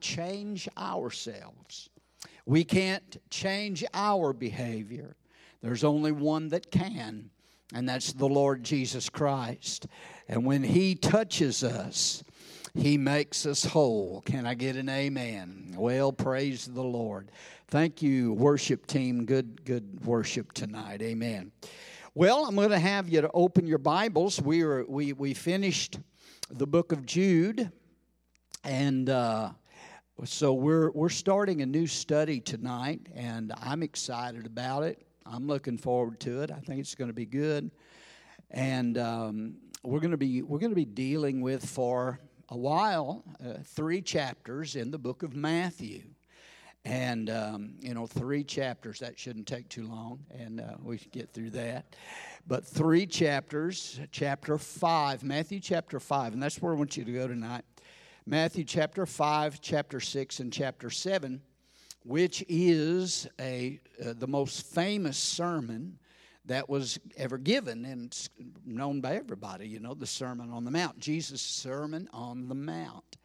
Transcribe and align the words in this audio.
change 0.00 0.68
ourselves. 0.76 1.90
We 2.46 2.64
can't 2.64 3.20
change 3.30 3.84
our 3.94 4.32
behavior. 4.32 5.16
There's 5.62 5.84
only 5.84 6.12
one 6.12 6.48
that 6.48 6.70
can, 6.70 7.30
and 7.74 7.88
that's 7.88 8.12
the 8.12 8.28
Lord 8.28 8.64
Jesus 8.64 9.08
Christ. 9.08 9.86
And 10.28 10.44
when 10.44 10.62
He 10.62 10.94
touches 10.94 11.62
us, 11.62 12.24
He 12.74 12.96
makes 12.96 13.46
us 13.46 13.64
whole. 13.64 14.22
Can 14.22 14.46
I 14.46 14.54
get 14.54 14.76
an 14.76 14.88
amen? 14.88 15.74
Well, 15.76 16.12
praise 16.12 16.66
the 16.66 16.82
Lord. 16.82 17.30
Thank 17.68 18.02
you, 18.02 18.32
worship 18.32 18.86
team. 18.86 19.26
Good, 19.26 19.64
good 19.64 20.04
worship 20.04 20.52
tonight. 20.52 21.02
Amen. 21.02 21.52
Well, 22.14 22.44
I'm 22.44 22.56
going 22.56 22.70
to 22.70 22.78
have 22.78 23.08
you 23.08 23.20
to 23.20 23.30
open 23.32 23.66
your 23.66 23.78
Bibles. 23.78 24.42
We 24.42 24.62
are 24.62 24.84
we 24.88 25.12
we 25.12 25.34
finished 25.34 26.00
the 26.50 26.66
book 26.66 26.90
of 26.90 27.06
Jude, 27.06 27.70
and 28.64 29.08
uh, 29.08 29.50
so 30.24 30.52
we're 30.52 30.90
we're 30.90 31.08
starting 31.08 31.62
a 31.62 31.66
new 31.66 31.86
study 31.86 32.40
tonight, 32.40 33.00
and 33.14 33.52
I'm 33.62 33.82
excited 33.82 34.44
about 34.44 34.82
it. 34.82 35.06
I'm 35.24 35.46
looking 35.46 35.78
forward 35.78 36.20
to 36.20 36.42
it. 36.42 36.50
I 36.50 36.58
think 36.60 36.80
it's 36.80 36.94
going 36.94 37.08
to 37.08 37.14
be 37.14 37.26
good, 37.26 37.70
and 38.50 38.98
um, 38.98 39.54
we're 39.82 40.00
going 40.00 40.10
to 40.10 40.16
be 40.16 40.42
we're 40.42 40.58
going 40.58 40.72
to 40.72 40.76
be 40.76 40.84
dealing 40.84 41.40
with 41.40 41.64
for 41.64 42.20
a 42.50 42.56
while 42.56 43.24
uh, 43.44 43.58
three 43.64 44.02
chapters 44.02 44.76
in 44.76 44.90
the 44.90 44.98
book 44.98 45.22
of 45.22 45.34
Matthew. 45.34 46.02
And, 46.86 47.28
um, 47.28 47.74
you 47.80 47.92
know, 47.92 48.06
three 48.06 48.42
chapters, 48.42 49.00
that 49.00 49.18
shouldn't 49.18 49.46
take 49.46 49.68
too 49.68 49.86
long, 49.86 50.20
and 50.30 50.62
uh, 50.62 50.76
we 50.82 50.96
can 50.96 51.10
get 51.10 51.30
through 51.30 51.50
that. 51.50 51.94
But 52.46 52.64
three 52.64 53.04
chapters, 53.04 54.00
chapter 54.12 54.56
5, 54.56 55.22
Matthew 55.22 55.60
chapter 55.60 56.00
5, 56.00 56.32
and 56.32 56.42
that's 56.42 56.62
where 56.62 56.72
I 56.72 56.76
want 56.76 56.96
you 56.96 57.04
to 57.04 57.12
go 57.12 57.28
tonight. 57.28 57.64
Matthew 58.26 58.64
chapter 58.64 59.06
5, 59.06 59.60
chapter 59.62 59.98
6, 59.98 60.40
and 60.40 60.52
chapter 60.52 60.90
7, 60.90 61.40
which 62.04 62.44
is 62.48 63.26
a, 63.40 63.80
uh, 64.04 64.12
the 64.16 64.26
most 64.26 64.66
famous 64.66 65.16
sermon 65.16 65.98
that 66.44 66.68
was 66.68 66.98
ever 67.16 67.38
given 67.38 67.86
and 67.86 68.28
known 68.66 69.00
by 69.00 69.16
everybody, 69.16 69.66
you 69.66 69.80
know, 69.80 69.94
the 69.94 70.06
Sermon 70.06 70.50
on 70.50 70.64
the 70.64 70.70
Mount, 70.70 70.98
Jesus' 70.98 71.40
Sermon 71.40 72.08
on 72.12 72.46
the 72.48 72.54
Mount. 72.54 73.16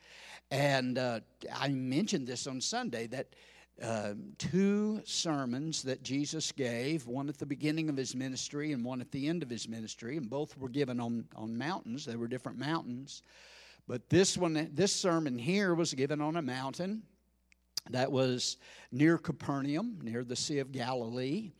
And 0.49 0.97
uh, 0.97 1.19
I 1.53 1.69
mentioned 1.69 2.25
this 2.25 2.47
on 2.47 2.61
Sunday 2.61 3.07
that 3.07 3.27
uh, 3.83 4.13
two 4.37 5.01
sermons 5.03 5.83
that 5.83 6.03
Jesus 6.03 6.53
gave, 6.53 7.05
one 7.05 7.27
at 7.27 7.37
the 7.37 7.45
beginning 7.45 7.89
of 7.89 7.97
his 7.97 8.15
ministry 8.15 8.71
and 8.71 8.85
one 8.85 9.01
at 9.01 9.11
the 9.11 9.27
end 9.27 9.43
of 9.43 9.49
his 9.49 9.67
ministry, 9.67 10.15
and 10.15 10.29
both 10.29 10.57
were 10.57 10.69
given 10.69 11.01
on, 11.01 11.25
on 11.35 11.57
mountains. 11.57 12.05
They 12.05 12.15
were 12.15 12.29
different 12.29 12.57
mountains. 12.57 13.23
But 13.87 14.09
this 14.09 14.37
one, 14.37 14.69
this 14.73 14.91
sermon 14.91 15.37
here 15.37 15.75
was 15.75 15.93
given 15.93 16.21
on 16.21 16.37
a 16.37 16.41
mountain 16.41 17.03
that 17.91 18.11
was 18.11 18.57
near 18.91 19.17
Capernaum, 19.17 19.99
near 20.01 20.23
the 20.23 20.35
Sea 20.35 20.59
of 20.59 20.71
Galilee. 20.71 21.51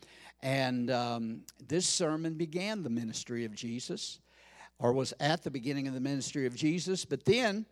And 0.41 0.89
um, 0.89 1.41
this 1.67 1.87
sermon 1.87 2.33
began 2.33 2.83
the 2.83 2.89
ministry 2.89 3.45
of 3.45 3.53
Jesus, 3.53 4.19
or 4.79 4.91
was 4.91 5.13
at 5.19 5.43
the 5.43 5.51
beginning 5.51 5.87
of 5.87 5.93
the 5.93 5.99
ministry 5.99 6.45
of 6.45 6.55
Jesus. 6.55 7.05
But 7.05 7.25
then 7.25 7.65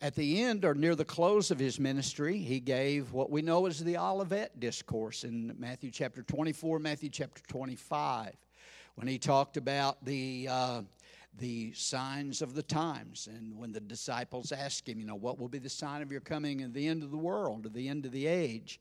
at 0.00 0.14
the 0.14 0.42
end 0.42 0.64
or 0.64 0.74
near 0.74 0.94
the 0.94 1.04
close 1.04 1.50
of 1.50 1.58
his 1.58 1.80
ministry, 1.80 2.38
he 2.38 2.60
gave 2.60 3.12
what 3.12 3.30
we 3.30 3.42
know 3.42 3.66
as 3.66 3.82
the 3.82 3.96
Olivet 3.96 4.60
Discourse 4.60 5.24
in 5.24 5.54
Matthew 5.58 5.90
chapter 5.90 6.22
24, 6.22 6.78
Matthew 6.78 7.08
chapter 7.08 7.42
25, 7.48 8.34
when 8.96 9.06
he 9.06 9.18
talked 9.18 9.56
about 9.56 10.04
the, 10.04 10.48
uh, 10.50 10.82
the 11.38 11.72
signs 11.72 12.42
of 12.42 12.54
the 12.54 12.62
times. 12.62 13.28
And 13.32 13.58
when 13.58 13.72
the 13.72 13.80
disciples 13.80 14.52
asked 14.52 14.88
him, 14.88 15.00
you 15.00 15.06
know, 15.06 15.14
what 15.14 15.38
will 15.38 15.48
be 15.48 15.58
the 15.58 15.68
sign 15.68 16.02
of 16.02 16.12
your 16.12 16.20
coming 16.20 16.62
at 16.62 16.72
the 16.72 16.86
end 16.86 17.02
of 17.02 17.10
the 17.10 17.16
world, 17.16 17.66
at 17.66 17.74
the 17.74 17.88
end 17.88 18.06
of 18.06 18.12
the 18.12 18.26
age? 18.26 18.80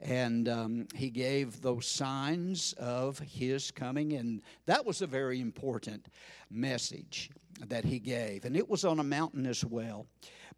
And 0.00 0.48
um, 0.48 0.88
he 0.94 1.10
gave 1.10 1.60
those 1.60 1.86
signs 1.86 2.72
of 2.78 3.18
his 3.18 3.70
coming, 3.70 4.14
and 4.14 4.40
that 4.64 4.86
was 4.86 5.02
a 5.02 5.06
very 5.06 5.40
important 5.40 6.06
message 6.50 7.30
that 7.68 7.84
he 7.84 7.98
gave. 7.98 8.46
And 8.46 8.56
it 8.56 8.66
was 8.66 8.86
on 8.86 8.98
a 8.98 9.04
mountain 9.04 9.46
as 9.46 9.62
well. 9.62 10.06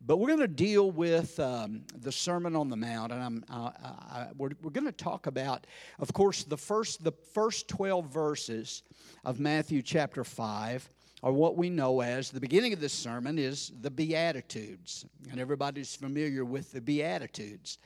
But 0.04 0.18
we're 0.18 0.28
going 0.28 0.40
to 0.40 0.48
deal 0.48 0.90
with 0.90 1.38
um, 1.40 1.82
the 2.02 2.12
Sermon 2.12 2.56
on 2.56 2.68
the 2.68 2.76
Mount, 2.76 3.12
and 3.12 3.44
uh, 3.50 3.70
I, 3.84 4.26
we're, 4.36 4.50
we're 4.62 4.70
going 4.70 4.86
to 4.86 4.92
talk 4.92 5.26
about, 5.26 5.66
of 5.98 6.12
course, 6.12 6.44
the 6.44 6.56
first 6.56 7.04
the 7.04 7.12
first 7.12 7.68
twelve 7.68 8.06
verses 8.06 8.82
of 9.24 9.38
Matthew 9.38 9.82
chapter 9.82 10.24
five 10.24 10.88
are 11.22 11.32
what 11.32 11.56
we 11.56 11.70
know 11.70 12.00
as 12.00 12.30
the 12.30 12.40
beginning 12.40 12.72
of 12.72 12.80
this 12.80 12.92
sermon 12.92 13.38
is 13.38 13.72
the 13.80 13.90
Beatitudes, 13.90 15.06
and 15.30 15.40
everybody's 15.40 15.94
familiar 15.94 16.44
with 16.44 16.72
the 16.72 16.80
Beatitudes. 16.80 17.78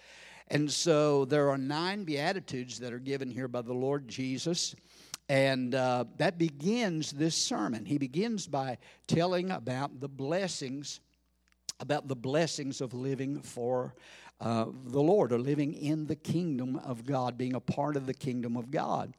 And 0.49 0.71
so 0.71 1.25
there 1.25 1.51
are 1.51 1.59
nine 1.59 2.05
Beatitudes 2.05 2.79
that 2.79 2.93
are 2.93 2.99
given 2.99 3.31
here 3.31 3.49
by 3.49 3.63
the 3.63 3.75
Lord 3.75 4.09
Jesus. 4.09 4.75
And 5.29 5.75
uh, 5.75 6.05
that 6.19 6.39
begins 6.39 7.11
this 7.11 7.35
sermon. 7.35 7.85
He 7.85 7.99
begins 7.99 8.47
by 8.47 8.79
telling 9.09 9.51
about 9.51 10.01
the 10.01 10.09
blessings 10.09 11.01
about 11.81 12.09
the 12.09 12.17
blessings 12.17 12.81
of 12.81 12.95
living 12.95 13.41
for 13.41 13.95
uh, 14.41 14.67
the 14.87 15.01
Lord 15.01 15.33
or 15.33 15.39
living 15.39 15.75
in 15.75 16.07
the 16.07 16.17
kingdom 16.17 16.77
of 16.77 17.07
God, 17.07 17.39
being 17.39 17.55
a 17.55 17.61
part 17.61 17.97
of 17.97 18.07
the 18.07 18.15
kingdom 18.15 18.57
of 18.57 18.71
God. 18.71 19.15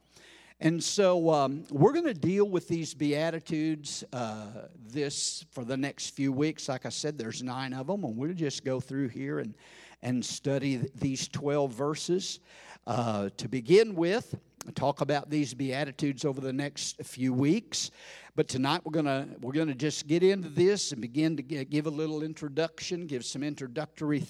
And 0.60 0.82
so 0.82 1.30
um, 1.30 1.64
we're 1.70 1.92
going 1.92 2.06
to 2.06 2.14
deal 2.14 2.48
with 2.48 2.66
these 2.66 2.92
Beatitudes 2.92 4.02
uh, 4.12 4.66
this 4.88 5.44
for 5.52 5.64
the 5.64 5.76
next 5.76 6.16
few 6.16 6.32
weeks. 6.32 6.68
Like 6.68 6.84
I 6.84 6.88
said, 6.88 7.16
there's 7.16 7.44
nine 7.44 7.72
of 7.72 7.86
them, 7.86 8.02
and 8.02 8.16
we'll 8.16 8.34
just 8.34 8.64
go 8.64 8.80
through 8.80 9.08
here 9.08 9.38
and, 9.38 9.54
and 10.02 10.24
study 10.24 10.80
these 10.96 11.28
12 11.28 11.72
verses. 11.72 12.40
Uh, 12.88 13.28
to 13.36 13.48
begin 13.48 13.94
with, 13.94 14.34
talk 14.72 15.00
about 15.00 15.30
these 15.30 15.54
beatitudes 15.54 16.24
over 16.24 16.40
the 16.40 16.52
next 16.52 17.02
few 17.04 17.32
weeks. 17.32 17.90
But 18.38 18.46
tonight 18.46 18.82
we're 18.84 18.92
gonna 18.92 19.26
we're 19.40 19.50
gonna 19.50 19.74
just 19.74 20.06
get 20.06 20.22
into 20.22 20.48
this 20.48 20.92
and 20.92 21.00
begin 21.00 21.36
to 21.38 21.42
give 21.42 21.88
a 21.88 21.90
little 21.90 22.22
introduction 22.22 23.08
give 23.08 23.24
some 23.24 23.42
introductory 23.42 24.24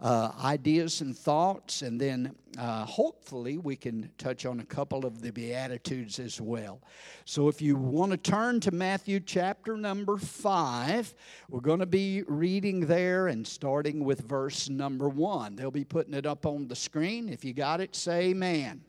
uh, 0.00 0.32
ideas 0.42 1.00
and 1.00 1.16
thoughts. 1.16 1.82
And 1.82 2.00
then 2.00 2.34
uh, 2.58 2.84
hopefully 2.84 3.58
we 3.58 3.76
can 3.76 4.10
touch 4.18 4.46
on 4.46 4.58
a 4.58 4.64
couple 4.64 5.06
of 5.06 5.22
the 5.22 5.30
beatitudes 5.30 6.18
as 6.18 6.40
well. 6.40 6.80
So 7.24 7.46
if 7.46 7.62
you 7.62 7.76
want 7.76 8.10
to 8.10 8.16
turn 8.16 8.58
to 8.62 8.72
matthew 8.72 9.20
chapter 9.20 9.76
number 9.76 10.16
five 10.16 11.14
we're 11.48 11.60
going 11.60 11.78
to 11.78 11.86
be 11.86 12.24
reading 12.26 12.80
there 12.80 13.28
and 13.28 13.46
starting 13.46 14.02
with 14.04 14.22
verse 14.22 14.68
number 14.70 15.08
one. 15.08 15.54
They'll 15.54 15.70
be 15.70 15.84
putting 15.84 16.14
it 16.14 16.26
up 16.26 16.46
on 16.46 16.66
the 16.66 16.74
screen. 16.74 17.28
If 17.28 17.44
you 17.44 17.54
got 17.54 17.80
it 17.80 17.94
say 17.94 18.30
amen 18.30 18.82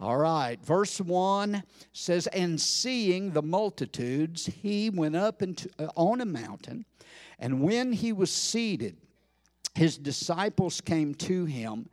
all 0.00 0.16
right, 0.16 0.62
verse 0.64 1.00
1 1.00 1.62
says, 1.92 2.26
And 2.28 2.60
seeing 2.60 3.30
the 3.30 3.42
multitudes, 3.42 4.46
he 4.46 4.90
went 4.90 5.16
up 5.16 5.42
into, 5.42 5.70
uh, 5.78 5.88
on 5.96 6.20
a 6.20 6.26
mountain, 6.26 6.84
and 7.38 7.62
when 7.62 7.92
he 7.92 8.12
was 8.12 8.30
seated, 8.30 8.96
his 9.74 9.96
disciples 9.98 10.80
came 10.80 11.14
to 11.14 11.44
him, 11.44 11.88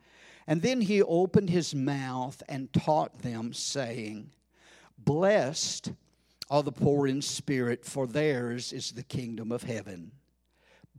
and 0.47 0.61
then 0.61 0.81
he 0.81 1.01
opened 1.01 1.49
his 1.49 1.75
mouth 1.75 2.41
and 2.49 2.73
taught 2.73 3.19
them, 3.19 3.53
saying, 3.53 4.31
Blessed 4.97 5.93
are 6.49 6.63
the 6.63 6.71
poor 6.71 7.07
in 7.07 7.21
spirit, 7.21 7.85
for 7.85 8.07
theirs 8.07 8.73
is 8.73 8.91
the 8.91 9.03
kingdom 9.03 9.51
of 9.51 9.63
heaven. 9.63 10.11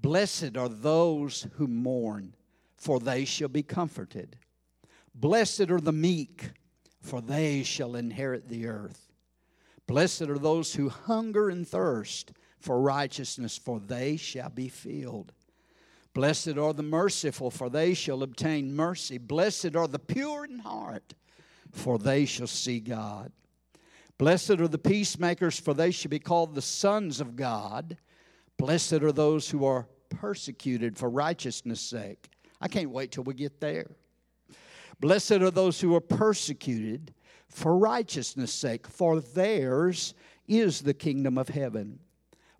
Blessed 0.00 0.56
are 0.56 0.68
those 0.68 1.46
who 1.54 1.66
mourn, 1.66 2.34
for 2.76 3.00
they 3.00 3.24
shall 3.24 3.48
be 3.48 3.62
comforted. 3.62 4.36
Blessed 5.14 5.70
are 5.70 5.80
the 5.80 5.92
meek 5.92 6.50
for 7.00 7.20
they 7.20 7.62
shall 7.62 7.96
inherit 7.96 8.48
the 8.48 8.66
earth. 8.66 9.12
Blessed 9.86 10.22
are 10.22 10.38
those 10.38 10.74
who 10.74 10.88
hunger 10.88 11.48
and 11.48 11.66
thirst 11.66 12.32
for 12.60 12.80
righteousness, 12.80 13.56
for 13.56 13.80
they 13.80 14.16
shall 14.16 14.50
be 14.50 14.68
filled. 14.68 15.32
Blessed 16.12 16.58
are 16.58 16.72
the 16.72 16.82
merciful, 16.82 17.50
for 17.50 17.70
they 17.70 17.94
shall 17.94 18.22
obtain 18.22 18.74
mercy. 18.74 19.18
Blessed 19.18 19.76
are 19.76 19.88
the 19.88 19.98
pure 19.98 20.44
in 20.44 20.58
heart, 20.58 21.14
for 21.70 21.98
they 21.98 22.24
shall 22.24 22.46
see 22.46 22.80
God. 22.80 23.32
Blessed 24.18 24.60
are 24.60 24.68
the 24.68 24.78
peacemakers, 24.78 25.58
for 25.58 25.72
they 25.72 25.90
shall 25.90 26.10
be 26.10 26.18
called 26.18 26.54
the 26.54 26.62
sons 26.62 27.20
of 27.20 27.36
God. 27.36 27.96
Blessed 28.58 28.94
are 28.94 29.12
those 29.12 29.48
who 29.48 29.64
are 29.64 29.88
persecuted 30.10 30.98
for 30.98 31.08
righteousness' 31.08 31.80
sake. 31.80 32.28
I 32.60 32.68
can't 32.68 32.90
wait 32.90 33.12
till 33.12 33.24
we 33.24 33.34
get 33.34 33.60
there. 33.60 33.90
Blessed 35.00 35.32
are 35.32 35.50
those 35.50 35.80
who 35.80 35.94
are 35.94 36.00
persecuted 36.00 37.14
for 37.48 37.76
righteousness' 37.76 38.52
sake, 38.52 38.86
for 38.86 39.20
theirs 39.20 40.14
is 40.46 40.82
the 40.82 40.94
kingdom 40.94 41.38
of 41.38 41.48
heaven. 41.48 41.98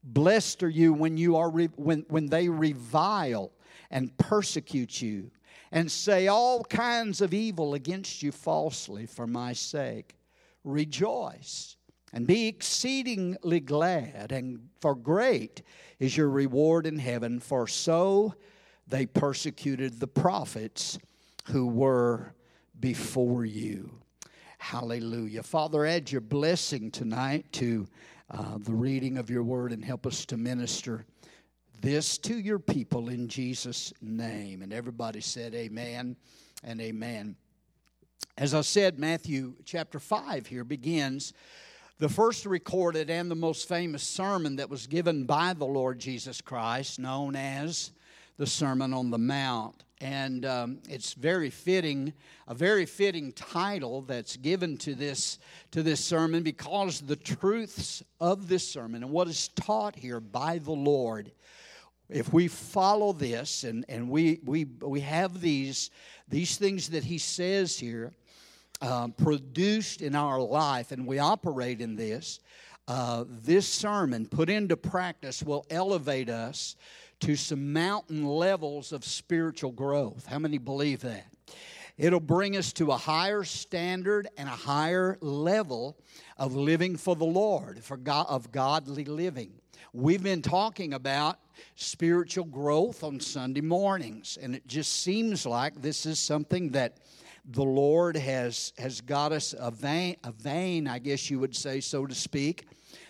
Blessed 0.03 0.63
are 0.63 0.71
you 0.71 0.93
when 0.93 1.17
you 1.17 1.37
are 1.37 1.51
re- 1.51 1.69
when, 1.77 2.07
when 2.09 2.27
they 2.27 2.49
revile 2.49 3.53
and 3.91 4.17
persecute 4.17 5.03
you 5.03 5.31
and 5.71 5.91
say 5.91 6.27
all 6.27 6.65
kinds 6.65 7.21
of 7.21 7.35
evil 7.35 7.75
against 7.75 8.23
you 8.23 8.33
falsely 8.33 9.07
for 9.07 9.27
my 9.27 9.53
sake. 9.53 10.17
Rejoice 10.65 11.77
and 12.13 12.27
be 12.27 12.49
exceedingly 12.49 13.61
glad, 13.61 14.33
and 14.33 14.69
for 14.81 14.95
great 14.95 15.63
is 15.99 16.17
your 16.17 16.29
reward 16.29 16.87
in 16.87 16.99
heaven, 16.99 17.39
for 17.39 17.67
so 17.67 18.35
they 18.89 19.07
persecuted 19.07 20.01
the 20.01 20.09
prophets 20.09 20.99
who 21.47 21.67
were 21.67 22.35
before 22.79 23.45
you. 23.45 23.91
Hallelujah. 24.59 25.43
Father, 25.43 25.87
add 25.87 26.11
your 26.11 26.21
blessing 26.21 26.91
tonight 26.91 27.51
to 27.53 27.87
uh, 28.31 28.59
the 28.59 28.75
reading 28.75 29.19
of 29.19 29.31
your 29.31 29.43
word 29.43 29.73
and 29.73 29.85
help 29.85 30.07
us 30.07 30.25
to 30.27 30.37
minister 30.37 31.05
this 31.81 32.19
to 32.19 32.39
your 32.39 32.59
people 32.59 33.09
in 33.09 33.27
Jesus' 33.27 33.93
name. 34.03 34.63
And 34.63 34.73
everybody 34.73 35.21
said, 35.21 35.55
Amen 35.55 36.17
and 36.63 36.81
Amen. 36.81 37.37
As 38.37 38.55
I 38.55 38.61
said, 38.61 38.99
Matthew 38.99 39.55
chapter 39.65 39.99
5 39.99 40.47
here 40.47 40.65
begins 40.65 41.33
the 41.99 42.09
first 42.09 42.47
recorded 42.47 43.11
and 43.11 43.31
the 43.31 43.35
most 43.35 43.69
famous 43.69 44.03
sermon 44.03 44.57
that 44.57 44.71
was 44.71 44.87
given 44.87 45.25
by 45.25 45.53
the 45.53 45.67
Lord 45.67 45.99
Jesus 45.99 46.41
Christ, 46.41 46.99
known 46.99 47.37
as 47.37 47.93
the 48.39 48.47
Sermon 48.47 48.95
on 48.95 49.11
the 49.11 49.19
Mount. 49.19 49.85
And 50.01 50.47
um, 50.47 50.79
it's 50.89 51.13
very 51.13 51.51
fitting, 51.51 52.15
a 52.49 52.55
very 52.55 52.87
fitting 52.87 53.33
title 53.33 54.01
that's 54.03 54.37
given 54.37 54.79
to 54.79 54.95
this, 54.95 55.39
to 55.73 55.83
this 55.83 56.03
sermon 56.03 56.43
because 56.43 57.03
the 57.03 57.17
truths 57.17 58.03
of 58.19 58.49
this 58.49 58.67
sermon 58.67 59.03
and 59.03 59.13
what 59.13 59.29
is 59.29 59.49
taught 59.49 59.97
here 59.97 60.21
by 60.21 60.59
the 60.59 60.73
Lord. 60.73 61.33
If 62.09 62.33
we 62.33 62.49
follow 62.49 63.13
this 63.13 63.65
and, 63.65 63.85
and 63.89 64.09
we, 64.09 64.41
we, 64.45 64.65
we 64.81 65.01
have 65.01 65.41
these, 65.41 65.91
these 66.29 66.57
things 66.57 66.89
that 66.89 67.05
he 67.05 67.19
says 67.19 67.79
here 67.79 68.13
um, 68.81 69.13
produced 69.13 70.01
in 70.01 70.15
our 70.15 70.41
life 70.41 70.93
and 70.93 71.07
we 71.07 71.19
operate 71.19 71.83
in 71.83 71.95
this, 71.95 72.41
uh, 72.89 73.25
this 73.29 73.69
sermon 73.69 74.27
put 74.27 74.49
into 74.49 74.77
practice 74.77 75.43
will 75.43 75.65
elevate 75.71 76.29
us 76.31 76.75
to 77.21 77.37
some 77.37 77.73
mountain 77.73 78.25
levels 78.27 78.93
of 78.93 79.05
spiritual 79.05 79.73
growth. 79.73 80.27
How 80.27 80.39
many 80.39 80.59
believe 80.59 81.01
that? 81.01 81.27
It'll 81.97 82.19
bring 82.19 82.57
us 82.57 82.73
to 82.75 82.93
a 82.93 82.97
higher 82.97 83.45
standard 83.45 84.29
and 84.39 84.49
a 84.49 84.53
higher 84.53 85.19
level 85.21 85.99
of 86.39 86.55
living 86.55 86.97
for 86.97 87.15
the 87.15 87.27
Lord, 87.27 87.85
for 87.85 87.99
God, 87.99 88.27
of 88.29 88.51
godly 88.51 89.05
living. 89.05 89.53
We've 89.93 90.23
been 90.23 90.41
talking 90.41 90.95
about 90.95 91.39
spiritual 91.75 92.47
growth 92.47 93.05
on 93.05 93.21
Sunday 93.21 93.61
mornings, 93.61 94.39
and 94.41 94.55
it 94.55 94.67
just 94.67 95.03
seems 95.03 95.45
like 95.45 95.83
this 95.83 96.07
is 96.07 96.19
something 96.19 96.71
that 96.71 96.99
the 97.45 97.65
Lord 97.65 98.17
has, 98.17 98.73
has 98.79 99.01
got 99.01 99.33
us 99.33 99.55
a 99.59 99.71
vein, 99.71 100.17
a 100.25 100.33
vein, 100.33 100.87
I 100.87 101.01
guess 101.01 101.29
you 101.29 101.39
would 101.39 101.57
say, 101.57 101.81
so 101.81 102.07
to 102.07 102.15
speak, 102.15 102.67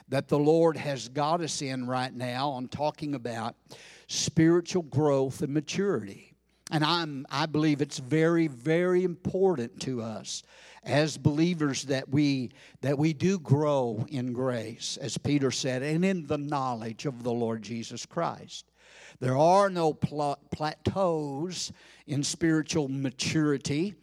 that 0.09 0.27
the 0.29 0.39
Lord 0.39 0.77
has 0.77 1.09
got 1.09 1.41
us 1.41 1.63
in 1.63 1.87
right 1.87 2.13
now 2.13 2.49
on 2.51 2.67
talking 2.67 3.15
about 3.15 3.55
spiritual 4.11 4.83
growth 4.83 5.41
and 5.41 5.55
maturity. 5.55 6.35
And 6.73 6.85
I'm, 6.85 7.27
I 7.31 7.47
believe 7.47 7.81
it's 7.81 7.99
very, 7.99 8.49
very 8.49 9.05
important 9.05 9.81
to 9.83 10.03
us 10.03 10.43
as 10.83 11.17
believers 11.17 11.85
that 11.85 12.09
we, 12.09 12.51
that 12.81 12.99
we 12.99 13.13
do 13.13 13.39
grow 13.39 14.05
in 14.09 14.33
grace, 14.33 14.97
as 15.01 15.17
Peter 15.17 15.53
said, 15.53 15.83
and 15.83 16.05
in 16.05 16.27
the 16.27 16.39
knowledge 16.39 17.07
of 17.07 17.23
the 17.23 17.33
Lord 17.33 17.63
Jesus 17.63 18.05
Christ. 18.05 18.67
There 19.21 19.37
are 19.37 19.71
no 19.71 19.93
pl- 19.93 20.39
plateaus 20.51 21.73
in 22.07 22.25
spiritual 22.25 22.89
maturity. 22.89 23.95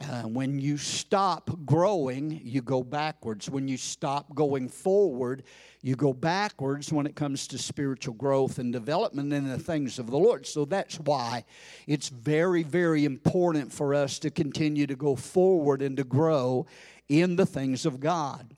Uh, 0.00 0.22
when 0.22 0.58
you 0.58 0.78
stop 0.78 1.50
growing, 1.66 2.40
you 2.42 2.62
go 2.62 2.82
backwards. 2.82 3.50
When 3.50 3.68
you 3.68 3.76
stop 3.76 4.34
going 4.34 4.68
forward, 4.68 5.42
you 5.82 5.94
go 5.94 6.14
backwards 6.14 6.90
when 6.90 7.04
it 7.04 7.14
comes 7.14 7.46
to 7.48 7.58
spiritual 7.58 8.14
growth 8.14 8.58
and 8.58 8.72
development 8.72 9.32
in 9.32 9.46
the 9.46 9.58
things 9.58 9.98
of 9.98 10.10
the 10.10 10.16
Lord. 10.16 10.46
So 10.46 10.64
that's 10.64 10.98
why 11.00 11.44
it's 11.86 12.08
very, 12.08 12.62
very 12.62 13.04
important 13.04 13.72
for 13.72 13.94
us 13.94 14.18
to 14.20 14.30
continue 14.30 14.86
to 14.86 14.96
go 14.96 15.16
forward 15.16 15.82
and 15.82 15.98
to 15.98 16.04
grow 16.04 16.66
in 17.10 17.36
the 17.36 17.46
things 17.46 17.84
of 17.84 18.00
God. 18.00 18.56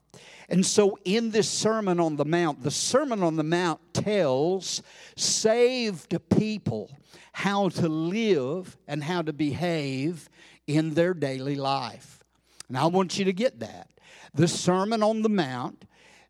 And 0.48 0.64
so, 0.66 0.98
in 1.04 1.30
this 1.30 1.48
Sermon 1.48 1.98
on 1.98 2.16
the 2.16 2.26
Mount, 2.26 2.62
the 2.62 2.70
Sermon 2.70 3.22
on 3.22 3.36
the 3.36 3.42
Mount 3.42 3.80
tells 3.94 4.82
saved 5.16 6.14
people 6.36 6.90
how 7.32 7.70
to 7.70 7.88
live 7.88 8.76
and 8.86 9.02
how 9.02 9.22
to 9.22 9.32
behave 9.32 10.28
in 10.66 10.94
their 10.94 11.14
daily 11.14 11.56
life. 11.56 12.22
And 12.68 12.78
I 12.78 12.86
want 12.86 13.18
you 13.18 13.24
to 13.26 13.32
get 13.32 13.60
that. 13.60 13.88
The 14.34 14.48
Sermon 14.48 15.02
on 15.02 15.22
the 15.22 15.28
Mount 15.28 15.84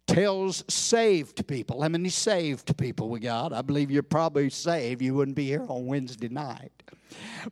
tells 0.06 0.64
saved 0.68 1.46
people. 1.46 1.82
How 1.82 1.88
many 1.88 2.08
saved 2.08 2.76
people 2.76 3.08
we 3.08 3.20
got? 3.20 3.52
I 3.52 3.62
believe 3.62 3.90
you're 3.90 4.02
probably 4.02 4.50
saved. 4.50 5.02
You 5.02 5.14
wouldn't 5.14 5.36
be 5.36 5.46
here 5.46 5.64
on 5.68 5.86
Wednesday 5.86 6.28
night. 6.28 6.72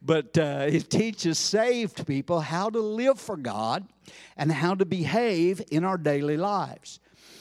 But 0.03 0.37
uh, 0.39 0.67
it 0.69 0.91
teaches 0.91 1.39
saved 1.39 2.07
people 2.07 2.41
how 2.41 2.71
to 2.71 2.81
live 2.81 3.21
for 3.21 3.37
God 3.37 3.87
and 4.37 4.51
how 4.51 4.75
to 4.75 4.85
behave 4.85 5.63
in 5.71 5.85
our 5.85 5.99
daily 5.99 6.37
lives. 6.37 6.99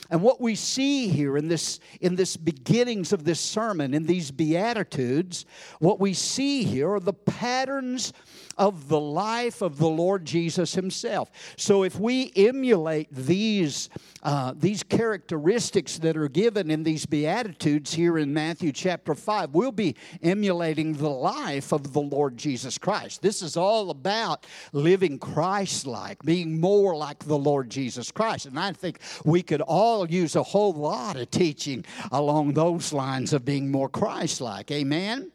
And 0.09 0.21
what 0.21 0.41
we 0.41 0.55
see 0.55 1.07
here 1.07 1.37
in 1.37 1.47
this 1.47 1.79
in 2.01 2.15
this 2.15 2.35
beginnings 2.37 3.13
of 3.13 3.23
this 3.23 3.39
sermon, 3.39 3.93
in 3.93 4.05
these 4.05 4.31
beatitudes, 4.31 5.45
what 5.79 5.99
we 5.99 6.13
see 6.13 6.63
here 6.63 6.93
are 6.93 6.99
the 6.99 7.13
patterns 7.13 8.13
of 8.59 8.89
the 8.89 8.99
life 8.99 9.61
of 9.61 9.77
the 9.77 9.87
Lord 9.87 10.25
Jesus 10.25 10.75
Himself. 10.75 11.31
So 11.55 11.83
if 11.83 11.97
we 11.97 12.31
emulate 12.35 13.07
these, 13.09 13.89
uh, 14.21 14.53
these 14.53 14.83
characteristics 14.83 15.97
that 15.99 16.17
are 16.17 16.27
given 16.27 16.69
in 16.69 16.83
these 16.83 17.05
Beatitudes 17.05 17.93
here 17.93 18.17
in 18.17 18.33
Matthew 18.33 18.73
chapter 18.73 19.15
5, 19.15 19.51
we'll 19.51 19.71
be 19.71 19.95
emulating 20.21 20.91
the 20.91 21.09
life 21.09 21.71
of 21.71 21.93
the 21.93 22.01
Lord 22.01 22.35
Jesus 22.35 22.77
Christ. 22.77 23.21
This 23.21 23.41
is 23.41 23.55
all 23.55 23.91
about 23.91 24.45
living 24.73 25.19
Christ 25.19 25.87
like, 25.87 26.21
being 26.23 26.59
more 26.59 26.97
like 26.97 27.19
the 27.19 27.37
Lord 27.37 27.69
Jesus 27.69 28.11
Christ. 28.11 28.45
And 28.45 28.59
I 28.59 28.73
think 28.73 28.99
we 29.23 29.41
could 29.41 29.61
all 29.61 29.98
use 30.05 30.35
a 30.35 30.43
whole 30.43 30.73
lot 30.73 31.15
of 31.15 31.31
teaching 31.31 31.85
along 32.11 32.53
those 32.53 32.93
lines 32.93 33.33
of 33.33 33.45
being 33.45 33.71
more 33.71 33.89
Christ 33.89 34.41
like. 34.41 34.71
Amen? 34.71 35.31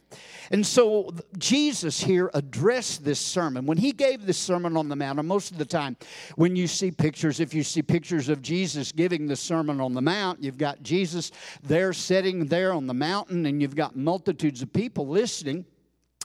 And 0.50 0.64
so 0.66 1.10
Jesus 1.38 2.00
here 2.00 2.30
addressed 2.34 3.04
this 3.04 3.18
sermon. 3.18 3.66
When 3.66 3.78
he 3.78 3.92
gave 3.92 4.26
this 4.26 4.38
sermon 4.38 4.76
on 4.76 4.88
the 4.88 4.96
Mount, 4.96 5.18
and 5.18 5.26
most 5.26 5.50
of 5.50 5.58
the 5.58 5.64
time 5.64 5.96
when 6.36 6.54
you 6.54 6.66
see 6.66 6.90
pictures, 6.90 7.40
if 7.40 7.54
you 7.54 7.62
see 7.62 7.82
pictures 7.82 8.28
of 8.28 8.42
Jesus 8.42 8.92
giving 8.92 9.26
the 9.26 9.36
sermon 9.36 9.80
on 9.80 9.94
the 9.94 10.02
Mount, 10.02 10.42
you've 10.42 10.58
got 10.58 10.82
Jesus 10.82 11.32
there 11.62 11.92
sitting 11.92 12.46
there 12.46 12.72
on 12.72 12.86
the 12.86 12.94
mountain, 12.94 13.46
and 13.46 13.62
you've 13.62 13.76
got 13.76 13.96
multitudes 13.96 14.62
of 14.62 14.72
people 14.72 15.08
listening. 15.08 15.64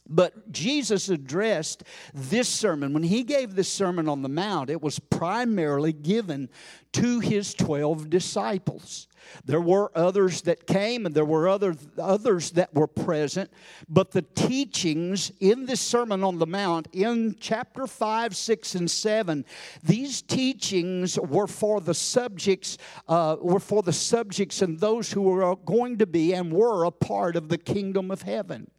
But 0.09 0.51
Jesus 0.51 1.09
addressed 1.09 1.83
this 2.13 2.49
sermon. 2.49 2.93
When 2.93 3.03
he 3.03 3.23
gave 3.23 3.53
this 3.53 3.71
sermon 3.71 4.09
on 4.09 4.23
the 4.23 4.29
Mount, 4.29 4.69
it 4.69 4.81
was 4.81 4.97
primarily 4.97 5.93
given 5.93 6.49
to 6.93 7.19
his 7.19 7.53
12 7.53 8.09
disciples. 8.09 9.07
There 9.45 9.61
were 9.61 9.91
others 9.95 10.41
that 10.43 10.67
came 10.67 11.05
and 11.05 11.15
there 11.15 11.25
were 11.25 11.47
other, 11.47 11.75
others 11.97 12.51
that 12.51 12.73
were 12.73 12.87
present, 12.87 13.51
but 13.87 14.11
the 14.11 14.21
teachings 14.21 15.31
in 15.39 15.65
this 15.65 15.81
Sermon 15.81 16.23
on 16.23 16.39
the 16.39 16.47
Mount 16.47 16.87
in 16.93 17.35
chapter 17.39 17.87
5, 17.87 18.35
6, 18.35 18.75
and 18.75 18.89
7, 18.89 19.45
these 19.83 20.21
teachings 20.21 21.19
were 21.19 21.47
for 21.47 21.81
the 21.81 21.93
subjects, 21.93 22.77
uh, 23.07 23.37
were 23.41 23.59
for 23.59 23.81
the 23.81 23.93
subjects 23.93 24.61
and 24.61 24.79
those 24.79 25.11
who 25.11 25.21
were 25.21 25.55
going 25.55 25.97
to 25.97 26.07
be 26.07 26.33
and 26.33 26.51
were 26.51 26.83
a 26.83 26.91
part 26.91 27.35
of 27.35 27.49
the 27.49 27.57
kingdom 27.57 28.11
of 28.11 28.21
heaven. 28.21 28.69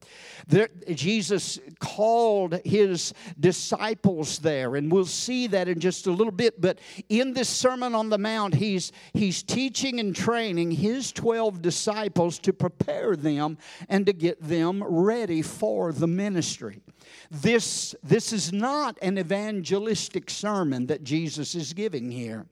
There, 0.49 0.69
Jesus 0.93 1.59
called 1.79 2.61
his 2.65 3.13
disciples 3.39 4.39
there, 4.39 4.77
and 4.77 4.91
we'll 4.91 5.05
see 5.05 5.47
that 5.49 5.69
in 5.69 5.79
just 5.79 6.07
a 6.07 6.13
little 6.13 6.33
bit. 6.33 6.61
But 6.61 6.79
in 7.09 7.35
this 7.35 7.49
Sermon 7.49 7.95
on 7.95 8.09
the 8.09 8.19
Mount, 8.19 8.55
he's, 8.55 8.93
he's 9.13 9.43
teaching 9.43 10.01
and 10.01 10.15
training 10.15 10.30
his 10.71 11.13
12 11.13 11.63
disciples 11.63 12.39
to 12.41 12.53
prepare 12.53 13.17
them 13.17 13.59
and 13.89 14.07
to 14.07 14.13
get 14.13 14.41
them 14.43 14.83
ready 14.83 15.43
for 15.43 15.93
the 15.93 16.07
ministry. 16.07 16.81
This, 17.31 17.95
this 18.03 18.33
is 18.33 18.53
not 18.53 18.99
an 19.03 19.19
evangelistic 19.19 20.31
sermon 20.31 20.87
that 20.87 21.05
Jesus 21.05 21.55
is 21.55 21.73
giving 21.73 22.11
here. 22.11 22.47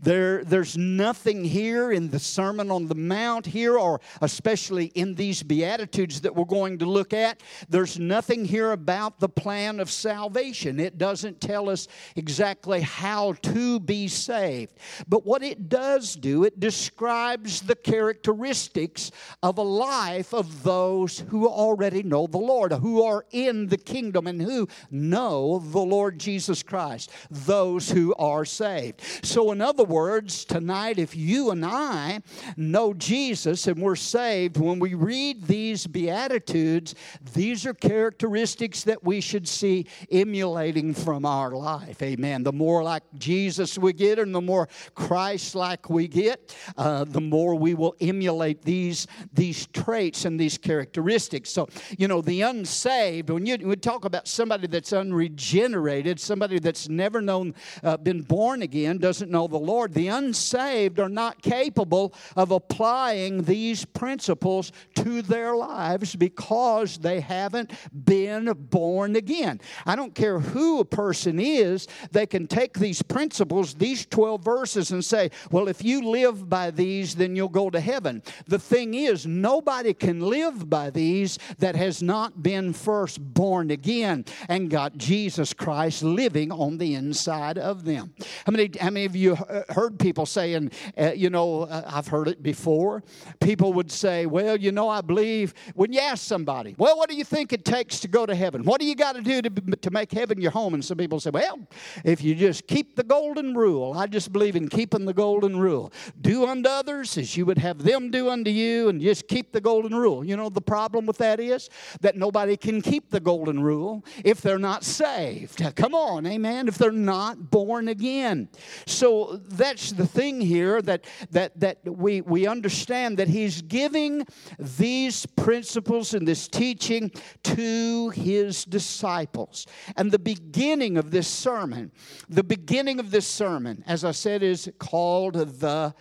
There, 0.00 0.44
there's 0.44 0.76
nothing 0.76 1.44
here 1.44 1.92
in 1.92 2.10
the 2.10 2.18
Sermon 2.18 2.70
on 2.70 2.86
the 2.86 2.94
Mount 2.94 3.46
here, 3.46 3.76
or 3.76 4.00
especially 4.20 4.86
in 4.94 5.14
these 5.14 5.42
Beatitudes 5.42 6.20
that 6.22 6.34
we're 6.34 6.44
going 6.44 6.78
to 6.78 6.86
look 6.86 7.12
at. 7.12 7.42
There's 7.68 7.98
nothing 7.98 8.44
here 8.44 8.72
about 8.72 9.18
the 9.20 9.28
plan 9.28 9.80
of 9.80 9.90
salvation. 9.90 10.78
It 10.78 10.98
doesn't 10.98 11.40
tell 11.40 11.68
us 11.68 11.88
exactly 12.16 12.80
how 12.80 13.32
to 13.42 13.80
be 13.80 14.08
saved. 14.08 14.78
But 15.08 15.26
what 15.26 15.42
it 15.42 15.68
does 15.68 16.14
do, 16.14 16.44
it 16.44 16.60
describes 16.60 17.60
the 17.60 17.76
characteristics 17.76 19.10
of 19.42 19.58
a 19.58 19.62
life 19.62 20.32
of 20.32 20.62
those 20.62 21.20
who 21.28 21.48
already 21.48 22.02
know 22.02 22.26
the 22.26 22.38
Lord, 22.38 22.72
who 22.72 23.02
are 23.02 23.24
in 23.32 23.66
the 23.66 23.76
kingdom 23.76 23.97
kingdom 23.98 24.28
and 24.28 24.40
who 24.40 24.68
know 24.92 25.58
the 25.58 25.80
Lord 25.80 26.20
Jesus 26.20 26.62
Christ, 26.62 27.10
those 27.30 27.90
who 27.90 28.14
are 28.14 28.44
saved. 28.44 29.00
So, 29.24 29.50
in 29.50 29.60
other 29.60 29.82
words, 29.82 30.44
tonight, 30.44 31.00
if 31.00 31.16
you 31.16 31.50
and 31.50 31.64
I 31.64 32.20
know 32.56 32.94
Jesus 32.94 33.66
and 33.66 33.82
we're 33.82 33.96
saved, 33.96 34.56
when 34.56 34.78
we 34.78 34.94
read 34.94 35.48
these 35.48 35.84
Beatitudes, 35.88 36.94
these 37.34 37.66
are 37.66 37.74
characteristics 37.74 38.84
that 38.84 39.02
we 39.02 39.20
should 39.20 39.48
see 39.48 39.86
emulating 40.12 40.94
from 40.94 41.24
our 41.24 41.50
life. 41.50 42.00
Amen. 42.00 42.44
The 42.44 42.52
more 42.52 42.84
like 42.84 43.02
Jesus 43.18 43.78
we 43.78 43.92
get 43.92 44.20
and 44.20 44.32
the 44.32 44.40
more 44.40 44.68
Christ 44.94 45.56
like 45.56 45.90
we 45.90 46.06
get, 46.06 46.54
uh, 46.76 47.02
the 47.02 47.20
more 47.20 47.56
we 47.56 47.74
will 47.74 47.96
emulate 48.00 48.62
these, 48.62 49.08
these 49.32 49.66
traits 49.66 50.24
and 50.24 50.38
these 50.38 50.56
characteristics. 50.56 51.50
So, 51.50 51.68
you 51.98 52.06
know, 52.06 52.20
the 52.20 52.42
unsaved, 52.42 53.30
when 53.30 53.44
you 53.44 53.56
talk 53.78 54.04
about 54.04 54.28
somebody 54.28 54.66
that's 54.66 54.92
unregenerated, 54.92 56.20
somebody 56.20 56.58
that's 56.58 56.88
never 56.88 57.20
known, 57.20 57.54
uh, 57.82 57.96
been 57.96 58.22
born 58.22 58.62
again, 58.62 58.98
doesn't 58.98 59.30
know 59.30 59.46
the 59.46 59.58
Lord, 59.58 59.94
the 59.94 60.08
unsaved 60.08 60.98
are 61.00 61.08
not 61.08 61.42
capable 61.42 62.14
of 62.36 62.50
applying 62.50 63.42
these 63.42 63.84
principles 63.84 64.72
to 64.96 65.22
their 65.22 65.54
lives 65.56 66.16
because 66.16 66.98
they 66.98 67.20
haven't 67.20 67.72
been 68.04 68.52
born 68.70 69.16
again. 69.16 69.60
I 69.86 69.96
don't 69.96 70.14
care 70.14 70.40
who 70.40 70.80
a 70.80 70.84
person 70.84 71.38
is, 71.38 71.86
they 72.10 72.26
can 72.26 72.46
take 72.46 72.78
these 72.78 73.02
principles, 73.02 73.74
these 73.74 74.06
12 74.06 74.44
verses, 74.44 74.90
and 74.90 75.04
say, 75.04 75.30
well, 75.50 75.68
if 75.68 75.84
you 75.84 76.02
live 76.02 76.48
by 76.48 76.70
these, 76.70 77.14
then 77.14 77.36
you'll 77.36 77.48
go 77.48 77.70
to 77.70 77.80
heaven. 77.80 78.22
The 78.46 78.58
thing 78.58 78.94
is, 78.94 79.26
nobody 79.26 79.94
can 79.94 80.20
live 80.20 80.68
by 80.68 80.90
these 80.90 81.38
that 81.58 81.76
has 81.76 82.02
not 82.02 82.42
been 82.42 82.72
first 82.72 83.18
born 83.34 83.67
again 83.70 84.24
and 84.48 84.70
got 84.70 84.96
Jesus 84.96 85.52
Christ 85.52 86.02
living 86.02 86.50
on 86.52 86.78
the 86.78 86.94
inside 86.94 87.58
of 87.58 87.84
them. 87.84 88.14
How 88.46 88.52
many, 88.52 88.70
how 88.80 88.90
many 88.90 89.06
of 89.06 89.16
you 89.16 89.36
heard 89.68 89.98
people 89.98 90.26
saying, 90.26 90.70
uh, 90.96 91.12
you 91.12 91.30
know, 91.30 91.62
uh, 91.62 91.82
I've 91.86 92.08
heard 92.08 92.28
it 92.28 92.42
before. 92.42 93.02
People 93.40 93.72
would 93.74 93.90
say, 93.90 94.26
well, 94.26 94.56
you 94.56 94.72
know, 94.72 94.88
I 94.88 95.00
believe, 95.00 95.54
when 95.74 95.92
you 95.92 96.00
ask 96.00 96.24
somebody, 96.24 96.74
well, 96.78 96.96
what 96.96 97.08
do 97.08 97.16
you 97.16 97.24
think 97.24 97.52
it 97.52 97.64
takes 97.64 98.00
to 98.00 98.08
go 98.08 98.26
to 98.26 98.34
heaven? 98.34 98.64
What 98.64 98.80
do 98.80 98.86
you 98.86 98.94
got 98.94 99.16
to 99.16 99.22
do 99.22 99.42
to 99.42 99.90
make 99.90 100.12
heaven 100.12 100.40
your 100.40 100.50
home? 100.50 100.74
And 100.74 100.84
some 100.84 100.98
people 100.98 101.20
say, 101.20 101.30
well, 101.30 101.58
if 102.04 102.22
you 102.22 102.34
just 102.34 102.66
keep 102.66 102.96
the 102.96 103.02
golden 103.02 103.54
rule, 103.54 103.94
I 103.96 104.06
just 104.06 104.32
believe 104.32 104.56
in 104.56 104.68
keeping 104.68 105.04
the 105.04 105.14
golden 105.14 105.58
rule. 105.58 105.92
Do 106.20 106.46
unto 106.46 106.68
others 106.68 107.16
as 107.18 107.36
you 107.36 107.46
would 107.46 107.58
have 107.58 107.82
them 107.82 108.10
do 108.10 108.28
unto 108.30 108.50
you, 108.50 108.88
and 108.88 109.00
just 109.00 109.28
keep 109.28 109.52
the 109.52 109.60
golden 109.60 109.94
rule. 109.94 110.24
You 110.24 110.36
know, 110.36 110.48
the 110.48 110.60
problem 110.60 111.06
with 111.06 111.18
that 111.18 111.40
is 111.40 111.68
that 112.00 112.16
nobody 112.16 112.56
can 112.56 112.82
keep 112.82 113.10
the 113.10 113.20
golden 113.20 113.57
rule 113.62 114.04
if 114.24 114.40
they're 114.40 114.58
not 114.58 114.84
saved. 114.84 115.62
Come 115.76 115.94
on, 115.94 116.26
amen. 116.26 116.68
If 116.68 116.78
they're 116.78 116.92
not 116.92 117.50
born 117.50 117.88
again. 117.88 118.48
So 118.86 119.40
that's 119.48 119.92
the 119.92 120.06
thing 120.06 120.40
here 120.40 120.82
that 120.82 121.06
that 121.30 121.58
that 121.60 121.78
we 121.84 122.20
we 122.20 122.46
understand 122.46 123.18
that 123.18 123.28
he's 123.28 123.62
giving 123.62 124.26
these 124.58 125.26
principles 125.26 126.14
and 126.14 126.26
this 126.26 126.48
teaching 126.48 127.10
to 127.44 128.10
his 128.10 128.64
disciples. 128.64 129.66
And 129.96 130.10
the 130.10 130.18
beginning 130.18 130.96
of 130.96 131.10
this 131.10 131.28
sermon, 131.28 131.92
the 132.28 132.44
beginning 132.44 133.00
of 133.00 133.10
this 133.10 133.26
sermon, 133.26 133.84
as 133.86 134.04
I 134.04 134.12
said, 134.12 134.42
is 134.42 134.70
called 134.78 135.34
the 135.34 135.94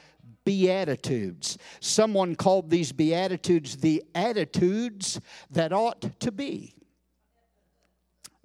Beatitudes. 0.48 1.58
Someone 1.82 2.34
called 2.34 2.70
these 2.70 2.94
Beatitudes 2.94 3.76
the 3.76 4.02
attitudes 4.16 5.20
that 5.52 5.74
ought 5.74 6.20
to 6.22 6.32
be. 6.32 6.77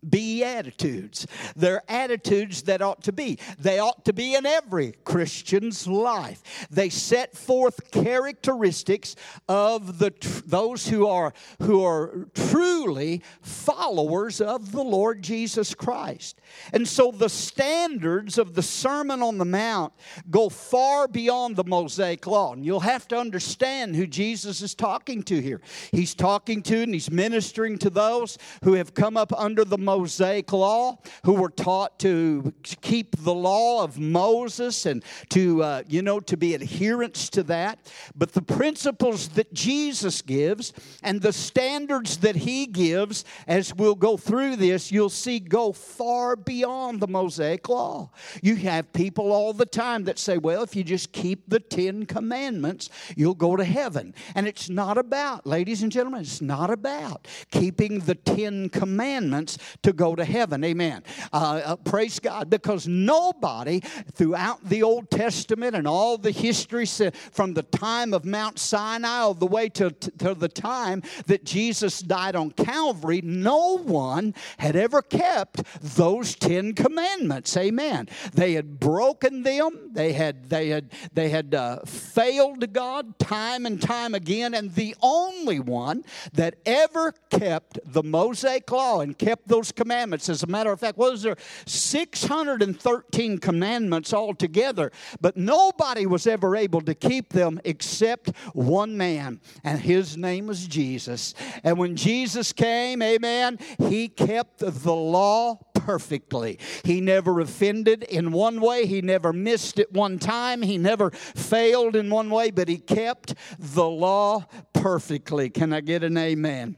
Beatitudes. 0.08 1.26
They're 1.56 1.82
attitudes 1.88 2.62
that 2.62 2.82
ought 2.82 3.02
to 3.04 3.12
be. 3.12 3.38
They 3.58 3.78
ought 3.78 4.04
to 4.04 4.12
be 4.12 4.34
in 4.34 4.46
every 4.46 4.94
Christian's 5.04 5.86
life. 5.86 6.42
They 6.70 6.88
set 6.88 7.36
forth 7.36 7.90
characteristics 7.90 9.16
of 9.48 9.98
the 9.98 10.12
those 10.46 10.88
who 10.88 11.06
are 11.06 11.32
who 11.60 11.84
are 11.84 12.28
truly 12.34 13.22
followers 13.42 14.40
of 14.40 14.72
the 14.72 14.82
Lord 14.82 15.22
Jesus 15.22 15.74
Christ. 15.74 16.40
And 16.72 16.86
so 16.86 17.10
the 17.10 17.28
standards 17.28 18.38
of 18.38 18.54
the 18.54 18.62
Sermon 18.62 19.22
on 19.22 19.38
the 19.38 19.44
Mount 19.44 19.92
go 20.30 20.48
far 20.48 21.08
beyond 21.08 21.56
the 21.56 21.64
Mosaic 21.64 22.26
law. 22.26 22.52
And 22.52 22.64
you'll 22.64 22.80
have 22.80 23.08
to 23.08 23.18
understand 23.18 23.96
who 23.96 24.06
Jesus 24.06 24.62
is 24.62 24.74
talking 24.74 25.22
to 25.24 25.40
here. 25.40 25.60
He's 25.92 26.14
talking 26.14 26.62
to 26.62 26.82
and 26.82 26.92
he's 26.92 27.10
ministering 27.10 27.78
to 27.78 27.90
those 27.90 28.38
who 28.64 28.74
have 28.74 28.94
come 28.94 29.16
up 29.16 29.32
under 29.32 29.64
the 29.64 29.78
Mosaic 29.92 30.52
law, 30.52 30.98
who 31.24 31.34
were 31.34 31.50
taught 31.50 31.98
to 31.98 32.52
keep 32.80 33.14
the 33.18 33.34
law 33.34 33.84
of 33.84 33.98
Moses 33.98 34.86
and 34.86 35.04
to, 35.28 35.62
uh, 35.62 35.82
you 35.86 36.00
know, 36.00 36.18
to 36.20 36.36
be 36.36 36.54
adherents 36.54 37.28
to 37.30 37.42
that. 37.42 37.92
But 38.14 38.32
the 38.32 38.40
principles 38.40 39.28
that 39.30 39.52
Jesus 39.52 40.22
gives 40.22 40.72
and 41.02 41.20
the 41.20 41.32
standards 41.32 42.18
that 42.18 42.36
he 42.36 42.64
gives, 42.66 43.24
as 43.46 43.74
we'll 43.74 43.94
go 43.94 44.16
through 44.16 44.56
this, 44.56 44.90
you'll 44.90 45.10
see 45.10 45.38
go 45.38 45.72
far 45.72 46.36
beyond 46.36 47.00
the 47.00 47.08
Mosaic 47.08 47.68
law. 47.68 48.10
You 48.42 48.56
have 48.56 48.92
people 48.94 49.30
all 49.30 49.52
the 49.52 49.66
time 49.66 50.04
that 50.04 50.18
say, 50.18 50.38
well, 50.38 50.62
if 50.62 50.74
you 50.74 50.84
just 50.84 51.12
keep 51.12 51.50
the 51.50 51.60
Ten 51.60 52.06
Commandments, 52.06 52.88
you'll 53.14 53.34
go 53.34 53.56
to 53.56 53.64
heaven. 53.64 54.14
And 54.34 54.46
it's 54.46 54.70
not 54.70 54.96
about, 54.96 55.46
ladies 55.46 55.82
and 55.82 55.92
gentlemen, 55.92 56.22
it's 56.22 56.40
not 56.40 56.70
about 56.70 57.28
keeping 57.50 58.00
the 58.00 58.14
Ten 58.14 58.70
Commandments 58.70 59.58
to 59.82 59.92
go 59.92 60.14
to 60.14 60.24
heaven. 60.24 60.62
Amen. 60.64 61.02
Uh, 61.32 61.60
uh, 61.64 61.76
praise 61.76 62.18
God. 62.18 62.50
Because 62.50 62.86
nobody 62.86 63.80
throughout 64.12 64.64
the 64.68 64.82
Old 64.82 65.10
Testament 65.10 65.74
and 65.74 65.86
all 65.86 66.18
the 66.18 66.30
history 66.30 66.86
from 67.32 67.54
the 67.54 67.62
time 67.62 68.14
of 68.14 68.24
Mount 68.24 68.58
Sinai 68.58 69.18
all 69.18 69.34
the 69.34 69.46
way 69.46 69.68
to, 69.70 69.90
to, 69.90 70.34
the 70.34 70.48
time 70.48 71.02
that 71.26 71.44
Jesus 71.44 72.00
died 72.00 72.34
on 72.34 72.50
Calvary, 72.50 73.20
no 73.22 73.78
one 73.78 74.34
had 74.58 74.76
ever 74.76 75.02
kept 75.02 75.62
those 75.96 76.34
Ten 76.34 76.72
Commandments. 76.72 77.56
Amen. 77.56 78.08
They 78.32 78.54
had 78.54 78.80
broken 78.80 79.42
them. 79.42 79.90
They 79.92 80.12
had 80.12 80.48
they 80.48 80.68
had 80.68 80.90
they 81.12 81.28
had 81.28 81.54
uh, 81.54 81.80
failed 81.84 82.72
God 82.72 83.18
time 83.18 83.66
and 83.66 83.80
time 83.80 84.14
again. 84.14 84.54
And 84.54 84.74
the 84.74 84.94
only 85.02 85.60
one 85.60 86.04
that 86.32 86.56
ever 86.64 87.12
kept 87.30 87.78
the 87.84 88.02
Mosaic 88.02 88.70
law 88.70 89.00
and 89.00 89.16
kept 89.16 89.48
those 89.48 89.71
commandments. 89.72 90.28
As 90.28 90.42
a 90.42 90.46
matter 90.46 90.70
of 90.70 90.80
fact, 90.80 90.98
was 90.98 91.22
there 91.22 91.36
613 91.66 93.38
commandments 93.38 94.12
altogether, 94.12 94.92
but 95.20 95.36
nobody 95.36 96.06
was 96.06 96.26
ever 96.26 96.56
able 96.56 96.80
to 96.82 96.94
keep 96.94 97.32
them 97.32 97.60
except 97.64 98.36
one 98.52 98.96
man, 98.96 99.40
and 99.64 99.80
his 99.80 100.16
name 100.16 100.46
was 100.46 100.66
Jesus. 100.66 101.34
And 101.64 101.78
when 101.78 101.96
Jesus 101.96 102.52
came, 102.52 103.02
amen, 103.02 103.58
he 103.78 104.08
kept 104.08 104.58
the 104.58 104.94
law 104.94 105.58
perfectly. 105.74 106.58
He 106.84 107.00
never 107.00 107.40
offended 107.40 108.04
in 108.04 108.32
one 108.32 108.60
way, 108.60 108.86
he 108.86 109.02
never 109.02 109.32
missed 109.32 109.78
it 109.78 109.92
one 109.92 110.18
time, 110.18 110.62
he 110.62 110.78
never 110.78 111.10
failed 111.10 111.96
in 111.96 112.10
one 112.10 112.30
way, 112.30 112.50
but 112.50 112.68
he 112.68 112.78
kept 112.78 113.34
the 113.58 113.88
law 113.88 114.46
perfectly. 114.72 115.50
Can 115.50 115.72
I 115.72 115.80
get 115.80 116.04
an 116.04 116.16
amen? 116.16 116.76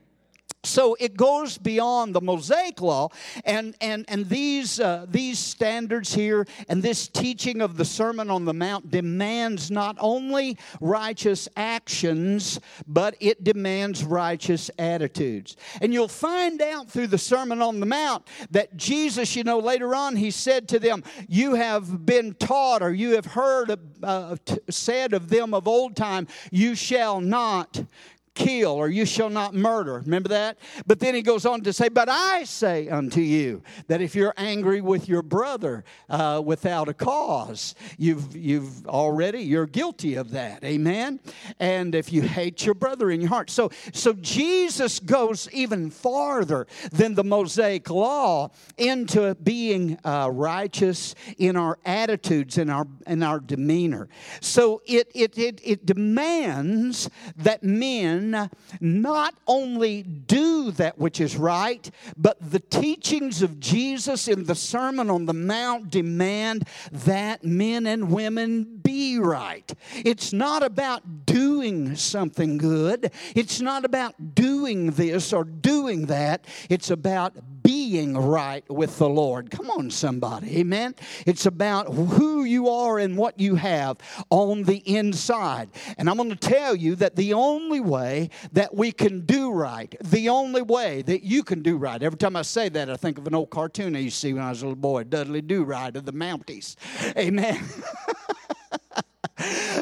So 0.65 0.97
it 0.99 1.17
goes 1.17 1.59
beyond 1.59 2.15
the 2.15 2.21
Mosaic 2.21 2.81
law, 2.81 3.11
and, 3.45 3.77
and, 3.81 4.05
and 4.09 4.29
these, 4.29 4.81
uh, 4.81 5.07
these 5.09 5.39
standards 5.39 6.15
here 6.15 6.47
and 6.69 6.83
this 6.83 7.09
teaching 7.09 7.61
of 7.61 7.77
the 7.77 7.85
Sermon 7.85 8.31
on 8.31 8.45
the 8.45 8.55
Mount 8.55 8.91
demands 8.91 9.71
not 9.71 9.97
only 10.01 10.59
righteous 10.81 11.49
actions, 11.57 12.61
but 12.87 13.15
it 13.21 13.45
demands 13.45 14.05
righteous 14.05 14.71
attitudes. 14.79 15.57
And 15.81 15.93
you'll 15.93 16.09
find 16.09 16.61
out 16.63 16.89
through 16.91 17.09
the 17.09 17.19
Sermon 17.19 17.61
on 17.63 17.81
the 17.81 17.87
Mount 17.87 18.27
that 18.51 18.77
Jesus, 18.77 19.37
you 19.37 19.45
know, 19.45 19.59
later 19.59 19.95
on, 19.95 20.17
he 20.17 20.31
said 20.31 20.69
to 20.69 20.79
them, 20.79 21.03
You 21.29 21.55
have 21.55 22.07
been 22.07 22.35
taught 22.35 22.83
or 22.83 22.93
you 22.93 23.15
have 23.15 23.27
heard 23.27 23.79
uh, 24.03 24.37
said 24.71 25.13
of 25.13 25.29
them 25.29 25.55
of 25.55 25.69
old 25.69 25.97
time, 25.97 26.27
you 26.51 26.75
shall 26.75 27.21
not 27.21 27.85
kill 28.35 28.73
or 28.73 28.89
you 28.89 29.07
shall 29.07 29.31
not 29.31 29.55
murder. 29.55 30.01
Remember 30.01 30.29
that? 30.31 30.59
But 30.87 31.01
then 31.01 31.15
he 31.15 31.23
goes 31.23 31.47
on 31.47 31.63
to 31.63 31.73
say, 31.73 31.89
But 31.89 32.09
I 32.09 32.45
say 32.45 32.89
unto 32.89 33.21
you 33.21 33.63
that 33.87 34.01
if 34.01 34.15
you're 34.15 34.35
angry 34.37 34.81
with 34.81 35.09
your 35.09 35.23
brother 35.23 35.85
uh, 36.11 36.43
without 36.45 36.89
a 36.89 36.95
cause, 36.95 37.75
you've, 37.97 38.37
you've 38.37 38.87
already, 38.87 39.41
you're 39.41 39.67
guilty 39.67 40.15
of 40.17 40.33
that. 40.33 40.65
Amen? 40.65 41.21
And 41.61 41.95
if 41.95 42.13
you 42.13 42.23
hate 42.23 42.65
your 42.65 42.75
brother 42.75 43.11
in 43.11 43.21
your 43.21 43.31
heart. 43.31 43.51
So, 43.51 43.71
so 43.93 44.13
Jesus 44.15 44.99
goes 44.99 45.49
even 45.53 45.91
farther 45.91 46.67
than 46.91 47.15
the 47.15 47.25
Mosaic 47.25 47.89
law 47.91 48.51
into 48.77 49.35
being 49.37 49.99
uh, 50.05 50.31
righteous 50.33 51.15
in 51.39 51.57
our 51.57 51.79
attitudes, 51.85 52.59
in 52.59 52.71
our, 52.71 52.87
in 53.07 53.23
our 53.23 53.41
demeanor. 53.41 54.09
So 54.41 54.83
it, 54.87 55.11
it, 55.15 55.39
it, 55.39 55.61
it 55.63 55.87
demands 55.87 57.09
that 57.37 57.63
men 57.63 58.24
not 58.81 59.35
only 59.47 60.03
do 60.03 60.71
that 60.73 60.99
which 60.99 61.21
is 61.21 61.37
right, 61.37 61.91
but 62.17 62.37
the 62.51 62.61
teachings 62.61 63.43
of 63.43 63.61
Jesus 63.61 64.29
in 64.29 64.45
the 64.45 64.55
Sermon 64.55 65.11
on 65.11 65.27
the 65.27 65.33
Mount 65.33 65.91
demand 65.91 66.69
that 66.93 67.45
men 67.45 67.87
and 67.87 68.11
women 68.11 68.81
be 68.83 69.19
right. 69.19 69.73
It's 70.05 70.33
not 70.33 70.63
about 70.63 71.27
doing 71.27 71.97
something 71.97 72.59
good, 72.59 73.11
it's 73.35 73.61
not 73.61 73.85
about 73.85 74.35
doing 74.35 74.93
this 74.93 75.33
or 75.33 75.45
doing 75.45 76.07
that, 76.07 76.45
it's 76.69 76.91
about 76.91 77.35
being 77.65 78.17
right 78.17 78.63
with 78.71 78.99
the 78.99 79.09
Lord. 79.09 79.51
Come 79.51 79.71
on, 79.71 79.91
somebody. 79.91 80.59
Amen. 80.59 80.95
It's 81.27 81.47
about 81.47 81.93
who 81.93 82.45
you 82.45 82.69
are 82.69 82.99
and 82.99 83.17
what 83.17 83.41
you 83.41 83.57
have 83.57 83.97
on 84.31 84.65
the 84.65 84.77
inside. 84.87 85.71
And 85.99 86.09
I'm 86.09 86.17
going 86.17 86.29
to 86.29 86.37
tell 86.37 86.77
you 86.77 86.95
that 86.97 87.17
the 87.17 87.33
only 87.33 87.81
way 87.81 88.31
that 88.53 88.75
we 88.75 88.93
can 88.93 89.23
do 89.23 89.51
right, 89.51 89.97
the 90.03 90.29
only 90.29 90.63
way 90.63 91.03
that 91.03 91.25
you 91.25 91.43
can 91.43 91.63
do 91.63 91.77
right, 91.79 92.01
every 92.03 92.19
time 92.19 92.37
I 92.37 92.43
say 92.43 92.69
that, 92.69 92.91
I 92.91 92.97
think 92.97 93.19
of 93.19 93.27
an 93.27 93.35
old 93.35 93.51
cartoon 93.51 93.97
I 93.97 94.01
used 94.01 94.17
to 94.17 94.21
see 94.21 94.33
when 94.35 94.43
I 94.43 94.51
was 94.51 94.61
a 94.61 94.67
little 94.67 94.77
boy, 94.77 95.05
Dudley 95.05 95.41
Do 95.41 95.65
Right 95.65 95.97
of 95.97 96.05
the 96.05 96.13
Mounties. 96.13 96.77
Amen. 97.17 97.65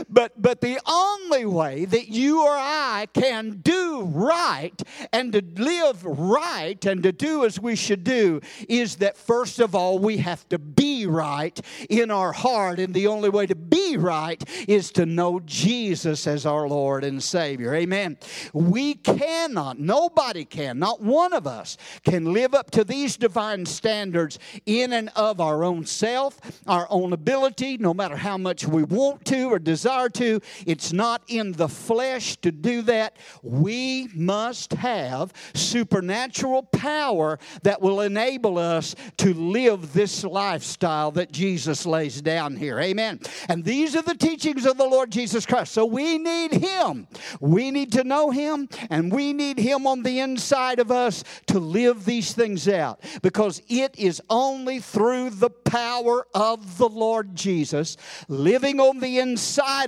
but 0.09 0.33
but 0.41 0.61
the 0.61 0.81
only 0.87 1.45
way 1.45 1.85
that 1.85 2.09
you 2.09 2.43
or 2.43 2.55
I 2.57 3.07
can 3.13 3.61
do 3.63 4.03
right 4.03 4.81
and 5.13 5.33
to 5.33 5.43
live 5.57 6.05
right 6.05 6.83
and 6.87 7.03
to 7.03 7.13
do 7.13 7.45
as 7.45 7.61
we 7.61 7.77
should 7.77 8.05
do 8.05 8.41
is 8.69 8.97
that 8.97 9.17
first 9.17 9.59
of 9.59 9.75
all 9.75 9.99
we 9.99 10.19
have 10.19 10.49
to 10.49 10.59
be 10.59 11.07
right 11.07 11.61
in 11.91 12.11
our 12.11 12.33
heart 12.33 12.79
and 12.79 12.95
the 12.95 13.07
only 13.07 13.29
way 13.29 13.47
to 13.47 13.55
be 13.55 13.97
right 13.97 14.43
is 14.69 14.91
to 14.93 15.07
know 15.07 15.41
Jesus 15.41 16.27
as 16.27 16.47
our 16.47 16.67
Lord 16.67 17.05
and 17.05 17.23
Savior. 17.23 17.75
Amen. 17.75 18.17
We 18.53 18.95
cannot, 18.95 19.79
nobody 19.79 20.45
can, 20.45 20.79
not 20.79 21.01
one 21.01 21.33
of 21.33 21.47
us 21.47 21.77
can 22.05 22.33
live 22.33 22.55
up 22.55 22.71
to 22.73 22.85
these 22.85 23.17
divine 23.17 23.67
standards 23.67 24.39
in 24.67 24.93
and 24.93 25.11
of 25.17 25.41
our 25.41 25.65
own 25.65 25.85
self, 25.85 26.39
our 26.67 26.87
own 26.91 27.13
ability, 27.13 27.77
no 27.79 27.93
matter 27.93 28.17
how 28.17 28.39
much 28.39 28.67
we 28.67 28.83
want 28.83 29.25
to 29.27 29.42
or 29.49 29.59
desire 29.59 30.09
to. 30.11 30.41
It's 30.67 30.93
not 30.93 31.23
in 31.29 31.53
the 31.53 31.69
flesh 31.69 32.37
to 32.39 32.53
do 32.53 32.83
that. 32.83 33.17
We 33.43 34.09
must 34.15 34.73
have 34.75 35.33
supernatural 35.55 36.65
power 36.65 37.39
that 37.63 37.81
will 37.81 38.01
enable 38.01 38.59
us 38.59 38.95
to 39.19 39.35
live 39.35 39.93
this 39.93 40.25
lifestyle 40.25 41.11
that 41.13 41.33
Jesus 41.33 41.87
lays 41.87 42.21
down 42.21 42.57
here. 42.57 42.79
Amen. 42.79 43.21
And 43.49 43.65
these 43.65 43.97
are 43.97 44.03
the 44.03 44.15
teachings 44.15 44.67
of 44.67 44.77
the 44.77 44.87
Lord 44.87 45.11
Jesus 45.11 45.47
Christ. 45.47 45.73
So 45.73 45.85
we 45.85 46.19
need 46.19 46.53
Him. 46.53 47.07
We 47.41 47.71
need 47.71 47.93
to 47.93 48.05
know 48.05 48.31
Him, 48.31 48.69
and 48.91 49.13
we 49.13 49.33
need 49.33 49.59
Him 49.59 49.87
on 49.87 50.03
the 50.03 50.21
inside 50.21 50.79
of 50.79 50.91
us 50.91 51.25
to 51.47 51.59
live 51.59 52.05
these 52.05 52.33
things 52.33 52.69
out 52.69 53.01
because 53.23 53.63
it 53.69 53.99
is 53.99 54.21
only 54.31 54.81
through 54.81 55.31
the 55.31 55.51
power 55.51 56.27
of 56.35 56.79
the 56.79 56.89
Lord 56.89 57.35
Jesus 57.35 57.97
living 58.29 58.81
on 58.81 59.01
the 59.01 59.19
inside 59.19 59.32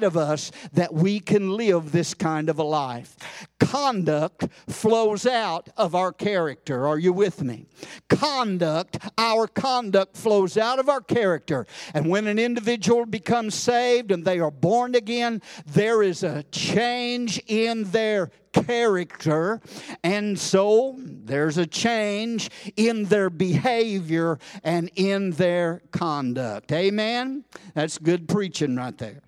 of 0.02 0.16
us 0.16 0.50
that 0.72 0.92
we 0.94 1.20
can 1.20 1.50
live 1.50 1.92
this 1.92 2.14
kind 2.14 2.48
of 2.48 2.58
a 2.58 2.62
life. 2.62 3.16
Conduct 3.58 4.48
flows 4.68 5.26
out 5.26 5.68
of 5.76 5.94
our 5.94 6.12
character. 6.12 6.86
Are 6.86 6.98
you 6.98 7.12
with 7.12 7.42
me? 7.42 7.66
Conduct, 8.08 8.98
our 9.18 9.46
conduct 9.46 10.16
flows 10.16 10.56
out 10.56 10.78
of 10.78 10.88
our 10.88 11.00
character. 11.00 11.66
And 11.94 12.08
when 12.08 12.26
an 12.26 12.38
individual 12.38 13.06
becomes 13.06 13.54
saved 13.54 14.10
and 14.10 14.24
they 14.24 14.38
are 14.38 14.50
born 14.50 14.94
again, 14.94 15.42
there 15.66 16.02
is 16.02 16.22
a 16.22 16.42
change 16.44 17.40
in 17.46 17.84
their 17.84 18.30
character, 18.54 19.60
and 20.02 20.38
so 20.38 20.94
there's 20.98 21.58
a 21.58 21.66
change 21.66 22.50
in 22.76 23.04
their 23.06 23.28
behavior 23.28 24.38
and 24.62 24.90
in 24.94 25.32
their 25.32 25.82
conduct. 25.90 26.70
Amen? 26.72 27.44
That's 27.74 27.98
good 27.98 28.28
preaching 28.28 28.76
right 28.76 28.96
there. 28.96 29.22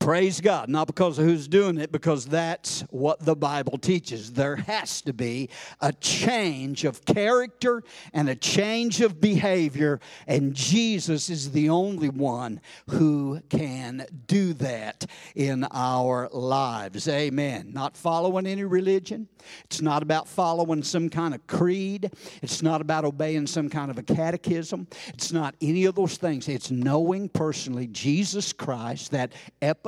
Praise 0.00 0.40
God. 0.40 0.70
Not 0.70 0.86
because 0.86 1.18
of 1.18 1.26
who's 1.26 1.46
doing 1.46 1.76
it, 1.76 1.92
because 1.92 2.24
that's 2.24 2.80
what 2.88 3.20
the 3.20 3.36
Bible 3.36 3.76
teaches. 3.76 4.32
There 4.32 4.56
has 4.56 5.02
to 5.02 5.12
be 5.12 5.50
a 5.82 5.92
change 5.92 6.84
of 6.86 7.04
character 7.04 7.82
and 8.14 8.30
a 8.30 8.34
change 8.34 9.02
of 9.02 9.20
behavior, 9.20 10.00
and 10.26 10.54
Jesus 10.54 11.28
is 11.28 11.52
the 11.52 11.68
only 11.68 12.08
one 12.08 12.62
who 12.88 13.42
can 13.50 14.06
do 14.26 14.54
that 14.54 15.04
in 15.34 15.66
our 15.70 16.30
lives. 16.32 17.06
Amen. 17.06 17.70
Not 17.74 17.94
following 17.94 18.46
any 18.46 18.64
religion. 18.64 19.28
It's 19.64 19.82
not 19.82 20.02
about 20.02 20.26
following 20.26 20.82
some 20.82 21.10
kind 21.10 21.34
of 21.34 21.46
creed. 21.46 22.10
It's 22.42 22.62
not 22.62 22.80
about 22.80 23.04
obeying 23.04 23.46
some 23.46 23.68
kind 23.68 23.90
of 23.90 23.98
a 23.98 24.02
catechism. 24.02 24.86
It's 25.08 25.30
not 25.30 25.54
any 25.60 25.84
of 25.84 25.94
those 25.94 26.16
things. 26.16 26.48
It's 26.48 26.70
knowing 26.70 27.28
personally 27.28 27.86
Jesus 27.88 28.54
Christ, 28.54 29.10
that 29.10 29.32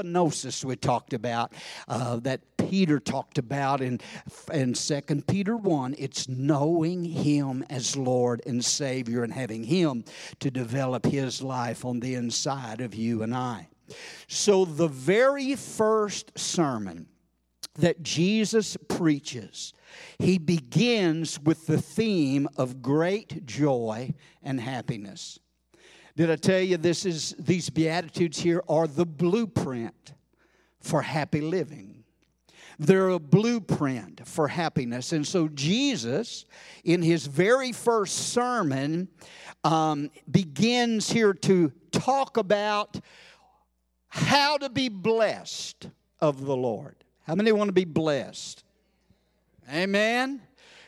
epignosis 0.03 0.65
we 0.65 0.77
talked 0.77 1.13
about, 1.13 1.53
uh, 1.89 2.17
that 2.17 2.41
Peter 2.57 2.99
talked 2.99 3.39
about 3.39 3.81
in, 3.81 4.01
in 4.53 4.75
2 4.75 5.01
Peter 5.27 5.57
1. 5.57 5.95
It's 5.99 6.29
knowing 6.29 7.05
Him 7.05 7.65
as 7.71 7.97
Lord 7.97 8.43
and 8.47 8.65
Savior 8.65 9.25
and 9.25 9.33
having 9.33 9.65
Him 9.65 10.05
to 10.41 10.51
develop 10.51 11.07
His 11.07 11.43
life 11.43 11.85
on 11.85 12.01
the 12.01 12.15
inside 12.15 12.81
of 12.81 12.95
you 12.95 13.23
and 13.23 13.35
I. 13.35 13.69
So, 14.27 14.65
the 14.65 14.89
very 14.89 15.55
first 15.55 16.39
sermon 16.39 17.09
that 17.79 18.03
Jesus 18.03 18.77
preaches, 18.89 19.73
he 20.19 20.39
begins 20.39 21.41
with 21.41 21.67
the 21.67 21.81
theme 21.81 22.49
of 22.57 22.83
great 22.83 23.45
joy 23.47 24.15
and 24.43 24.61
happiness. 24.61 25.39
Did 26.15 26.31
I 26.31 26.37
tell 26.37 26.61
you 26.61 26.77
this 26.77 27.07
is 27.07 27.35
these 27.39 27.71
beatitudes 27.71 28.39
here 28.39 28.63
are 28.69 28.87
the 28.87 29.07
blueprint 29.07 30.13
for 30.81 31.01
happy 31.01 31.41
living? 31.41 32.05
They're 32.79 33.11
a 33.11 33.19
blueprint 33.19 34.27
for 34.27 34.49
happiness. 34.49 35.13
And 35.13 35.27
so 35.27 35.49
Jesus, 35.49 36.47
in 36.85 37.03
his 37.03 37.27
very 37.27 37.73
first 37.73 38.33
sermon, 38.33 39.09
um, 39.65 40.11
begins 40.31 41.11
here 41.11 41.33
to 41.35 41.73
talk 41.93 42.37
about 42.37 43.01
how 44.09 44.59
to 44.59 44.69
be 44.69 44.89
blessed 44.89 45.89
of 46.21 46.45
the 46.45 46.57
Lord. 46.57 46.97
How 47.27 47.35
many 47.35 47.53
want 47.53 47.69
to 47.69 47.73
be 47.73 47.85
blessed? 47.85 48.65
Amen. 49.73 50.43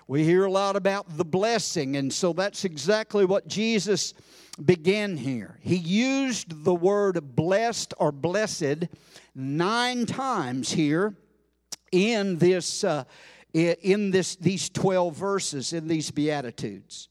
We 0.07 0.25
hear 0.25 0.45
a 0.45 0.51
lot 0.51 0.77
about 0.77 1.17
the 1.17 1.25
blessing, 1.25 1.97
and 1.97 2.13
so 2.13 2.35
that's 2.35 2.65
exactly 2.65 3.25
what 3.25 3.47
Jesus 3.47 4.13
began 4.63 5.17
here. 5.17 5.59
He 5.61 5.77
used 5.77 6.65
the 6.65 6.75
word 6.75 7.35
blessed 7.35 7.95
or 7.99 8.13
blessed 8.13 8.89
nine 9.35 10.07
times 10.07 10.73
here 10.73 11.17
in 11.91 12.39
this 12.39 12.85
uh, 12.85 13.05
in 13.53 14.11
this 14.11 14.37
these 14.37 14.69
12 14.69 15.15
verses 15.15 15.73
in 15.73 15.89
these 15.89 16.11
beatitudes. 16.11 17.09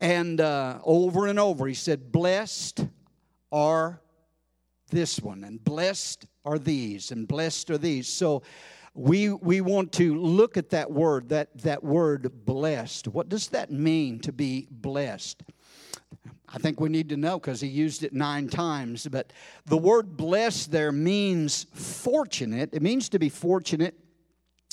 And 0.00 0.40
uh, 0.40 0.80
over 0.84 1.26
and 1.26 1.38
over 1.38 1.66
he 1.66 1.74
said 1.74 2.12
blessed 2.12 2.86
are 3.50 4.00
this 4.90 5.20
one 5.20 5.44
and 5.44 5.62
blessed 5.62 6.26
are 6.44 6.58
these 6.58 7.10
and 7.10 7.26
blessed 7.26 7.70
are 7.70 7.78
these. 7.78 8.08
So 8.08 8.42
we 8.94 9.30
we 9.30 9.60
want 9.60 9.92
to 9.92 10.18
look 10.18 10.56
at 10.56 10.70
that 10.70 10.90
word 10.90 11.30
that 11.30 11.56
that 11.62 11.82
word 11.82 12.44
blessed. 12.44 13.08
What 13.08 13.28
does 13.28 13.48
that 13.48 13.70
mean 13.70 14.20
to 14.20 14.32
be 14.32 14.68
blessed 14.70 15.42
I 16.56 16.58
think 16.58 16.80
we 16.80 16.88
need 16.88 17.10
to 17.10 17.18
know 17.18 17.38
because 17.38 17.60
he 17.60 17.68
used 17.68 18.02
it 18.02 18.14
nine 18.14 18.48
times. 18.48 19.06
But 19.06 19.30
the 19.66 19.76
word 19.76 20.16
blessed 20.16 20.72
there 20.72 20.90
means 20.90 21.66
fortunate. 21.74 22.70
It 22.72 22.80
means 22.80 23.10
to 23.10 23.18
be 23.18 23.28
fortunate 23.28 23.94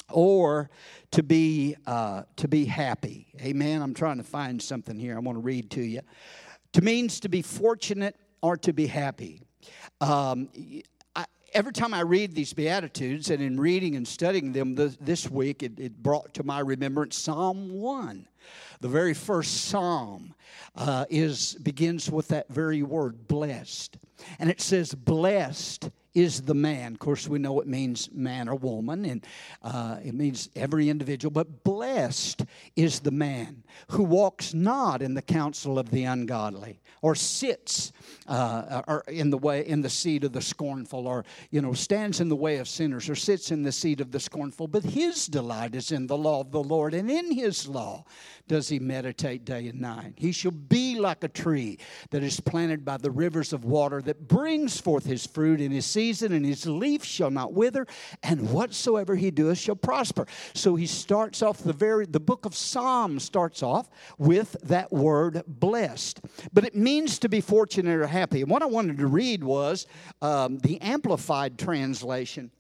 or 0.10 0.70
to 1.12 1.22
be 1.24 1.76
uh, 1.86 2.24
to 2.38 2.48
be 2.48 2.64
happy. 2.64 3.28
Amen. 3.42 3.82
I'm 3.82 3.94
trying 3.94 4.16
to 4.16 4.24
find 4.24 4.62
something 4.62 4.98
here. 4.98 5.18
I 5.18 5.20
want 5.20 5.36
to 5.36 5.42
read 5.42 5.72
to 5.72 5.82
you. 5.82 6.00
To 6.72 6.82
means 6.82 7.20
to 7.20 7.28
be 7.28 7.42
fortunate 7.42 8.16
or 8.42 8.56
to 8.56 8.72
be 8.72 8.88
happy. 8.88 9.42
Um, 10.00 10.48
I, 11.18 11.26
every 11.54 11.74
time 11.74 11.94
I 11.94 12.00
read 12.00 12.34
these 12.34 12.54
Beatitudes, 12.54 13.30
and 13.30 13.44
in 13.44 13.60
reading 13.60 13.98
and 13.98 14.08
studying 14.08 14.54
them 14.54 14.76
this 14.76 15.30
week, 15.30 15.64
it, 15.64 15.78
it 15.78 16.02
brought 16.02 16.34
to 16.36 16.46
my 16.46 16.62
remembrance 16.62 17.18
Psalm 17.18 17.74
1. 17.74 18.26
The 18.80 18.88
very 18.88 19.14
first 19.14 19.66
psalm 19.66 20.34
uh, 20.76 21.06
is 21.10 21.56
begins 21.56 22.10
with 22.10 22.28
that 22.30 22.50
very 22.50 22.84
word, 22.84 23.28
blessed. 23.28 23.98
And 24.40 24.50
it 24.50 24.62
says, 24.62 24.94
Blessed 24.94 25.90
is 26.14 26.42
the 26.42 26.54
man. 26.54 26.94
Of 26.94 27.00
course, 27.00 27.28
we 27.28 27.40
know 27.40 27.60
it 27.60 27.68
means 27.68 28.10
man 28.12 28.48
or 28.48 28.56
woman, 28.56 29.06
and 29.06 29.26
uh, 29.64 29.98
it 30.04 30.14
means 30.14 30.50
every 30.56 30.90
individual. 30.90 31.32
But 31.32 31.64
blessed 31.64 32.46
is 32.76 33.00
the 33.00 33.12
man 33.12 33.64
who 33.90 34.04
walks 34.04 34.54
not 34.54 35.02
in 35.02 35.16
the 35.16 35.22
counsel 35.22 35.80
of 35.80 35.90
the 35.90 36.04
ungodly, 36.04 36.82
or 37.02 37.16
sits 37.16 37.92
uh, 38.28 38.84
or 38.88 39.04
in 39.08 39.30
the 39.30 39.38
way 39.38 39.66
in 39.66 39.82
the 39.82 39.90
seat 39.90 40.24
of 40.24 40.34
the 40.34 40.42
scornful, 40.42 41.08
or 41.08 41.26
you 41.50 41.62
know 41.62 41.74
stands 41.74 42.22
in 42.22 42.30
the 42.30 42.36
way 42.36 42.58
of 42.58 42.68
sinners, 42.68 43.10
or 43.10 43.16
sits 43.16 43.52
in 43.52 43.64
the 43.64 43.72
seat 43.72 44.00
of 44.00 44.12
the 44.12 44.20
scornful. 44.20 44.68
But 44.68 44.84
his 44.84 45.26
delight 45.26 45.74
is 45.76 45.92
in 45.92 46.08
the 46.08 46.18
law 46.18 46.42
of 46.42 46.52
the 46.52 46.64
Lord, 46.64 46.94
and 46.94 47.10
in 47.10 47.32
his 47.32 47.68
law 47.68 48.06
does 48.48 48.70
he 48.70 48.78
meditate 48.78 49.46
day 49.46 49.68
and 49.68 49.82
night. 49.82 50.14
He 50.18 50.32
shall 50.44 50.52
be 50.52 51.00
like 51.00 51.24
a 51.24 51.30
tree 51.30 51.78
that 52.10 52.22
is 52.22 52.42
planted 52.42 52.84
by 52.84 52.98
the 52.98 53.10
rivers 53.10 53.54
of 53.54 53.64
water 53.64 54.02
that 54.02 54.28
brings 54.28 54.80
forth 54.80 55.06
his 55.06 55.26
fruit 55.26 55.62
in 55.62 55.72
his 55.72 55.86
season, 55.86 56.34
and 56.34 56.46
his 56.46 56.66
leaf 56.66 57.02
shall 57.02 57.32
not 57.32 57.54
wither, 57.54 57.88
and 58.22 58.52
whatsoever 58.52 59.16
he 59.16 59.32
doeth 59.32 59.58
shall 59.58 59.78
prosper. 59.78 60.28
So 60.54 60.76
he 60.76 60.86
starts 60.86 61.42
off 61.42 61.60
the 61.60 61.72
very 61.72 62.06
the 62.06 62.20
book 62.20 62.46
of 62.46 62.54
Psalms 62.54 63.24
starts 63.24 63.64
off 63.64 63.90
with 64.18 64.58
that 64.64 64.92
word 64.92 65.44
blessed. 65.48 66.20
But 66.52 66.66
it 66.66 66.76
means 66.76 67.20
to 67.20 67.30
be 67.30 67.40
fortunate 67.40 67.96
or 67.96 68.08
happy. 68.08 68.42
And 68.42 68.52
what 68.52 68.62
I 68.62 68.66
wanted 68.66 68.98
to 68.98 69.08
read 69.08 69.46
was 69.46 69.88
um, 70.22 70.58
the 70.58 70.82
Amplified 70.82 71.58
translation. 71.58 72.52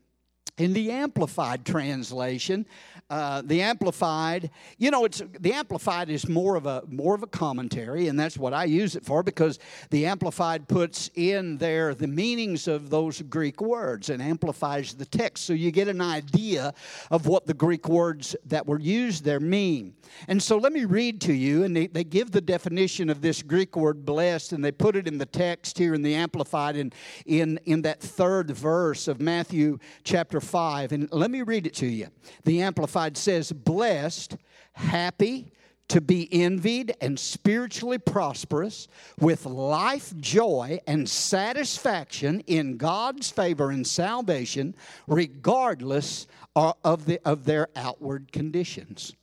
In 0.57 0.73
the 0.73 0.91
Amplified 0.91 1.65
translation, 1.65 2.67
uh, 3.09 3.41
the 3.45 3.61
amplified 3.61 4.49
you 4.77 4.89
know 4.89 5.05
it's 5.05 5.21
the 5.39 5.53
amplified 5.53 6.09
is 6.09 6.27
more 6.27 6.55
of 6.55 6.65
a 6.65 6.81
more 6.87 7.13
of 7.13 7.21
a 7.21 7.27
commentary 7.27 8.07
and 8.07 8.17
that's 8.19 8.37
what 8.37 8.53
i 8.53 8.63
use 8.63 8.95
it 8.95 9.05
for 9.05 9.21
because 9.21 9.59
the 9.91 10.05
amplified 10.05 10.67
puts 10.67 11.11
in 11.15 11.57
there 11.57 11.93
the 11.93 12.07
meanings 12.07 12.67
of 12.67 12.89
those 12.89 13.21
greek 13.21 13.61
words 13.61 14.09
and 14.09 14.21
amplifies 14.21 14.93
the 14.93 15.05
text. 15.05 15.45
So 15.45 15.53
you 15.53 15.69
get 15.69 15.87
an 15.87 16.01
idea 16.01 16.73
of 17.11 17.27
what 17.27 17.45
the 17.45 17.53
greek 17.53 17.87
words 17.87 18.35
that 18.45 18.65
were 18.65 18.79
used 18.79 19.23
there 19.23 19.39
mean. 19.39 19.93
And 20.27 20.41
so 20.41 20.57
let 20.57 20.73
me 20.73 20.85
read 20.85 21.21
to 21.21 21.33
you 21.33 21.63
and 21.63 21.75
they, 21.75 21.87
they 21.87 22.03
give 22.03 22.31
the 22.31 22.41
definition 22.41 23.09
of 23.09 23.21
this 23.21 23.43
greek 23.43 23.75
word 23.75 24.05
blessed 24.05 24.53
and 24.53 24.63
they 24.63 24.71
put 24.71 24.95
it 24.95 25.07
in 25.07 25.17
the 25.17 25.25
text 25.25 25.77
here 25.77 25.93
in 25.93 26.01
the 26.01 26.15
amplified 26.15 26.75
in 26.75 26.91
in 27.25 27.59
in 27.65 27.81
that 27.83 27.99
third 27.99 28.51
verse 28.51 29.07
of 29.07 29.19
matthew 29.19 29.77
chapter 30.03 30.39
5 30.43 30.91
and 30.91 31.11
let 31.11 31.31
me 31.31 31.41
read 31.41 31.65
it 31.65 31.73
to 31.75 31.87
you 31.87 32.07
the 32.43 32.61
amplified 32.61 33.17
says, 33.17 33.51
blessed, 33.51 34.37
happy, 34.73 35.51
to 35.89 36.01
be 36.01 36.27
envied 36.31 36.95
and 37.01 37.19
spiritually 37.19 37.97
prosperous 37.97 38.87
with 39.19 39.45
life 39.45 40.15
joy 40.17 40.79
and 40.87 41.07
satisfaction 41.07 42.39
in 42.47 42.77
God's 42.77 43.29
favor 43.29 43.69
and 43.69 43.85
salvation, 43.85 44.75
regardless 45.07 46.25
of, 46.55 47.05
the, 47.05 47.19
of 47.25 47.45
their 47.45 47.67
outward 47.75 48.31
conditions. 48.31 49.13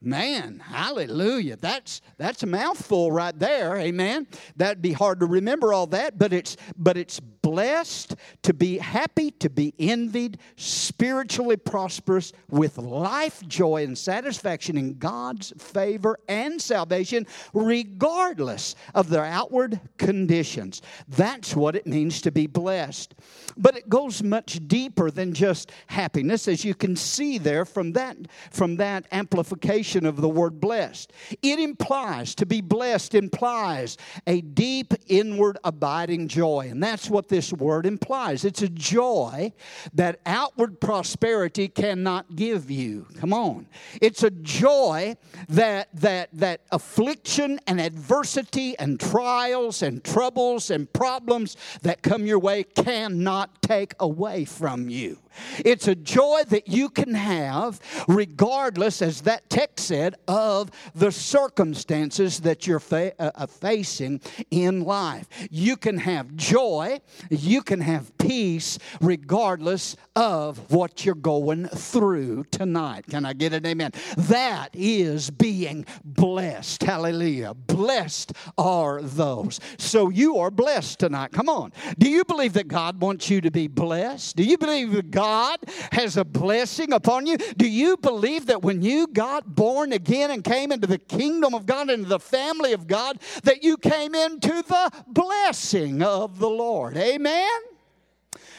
Man, 0.00 0.58
hallelujah. 0.58 1.56
That's 1.56 2.00
that's 2.18 2.42
a 2.42 2.46
mouthful 2.46 3.10
right 3.10 3.36
there. 3.38 3.76
Amen. 3.76 4.26
That'd 4.54 4.82
be 4.82 4.92
hard 4.92 5.20
to 5.20 5.26
remember 5.26 5.72
all 5.72 5.86
that, 5.88 6.18
but 6.18 6.32
it's 6.32 6.56
but 6.76 6.96
it's 6.96 7.18
blessed 7.46 8.16
to 8.42 8.52
be 8.52 8.76
happy, 8.76 9.30
to 9.30 9.48
be 9.48 9.72
envied, 9.78 10.38
spiritually 10.56 11.56
prosperous 11.56 12.32
with 12.50 12.76
life 12.76 13.40
joy 13.46 13.84
and 13.84 13.96
satisfaction 13.96 14.76
in 14.76 14.98
God's 14.98 15.52
favor 15.56 16.18
and 16.28 16.60
salvation 16.60 17.24
regardless 17.54 18.74
of 18.96 19.10
their 19.10 19.24
outward 19.24 19.78
conditions. 19.96 20.82
That's 21.06 21.54
what 21.54 21.76
it 21.76 21.86
means 21.86 22.20
to 22.22 22.32
be 22.32 22.48
blessed. 22.48 23.14
But 23.56 23.76
it 23.76 23.88
goes 23.88 24.24
much 24.24 24.58
deeper 24.66 25.12
than 25.12 25.32
just 25.32 25.70
happiness 25.86 26.48
as 26.48 26.64
you 26.64 26.74
can 26.74 26.96
see 26.96 27.38
there 27.38 27.64
from 27.64 27.92
that 27.92 28.16
from 28.50 28.76
that 28.76 29.06
amplification 29.12 30.04
of 30.04 30.20
the 30.20 30.28
word 30.28 30.60
blessed. 30.60 31.12
It 31.42 31.60
implies, 31.60 32.34
to 32.34 32.46
be 32.46 32.60
blessed 32.60 33.14
implies 33.14 33.98
a 34.26 34.40
deep 34.40 34.94
inward 35.06 35.58
abiding 35.62 36.26
joy. 36.26 36.68
And 36.70 36.82
that's 36.82 37.08
what 37.08 37.28
this 37.28 37.35
word 37.52 37.86
implies. 37.86 38.44
It's 38.44 38.62
a 38.62 38.68
joy 38.68 39.52
that 39.94 40.20
outward 40.26 40.80
prosperity 40.80 41.68
cannot 41.68 42.36
give 42.36 42.70
you. 42.70 43.06
Come 43.18 43.32
on. 43.32 43.66
It's 44.00 44.22
a 44.22 44.30
joy 44.30 45.16
that 45.48 45.88
that 45.94 46.28
that 46.32 46.60
affliction 46.72 47.60
and 47.66 47.80
adversity 47.80 48.78
and 48.78 48.98
trials 48.98 49.82
and 49.82 50.02
troubles 50.02 50.70
and 50.70 50.92
problems 50.92 51.56
that 51.82 52.02
come 52.02 52.26
your 52.26 52.38
way 52.38 52.62
cannot 52.64 53.62
take 53.62 53.94
away 54.00 54.44
from 54.44 54.88
you. 54.88 55.18
It's 55.64 55.88
a 55.88 55.94
joy 55.94 56.42
that 56.48 56.68
you 56.68 56.88
can 56.88 57.14
have 57.14 57.80
regardless, 58.08 59.02
as 59.02 59.22
that 59.22 59.48
text 59.50 59.86
said, 59.86 60.16
of 60.28 60.70
the 60.94 61.12
circumstances 61.12 62.40
that 62.40 62.66
you're 62.66 62.80
fa- 62.80 63.12
uh, 63.18 63.30
uh, 63.34 63.46
facing 63.46 64.20
in 64.50 64.84
life. 64.84 65.28
You 65.50 65.76
can 65.76 65.98
have 65.98 66.34
joy, 66.36 67.00
you 67.30 67.62
can 67.62 67.80
have 67.80 68.16
peace 68.18 68.78
regardless 69.00 69.96
of 70.14 70.70
what 70.70 71.04
you're 71.04 71.14
going 71.14 71.66
through 71.68 72.44
tonight. 72.44 73.06
Can 73.08 73.24
I 73.24 73.32
get 73.32 73.52
an 73.52 73.66
amen? 73.66 73.92
That 74.16 74.70
is 74.72 75.30
being 75.30 75.86
blessed. 76.04 76.82
Hallelujah. 76.82 77.54
Blessed 77.54 78.32
are 78.56 79.02
those. 79.02 79.60
So 79.78 80.08
you 80.08 80.38
are 80.38 80.50
blessed 80.50 81.00
tonight. 81.00 81.32
Come 81.32 81.48
on. 81.48 81.72
Do 81.98 82.08
you 82.08 82.24
believe 82.24 82.54
that 82.54 82.68
God 82.68 83.00
wants 83.00 83.28
you 83.30 83.40
to 83.40 83.50
be 83.50 83.68
blessed? 83.68 84.36
Do 84.36 84.44
you 84.44 84.58
believe 84.58 84.92
that 84.92 85.10
God 85.10 85.25
God 85.26 85.58
has 85.90 86.16
a 86.16 86.24
blessing 86.24 86.92
upon 86.92 87.26
you? 87.26 87.36
Do 87.36 87.68
you 87.68 87.96
believe 87.96 88.46
that 88.46 88.62
when 88.62 88.80
you 88.80 89.08
got 89.08 89.56
born 89.56 89.92
again 89.92 90.30
and 90.30 90.44
came 90.44 90.70
into 90.70 90.86
the 90.86 90.98
kingdom 90.98 91.52
of 91.52 91.66
God, 91.66 91.90
into 91.90 92.08
the 92.08 92.20
family 92.20 92.72
of 92.72 92.86
God, 92.86 93.18
that 93.42 93.64
you 93.64 93.76
came 93.76 94.14
into 94.14 94.62
the 94.62 94.90
blessing 95.08 96.00
of 96.00 96.38
the 96.38 96.48
Lord? 96.48 96.96
Amen? 96.96 97.58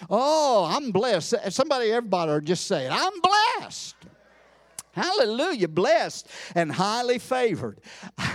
Oh, 0.09 0.65
I'm 0.69 0.91
blessed. 0.91 1.35
Somebody, 1.49 1.91
everybody, 1.91 2.45
just 2.45 2.67
say 2.67 2.85
it. 2.85 2.91
I'm 2.91 3.13
blessed. 3.21 3.96
Hallelujah. 4.97 5.67
Blessed 5.67 6.27
and 6.55 6.71
highly 6.71 7.19
favored 7.19 7.79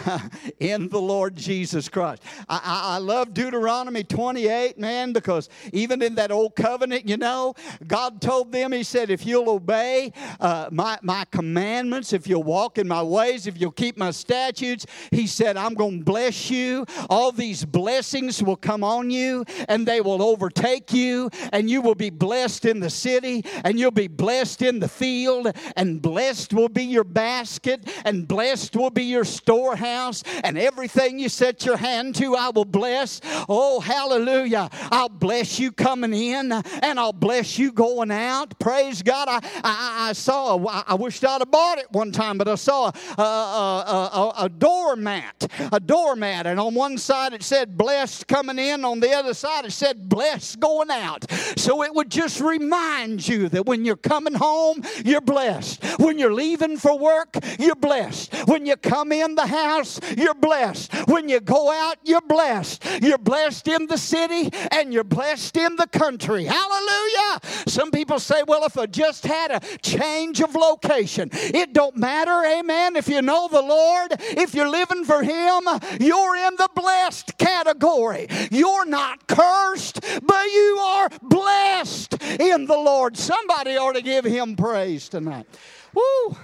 in 0.60 0.88
the 0.88 1.00
Lord 1.00 1.34
Jesus 1.34 1.88
Christ. 1.88 2.22
I, 2.48 2.60
I, 2.62 2.94
I, 2.94 2.98
love 2.98 3.34
Deuteronomy 3.34 4.04
28, 4.04 4.78
man, 4.78 5.12
because 5.12 5.48
even 5.72 6.02
in 6.02 6.14
that 6.14 6.30
old 6.30 6.54
covenant, 6.54 7.08
you 7.08 7.16
know, 7.16 7.54
God 7.88 8.20
told 8.20 8.52
them, 8.52 8.70
He 8.70 8.84
said, 8.84 9.10
if 9.10 9.26
you'll 9.26 9.50
obey 9.50 10.12
uh, 10.38 10.68
my, 10.70 10.98
my 11.02 11.24
commandments, 11.32 12.12
if 12.12 12.28
you'll 12.28 12.44
walk 12.44 12.78
in 12.78 12.86
my 12.86 13.02
ways, 13.02 13.48
if 13.48 13.60
you'll 13.60 13.72
keep 13.72 13.98
my 13.98 14.12
statutes, 14.12 14.86
He 15.10 15.26
said, 15.26 15.56
I'm 15.56 15.74
going 15.74 15.98
to 15.98 16.04
bless 16.04 16.48
you. 16.48 16.86
All 17.10 17.32
these 17.32 17.64
blessings 17.64 18.40
will 18.40 18.56
come 18.56 18.84
on 18.84 19.10
you 19.10 19.44
and 19.68 19.84
they 19.86 20.00
will 20.00 20.22
overtake 20.22 20.92
you, 20.92 21.28
and 21.52 21.68
you 21.68 21.80
will 21.80 21.96
be 21.96 22.10
blessed 22.10 22.66
in 22.66 22.78
the 22.78 22.90
city, 22.90 23.44
and 23.64 23.80
you'll 23.80 23.90
be 23.90 24.06
blessed 24.06 24.62
in 24.62 24.78
the 24.78 24.88
field, 24.88 25.50
and 25.76 26.00
blessed 26.00 26.51
will 26.52 26.68
be 26.68 26.84
your 26.84 27.04
basket, 27.04 27.88
and 28.04 28.26
blessed 28.26 28.76
will 28.76 28.90
be 28.90 29.04
your 29.04 29.24
storehouse, 29.24 30.22
and 30.44 30.58
everything 30.58 31.18
you 31.18 31.28
set 31.28 31.64
your 31.64 31.76
hand 31.76 32.14
to, 32.16 32.36
I 32.36 32.50
will 32.50 32.64
bless. 32.64 33.20
Oh, 33.48 33.80
hallelujah. 33.80 34.68
I'll 34.90 35.08
bless 35.08 35.58
you 35.58 35.72
coming 35.72 36.14
in, 36.14 36.52
and 36.52 37.00
I'll 37.00 37.12
bless 37.12 37.58
you 37.58 37.72
going 37.72 38.10
out. 38.10 38.58
Praise 38.58 39.02
God. 39.02 39.28
I, 39.28 39.40
I, 39.64 40.08
I 40.10 40.12
saw, 40.12 40.56
I 40.86 40.94
wished 40.94 41.24
I'd 41.24 41.40
have 41.40 41.50
bought 41.50 41.78
it 41.78 41.90
one 41.92 42.12
time, 42.12 42.38
but 42.38 42.48
I 42.48 42.54
saw 42.56 42.90
a, 43.18 43.22
a, 43.22 43.24
a, 43.24 44.44
a 44.44 44.48
doormat, 44.48 45.46
a 45.72 45.80
doormat, 45.80 46.46
and 46.46 46.58
on 46.58 46.74
one 46.74 46.98
side 46.98 47.32
it 47.32 47.42
said 47.42 47.76
blessed 47.76 48.26
coming 48.26 48.58
in, 48.58 48.84
on 48.84 49.00
the 49.00 49.10
other 49.12 49.34
side 49.34 49.64
it 49.64 49.72
said 49.72 50.08
blessed 50.08 50.60
going 50.60 50.90
out. 50.90 51.30
So 51.56 51.82
it 51.82 51.94
would 51.94 52.10
just 52.10 52.40
remind 52.40 53.26
you 53.26 53.48
that 53.50 53.66
when 53.66 53.84
you're 53.84 53.96
coming 53.96 54.34
home, 54.34 54.82
you're 55.04 55.20
blessed. 55.20 55.82
When 55.98 56.18
you're 56.18 56.32
leaving 56.42 56.76
for 56.76 56.98
work, 56.98 57.36
you're 57.58 57.76
blessed. 57.76 58.34
When 58.48 58.66
you 58.66 58.76
come 58.76 59.12
in 59.12 59.36
the 59.36 59.46
house, 59.46 60.00
you're 60.16 60.34
blessed. 60.34 60.92
When 61.06 61.28
you 61.28 61.38
go 61.40 61.70
out, 61.70 61.98
you're 62.02 62.28
blessed. 62.36 62.84
You're 63.00 63.24
blessed 63.32 63.68
in 63.68 63.86
the 63.86 63.96
city 63.96 64.50
and 64.72 64.92
you're 64.92 65.04
blessed 65.04 65.56
in 65.56 65.76
the 65.76 65.86
country. 65.86 66.44
Hallelujah. 66.44 67.40
Some 67.66 67.90
people 67.92 68.18
say, 68.18 68.42
well, 68.46 68.64
if 68.64 68.76
I 68.76 68.86
just 68.86 69.24
had 69.24 69.52
a 69.52 69.60
change 69.78 70.40
of 70.40 70.54
location, 70.54 71.30
it 71.32 71.72
don't 71.72 71.96
matter. 71.96 72.42
Amen. 72.44 72.96
If 72.96 73.08
you 73.08 73.22
know 73.22 73.48
the 73.48 73.62
Lord, 73.62 74.10
if 74.44 74.54
you're 74.54 74.68
living 74.68 75.04
for 75.04 75.22
Him, 75.22 75.62
you're 76.00 76.36
in 76.36 76.56
the 76.56 76.70
blessed 76.74 77.38
category. 77.38 78.26
You're 78.50 78.86
not 78.86 79.28
cursed, 79.28 80.00
but 80.22 80.46
you 80.46 80.78
are 80.82 81.08
blessed 81.22 82.20
in 82.40 82.66
the 82.66 82.76
Lord. 82.76 83.16
Somebody 83.16 83.76
ought 83.76 83.94
to 83.94 84.02
give 84.02 84.24
Him 84.24 84.56
praise 84.56 85.08
tonight. 85.08 85.46
Woo! 85.94 86.36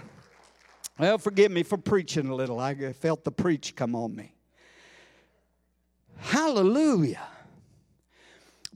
Well, 0.98 1.18
forgive 1.18 1.52
me 1.52 1.62
for 1.62 1.78
preaching 1.78 2.28
a 2.28 2.34
little. 2.34 2.58
I 2.58 2.92
felt 2.92 3.24
the 3.24 3.30
preach 3.30 3.76
come 3.76 3.94
on 3.94 4.16
me. 4.16 4.34
Hallelujah. 6.18 7.22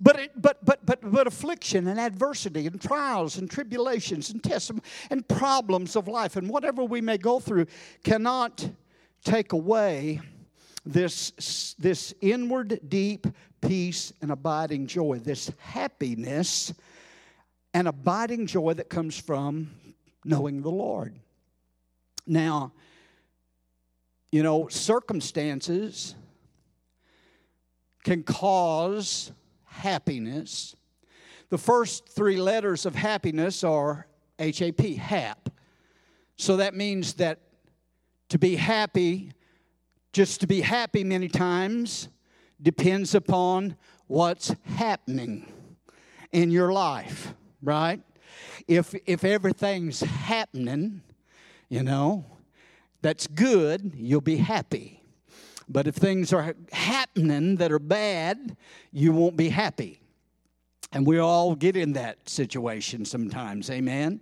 But, 0.01 0.19
it, 0.19 0.31
but, 0.41 0.65
but, 0.65 0.85
but, 0.85 0.99
but 1.03 1.27
affliction 1.27 1.87
and 1.87 2.01
adversity 2.01 2.67
and 2.67 2.81
trials 2.81 3.39
and 3.39 3.51
tribulations 3.51 4.31
and 4.31 4.43
tests 4.43 4.71
and 5.11 5.29
problems 5.29 5.95
of 5.97 6.09
life 6.09 6.37
and 6.37 6.49
whatever 6.49 6.85
we 6.85 7.01
may 7.01 7.19
go 7.19 7.39
through 7.39 7.67
cannot 8.03 8.69
take 9.25 9.53
away 9.53 10.21
this, 10.85 11.75
this 11.79 12.15
inward, 12.21 12.81
deep 12.89 13.27
peace 13.61 14.13
and 14.21 14.33
abiding 14.33 14.87
joy, 14.87 15.21
this 15.23 15.53
happiness 15.59 16.75
and 17.75 17.87
abiding 17.87 18.47
joy 18.47 18.75
that 18.75 18.89
comes 18.89 19.17
from 19.17 19.71
knowing 20.25 20.63
the 20.63 20.71
Lord. 20.71 21.19
Now, 22.27 22.73
you 24.31 24.43
know, 24.43 24.69
circumstances 24.69 26.15
can 28.05 28.23
cause 28.23 29.33
happiness. 29.65 30.75
The 31.51 31.59
first 31.59 32.09
three 32.09 32.37
letters 32.37 32.87
of 32.87 32.95
happiness 32.95 33.63
are 33.63 34.07
H 34.39 34.63
A 34.63 34.73
P, 34.73 34.95
hap. 34.95 35.51
So 36.37 36.57
that 36.57 36.75
means 36.75 37.15
that 37.15 37.41
to 38.31 38.39
be 38.39 38.57
happy, 38.57 39.33
just 40.13 40.41
to 40.41 40.47
be 40.47 40.63
happy 40.63 41.05
many 41.05 41.29
times, 41.29 42.09
depends 42.61 43.15
upon 43.15 43.77
what's 44.07 44.55
happening 44.65 45.53
in 46.33 46.51
your 46.51 46.73
life, 46.73 47.35
right? 47.63 48.01
If, 48.69 48.95
if 49.07 49.25
everything's 49.25 50.01
happening, 50.01 51.03
you 51.69 51.83
know, 51.83 52.25
that's 53.01 53.27
good, 53.27 53.93
you'll 53.97 54.21
be 54.21 54.37
happy. 54.37 55.03
But 55.69 55.87
if 55.87 55.95
things 55.95 56.33
are 56.33 56.55
happening 56.73 57.57
that 57.57 57.73
are 57.73 57.79
bad, 57.79 58.57
you 58.93 59.13
won't 59.13 59.37
be 59.37 59.49
happy. 59.49 60.01
And 60.93 61.07
we 61.07 61.19
all 61.19 61.55
get 61.55 61.77
in 61.77 61.95
that 61.95 62.29
situation 62.29 63.05
sometimes, 63.05 63.71
amen? 63.71 64.21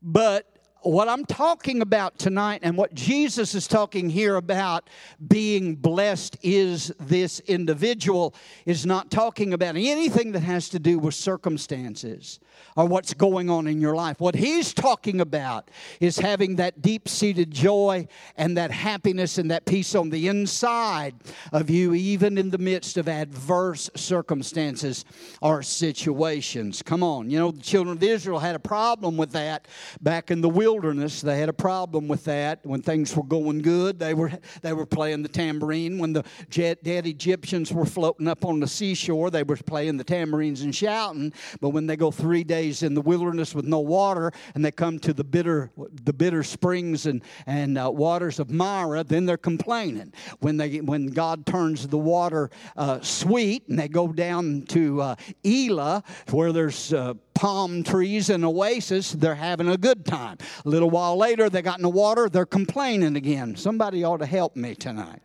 But 0.00 0.46
what 0.82 1.08
I'm 1.08 1.26
talking 1.26 1.82
about 1.82 2.18
tonight 2.18 2.60
and 2.62 2.76
what 2.76 2.94
Jesus 2.94 3.54
is 3.54 3.68
talking 3.68 4.08
here 4.08 4.36
about 4.36 4.88
being 5.28 5.74
blessed 5.76 6.38
is 6.42 6.92
this 6.98 7.40
individual 7.40 8.34
is 8.64 8.86
not 8.86 9.10
talking 9.10 9.52
about 9.52 9.76
anything 9.76 10.32
that 10.32 10.40
has 10.40 10.70
to 10.70 10.78
do 10.78 10.98
with 10.98 11.14
circumstances 11.14 12.40
or 12.76 12.86
what's 12.86 13.12
going 13.12 13.50
on 13.50 13.66
in 13.66 13.80
your 13.80 13.94
life. 13.94 14.20
What 14.20 14.34
he's 14.34 14.72
talking 14.72 15.20
about 15.20 15.70
is 16.00 16.18
having 16.18 16.56
that 16.56 16.80
deep 16.80 17.08
seated 17.08 17.50
joy 17.50 18.08
and 18.36 18.56
that 18.56 18.70
happiness 18.70 19.36
and 19.36 19.50
that 19.50 19.66
peace 19.66 19.94
on 19.94 20.08
the 20.08 20.28
inside 20.28 21.14
of 21.52 21.68
you, 21.68 21.92
even 21.94 22.38
in 22.38 22.50
the 22.50 22.58
midst 22.58 22.96
of 22.96 23.08
adverse 23.08 23.90
circumstances 23.96 25.04
or 25.42 25.62
situations. 25.62 26.80
Come 26.82 27.02
on, 27.02 27.28
you 27.28 27.38
know, 27.38 27.50
the 27.50 27.62
children 27.62 27.96
of 27.98 28.02
Israel 28.02 28.38
had 28.38 28.54
a 28.54 28.60
problem 28.60 29.16
with 29.16 29.32
that 29.32 29.68
back 30.00 30.30
in 30.30 30.40
the 30.40 30.48
wilderness 30.48 30.69
wilderness, 30.70 31.20
they 31.20 31.40
had 31.40 31.48
a 31.48 31.52
problem 31.52 32.06
with 32.06 32.24
that. 32.24 32.60
When 32.64 32.80
things 32.80 33.16
were 33.16 33.24
going 33.24 33.60
good, 33.60 33.98
they 33.98 34.14
were, 34.14 34.30
they 34.62 34.72
were 34.72 34.86
playing 34.86 35.22
the 35.22 35.28
tambourine. 35.28 35.98
When 35.98 36.12
the 36.12 36.24
dead 36.48 36.78
Egyptians 36.84 37.72
were 37.72 37.84
floating 37.84 38.28
up 38.28 38.44
on 38.44 38.60
the 38.60 38.68
seashore, 38.68 39.30
they 39.30 39.42
were 39.42 39.56
playing 39.56 39.96
the 39.96 40.04
tambourines 40.04 40.62
and 40.62 40.72
shouting. 40.72 41.32
But 41.60 41.70
when 41.70 41.88
they 41.88 41.96
go 41.96 42.12
three 42.12 42.44
days 42.44 42.84
in 42.84 42.94
the 42.94 43.00
wilderness 43.00 43.52
with 43.52 43.64
no 43.64 43.80
water 43.80 44.30
and 44.54 44.64
they 44.64 44.70
come 44.70 45.00
to 45.00 45.12
the 45.12 45.24
bitter, 45.24 45.72
the 46.04 46.12
bitter 46.12 46.44
springs 46.44 47.06
and, 47.06 47.22
and 47.46 47.76
uh, 47.76 47.90
waters 47.90 48.38
of 48.38 48.50
Marah, 48.50 49.02
then 49.02 49.26
they're 49.26 49.36
complaining. 49.36 50.12
When, 50.38 50.56
they, 50.56 50.80
when 50.80 51.08
God 51.08 51.46
turns 51.46 51.88
the 51.88 51.98
water 51.98 52.48
uh, 52.76 53.00
sweet 53.00 53.66
and 53.68 53.76
they 53.76 53.88
go 53.88 54.12
down 54.12 54.66
to 54.68 55.02
uh, 55.02 55.14
Elim, 55.42 56.02
where 56.30 56.52
there's 56.52 56.92
uh, 56.92 57.14
palm 57.40 57.82
trees 57.82 58.28
and 58.28 58.44
oasis, 58.44 59.12
they're 59.12 59.34
having 59.34 59.66
a 59.66 59.78
good 59.78 60.04
time. 60.04 60.36
A 60.62 60.68
little 60.68 60.90
while 60.90 61.16
later, 61.16 61.48
they 61.48 61.62
got 61.62 61.78
in 61.78 61.82
the 61.82 61.88
water, 61.88 62.28
they're 62.28 62.44
complaining 62.44 63.16
again. 63.16 63.56
Somebody 63.56 64.04
ought 64.04 64.18
to 64.18 64.26
help 64.26 64.56
me 64.56 64.74
tonight. 64.74 65.22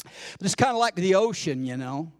But 0.02 0.46
it's 0.46 0.54
kind 0.54 0.72
of 0.72 0.78
like 0.78 0.94
the 0.94 1.14
ocean, 1.14 1.66
you 1.66 1.76
know. 1.76 2.10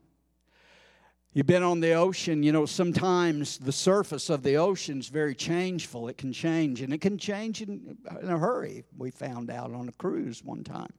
You've 1.33 1.46
been 1.46 1.62
on 1.62 1.81
the 1.81 1.94
ocean, 1.94 2.42
you 2.42 2.53
know, 2.53 2.66
sometimes 2.66 3.57
the 3.57 3.72
surface 3.72 4.29
of 4.29 4.42
the 4.42 4.59
ocean 4.59 4.98
is 4.98 5.09
very 5.09 5.35
changeful. 5.35 6.09
It 6.09 6.18
can 6.18 6.35
change, 6.35 6.83
and 6.83 6.92
it 6.92 7.01
can 7.01 7.16
change 7.16 7.62
in, 7.62 7.96
in 8.20 8.29
a 8.29 8.38
hurry. 8.38 8.85
We 8.98 9.11
found 9.11 9.51
out 9.51 9.72
on 9.72 9.88
a 9.88 9.92
cruise 9.92 10.44
one 10.44 10.62
time. 10.62 10.92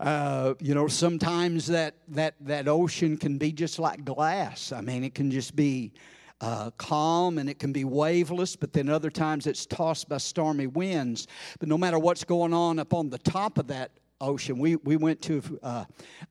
Uh, 0.00 0.54
you 0.60 0.74
know, 0.74 0.86
sometimes 0.86 1.66
that, 1.66 1.94
that, 2.08 2.34
that 2.40 2.68
ocean 2.68 3.16
can 3.16 3.38
be 3.38 3.52
just 3.52 3.78
like 3.78 4.04
glass. 4.04 4.72
I 4.72 4.80
mean, 4.80 5.02
it 5.02 5.14
can 5.14 5.30
just 5.30 5.56
be 5.56 5.92
uh, 6.40 6.70
calm 6.78 7.38
and 7.38 7.50
it 7.50 7.58
can 7.58 7.72
be 7.72 7.84
waveless, 7.84 8.54
but 8.54 8.72
then 8.72 8.88
other 8.88 9.10
times 9.10 9.46
it's 9.46 9.66
tossed 9.66 10.08
by 10.08 10.18
stormy 10.18 10.68
winds. 10.68 11.26
But 11.58 11.68
no 11.68 11.76
matter 11.76 11.98
what's 11.98 12.24
going 12.24 12.54
on 12.54 12.78
up 12.78 12.94
on 12.94 13.10
the 13.10 13.18
top 13.18 13.58
of 13.58 13.66
that 13.68 13.90
ocean. 14.20 14.58
We 14.58 14.76
we 14.76 14.96
went 14.96 15.22
to 15.22 15.42
uh, 15.62 15.84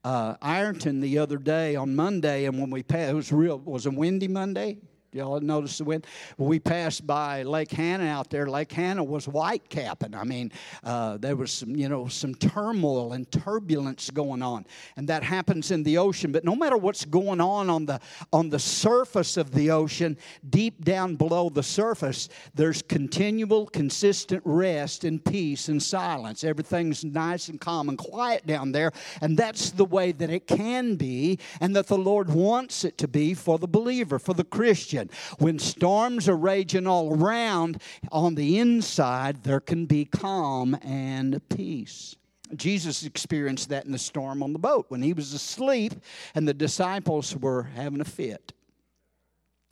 uh, 0.03 0.36
Ironton 0.41 0.99
the 0.99 1.17
other 1.19 1.38
day 1.38 1.75
on 1.75 1.95
Monday, 1.95 2.45
and 2.45 2.60
when 2.60 2.69
we 2.69 2.84
passed, 2.84 3.12
it 3.12 3.15
was 3.15 3.32
real. 3.32 3.60
Was 3.60 3.86
a 3.86 3.91
windy 3.91 4.27
Monday? 4.27 4.77
Y'all 5.13 5.39
notice 5.39 5.77
the 5.77 5.85
wind? 5.85 6.05
We 6.37 6.59
passed 6.59 7.07
by 7.07 7.43
Lake 7.43 7.71
Hannah 7.71 8.07
out 8.07 8.29
there. 8.29 8.45
Lake 8.45 8.73
Hannah 8.73 9.03
was 9.05 9.25
white 9.25 9.69
capping. 9.69 10.13
I 10.13 10.25
mean, 10.25 10.51
uh, 10.83 11.15
there 11.15 11.37
was 11.37 11.49
some, 11.53 11.77
you 11.77 11.87
know, 11.87 12.09
some 12.09 12.35
turmoil 12.35 13.13
and 13.13 13.31
turbulence 13.31 14.09
going 14.09 14.41
on, 14.41 14.65
and 14.97 15.07
that 15.07 15.23
happens 15.23 15.71
in 15.71 15.83
the 15.83 15.97
ocean. 15.97 16.33
But 16.33 16.43
no 16.43 16.57
matter 16.57 16.75
what's 16.75 17.05
going 17.05 17.39
on 17.39 17.69
on 17.69 17.85
the 17.85 18.01
on 18.33 18.49
the 18.49 18.59
surface 18.59 19.37
of 19.37 19.51
the 19.51 19.71
ocean, 19.71 20.17
deep 20.49 20.83
down 20.83 21.15
below 21.15 21.49
the 21.49 21.63
surface, 21.63 22.27
there's 22.53 22.81
continual, 22.81 23.65
consistent 23.67 24.41
rest 24.43 25.05
and 25.05 25.23
peace 25.23 25.69
and 25.69 25.81
silence. 25.81 26.43
Everything's 26.43 27.05
nice 27.05 27.47
and 27.47 27.61
calm 27.61 27.87
and 27.87 27.97
quiet 27.97 28.45
down 28.45 28.73
there, 28.73 28.91
and 29.21 29.37
that's 29.37 29.71
the 29.71 29.85
way 29.85 30.11
that 30.11 30.29
it 30.29 30.47
can 30.47 30.95
be, 30.95 31.39
and 31.61 31.73
that 31.77 31.87
the 31.87 31.97
Lord 31.97 32.29
wants 32.29 32.83
it 32.83 32.97
to 32.97 33.07
be 33.07 33.33
for 33.33 33.57
the 33.57 33.67
believer, 33.69 34.19
for 34.19 34.33
the 34.33 34.43
Christian. 34.43 34.96
When 35.39 35.60
storms 35.60 36.27
are 36.27 36.36
raging 36.36 36.88
all 36.88 37.13
around, 37.13 37.81
on 38.12 38.36
the 38.36 38.60
inside, 38.60 39.43
there 39.43 39.60
can 39.60 39.86
be 39.86 40.05
calm 40.05 40.77
and 40.83 41.41
peace. 41.49 42.15
Jesus 42.55 43.03
experienced 43.03 43.69
that 43.69 43.86
in 43.86 43.91
the 43.91 43.97
storm 43.97 44.41
on 44.41 44.53
the 44.53 44.60
boat 44.60 44.86
when 44.89 45.01
he 45.01 45.13
was 45.13 45.33
asleep 45.33 45.93
and 46.33 46.47
the 46.47 46.53
disciples 46.53 47.36
were 47.36 47.63
having 47.63 48.01
a 48.01 48.05
fit. 48.05 48.53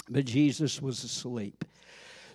But 0.10 0.26
Jesus 0.26 0.82
was 0.82 1.04
asleep. 1.04 1.66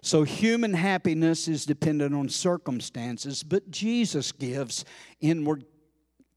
So 0.03 0.23
human 0.23 0.73
happiness 0.73 1.47
is 1.47 1.67
dependent 1.67 2.15
on 2.15 2.29
circumstances, 2.29 3.43
but 3.43 3.71
Jesus 3.71 4.33
gives 4.33 4.85
inward 5.21 5.65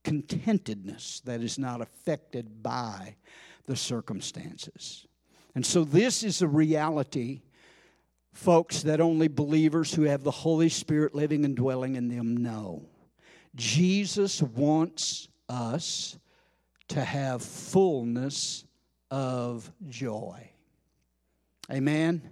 contentedness 0.04 1.22
that 1.22 1.42
is 1.42 1.58
not 1.58 1.82
affected 1.82 2.62
by 2.62 3.16
the 3.66 3.76
circumstances. 3.76 5.08
And 5.56 5.66
so, 5.66 5.84
this 5.84 6.24
is 6.24 6.42
a 6.42 6.48
reality, 6.48 7.42
folks, 8.32 8.82
that 8.84 9.00
only 9.00 9.28
believers 9.28 9.94
who 9.94 10.04
have 10.04 10.24
the 10.24 10.32
Holy 10.32 10.70
Spirit 10.70 11.14
living 11.14 11.46
and 11.46 11.56
dwelling 11.56 11.96
in 11.96 12.08
them 12.08 12.38
know. 12.38 12.88
Jesus 13.56 14.42
wants 14.42 15.28
us 15.48 16.18
to 16.90 17.04
have 17.04 17.44
fullness 17.44 18.66
of 19.12 19.72
joy. 19.88 20.50
Amen? 21.72 22.30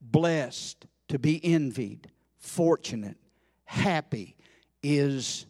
Blessed, 0.00 0.86
to 1.08 1.18
be 1.18 1.42
envied, 1.44 2.10
fortunate, 2.38 3.16
happy 3.64 4.36
is 4.82 5.46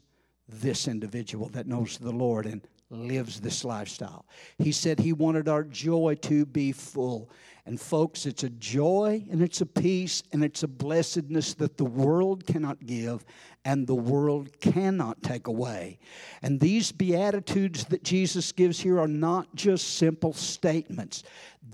this 0.49 0.89
individual 0.89 1.49
that 1.51 1.67
knows 1.67 1.99
the 1.99 2.13
Lord 2.13 2.47
and 2.47 2.67
lives 2.91 3.41
this 3.41 3.65
lifestyle. 3.65 4.25
He 4.59 4.73
said 4.73 4.99
he 4.99 5.13
wanted 5.13 5.49
our 5.49 5.65
joy 5.65 6.17
to 6.23 6.47
be 6.47 6.73
full. 6.73 7.31
And 7.67 7.79
folks, 7.79 8.25
it's 8.25 8.45
a 8.45 8.51
joy 8.51 9.27
and 9.31 9.43
it's 9.43 9.61
a 9.61 9.67
peace 9.67 10.23
and 10.33 10.43
it's 10.43 10.63
a 10.63 10.69
blessedness 10.69 11.53
that 11.55 11.77
the 11.77 11.85
world 11.85 12.47
cannot 12.47 12.87
give 12.87 13.27
and 13.67 13.87
the 13.87 13.95
world 13.95 14.59
cannot 14.61 15.23
take 15.23 15.49
away. 15.49 15.99
And 16.41 16.59
these 16.59 16.91
beatitudes 16.93 17.85
that 17.87 18.03
Jesus 18.03 18.53
gives 18.53 18.81
here 18.81 18.99
are 18.99 19.07
not 19.07 19.55
just 19.55 19.99
simple 19.99 20.33
statements. 20.33 21.25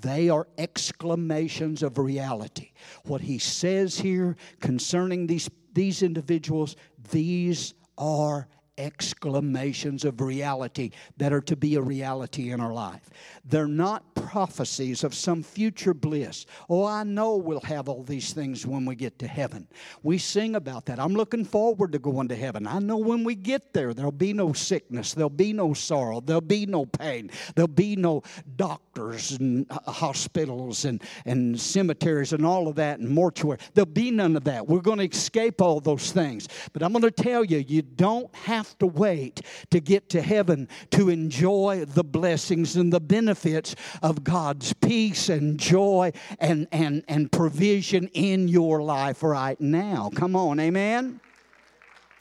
They 0.01 0.29
are 0.29 0.49
exclamations 0.59 1.85
of 1.85 1.99
reality. 1.99 2.73
What 3.05 3.21
he 3.21 3.39
says 3.39 3.97
here 3.97 4.37
concerning 4.59 5.29
these, 5.29 5.49
these 5.75 6.03
individuals, 6.03 6.75
these 7.13 7.75
are 7.97 8.49
exclamations 8.79 10.05
of 10.05 10.21
reality 10.21 10.91
that 11.17 11.33
are 11.33 11.41
to 11.43 11.57
be 11.57 11.77
a 11.77 11.83
reality 11.83 12.51
in 12.51 12.61
our 12.61 12.73
life. 12.73 13.11
They're 13.45 13.67
not 13.67 14.15
prophecies 14.15 15.05
of 15.05 15.15
some 15.15 15.43
future 15.43 15.95
bliss. 15.95 16.47
Oh, 16.69 16.85
I 16.85 17.05
know 17.05 17.37
we'll 17.37 17.61
have 17.61 17.89
all 17.89 18.03
these 18.03 18.33
things 18.33 18.67
when 18.67 18.85
we 18.85 18.97
get 18.97 19.19
to 19.21 19.27
heaven. 19.27 19.69
We 20.03 20.19
sing 20.19 20.57
about 20.57 20.87
that. 20.87 20.99
I'm 20.99 21.15
looking 21.15 21.45
forward 21.45 21.93
to 21.93 21.99
going 21.99 22.29
to 22.29 22.37
heaven. 22.37 22.67
I 22.67 22.79
know 22.79 22.97
when 22.97 23.23
we 23.25 23.35
get 23.35 23.73
there, 23.73 23.95
there'll 23.95 24.13
be 24.13 24.33
no 24.33 24.53
sickness, 24.53 25.15
there'll 25.15 25.31
be 25.31 25.53
no 25.53 25.75
sorrow, 25.75 26.21
there'll 26.21 26.41
be 26.41 26.67
no 26.67 26.87
pain, 26.87 27.31
there'll 27.55 27.69
be 27.69 27.97
no 27.97 28.23
doctors 28.57 29.33
and 29.33 29.67
uh, 29.71 29.91
hospitals 29.91 30.85
and, 30.85 31.03
and 31.25 31.61
cemeteries 31.61 32.33
and 32.33 32.45
all 32.45 32.69
of 32.69 32.77
that 32.77 32.99
and 32.99 33.09
mortuary. 33.09 33.59
There'll 33.75 33.87
be 33.87 34.11
none 34.11 34.37
of 34.37 34.45
that. 34.45 34.67
We're 34.67 34.81
going 34.81 34.99
to 34.99 35.09
escape 35.09 35.61
all 35.61 35.81
those 35.81 36.13
things. 36.13 36.49
But 36.73 36.83
I'm 36.83 36.93
going 36.93 37.03
to 37.03 37.11
tell 37.11 37.45
you, 37.45 37.59
you 37.59 37.83
don't 37.83 38.35
have 38.35 38.64
to 38.79 38.87
wait 38.87 39.43
to 39.71 39.81
get 39.81 40.09
to 40.11 40.23
heaven 40.23 40.69
to 40.91 41.09
enjoy 41.09 41.85
the 41.85 42.05
blessings 42.05 42.77
and 42.77 42.93
the 42.93 43.01
benefits 43.01 43.75
of 44.03 44.25
God's 44.25 44.73
peace 44.73 45.29
and 45.29 45.59
joy 45.59 46.13
and, 46.39 46.67
and, 46.73 47.05
and 47.09 47.31
provision 47.31 48.09
in 48.15 48.49
your 48.49 48.83
life 48.83 49.23
right 49.23 49.61
now. 49.61 50.11
Come 50.15 50.37
on, 50.37 50.59
amen? 50.61 51.21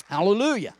Hallelujah. 0.09 0.73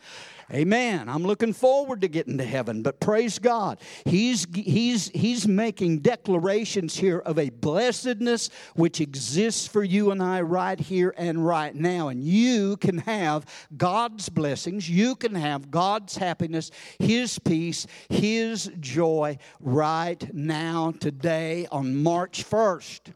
Amen. 0.53 1.09
I'm 1.09 1.23
looking 1.23 1.51
forward 1.51 2.01
to 2.01 2.07
getting 2.07 2.37
to 2.37 2.45
heaven, 2.45 2.83
but 2.83 2.99
praise 2.99 3.39
God. 3.39 3.79
He's, 4.05 4.45
he's, 4.53 5.09
he's 5.09 5.47
making 5.47 5.99
declarations 5.99 6.95
here 6.95 7.17
of 7.17 7.39
a 7.39 7.49
blessedness 7.49 8.51
which 8.75 9.01
exists 9.01 9.65
for 9.65 9.83
you 9.83 10.11
and 10.11 10.21
I 10.21 10.41
right 10.41 10.79
here 10.79 11.11
and 11.17 11.43
right 11.43 11.73
now. 11.73 12.09
And 12.09 12.23
you 12.23 12.77
can 12.77 12.99
have 12.99 13.47
God's 13.75 14.29
blessings, 14.29 14.87
you 14.87 15.15
can 15.15 15.33
have 15.33 15.71
God's 15.71 16.17
happiness, 16.17 16.69
His 16.99 17.39
peace, 17.39 17.87
His 18.09 18.71
joy 18.79 19.39
right 19.59 20.31
now, 20.35 20.93
today, 20.99 21.65
on 21.71 22.03
March 22.03 22.47
1st. 22.47 23.11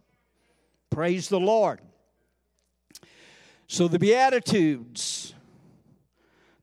Praise 0.89 1.29
the 1.29 1.39
Lord. 1.39 1.81
So 3.67 3.87
the 3.87 3.99
Beatitudes 3.99 5.35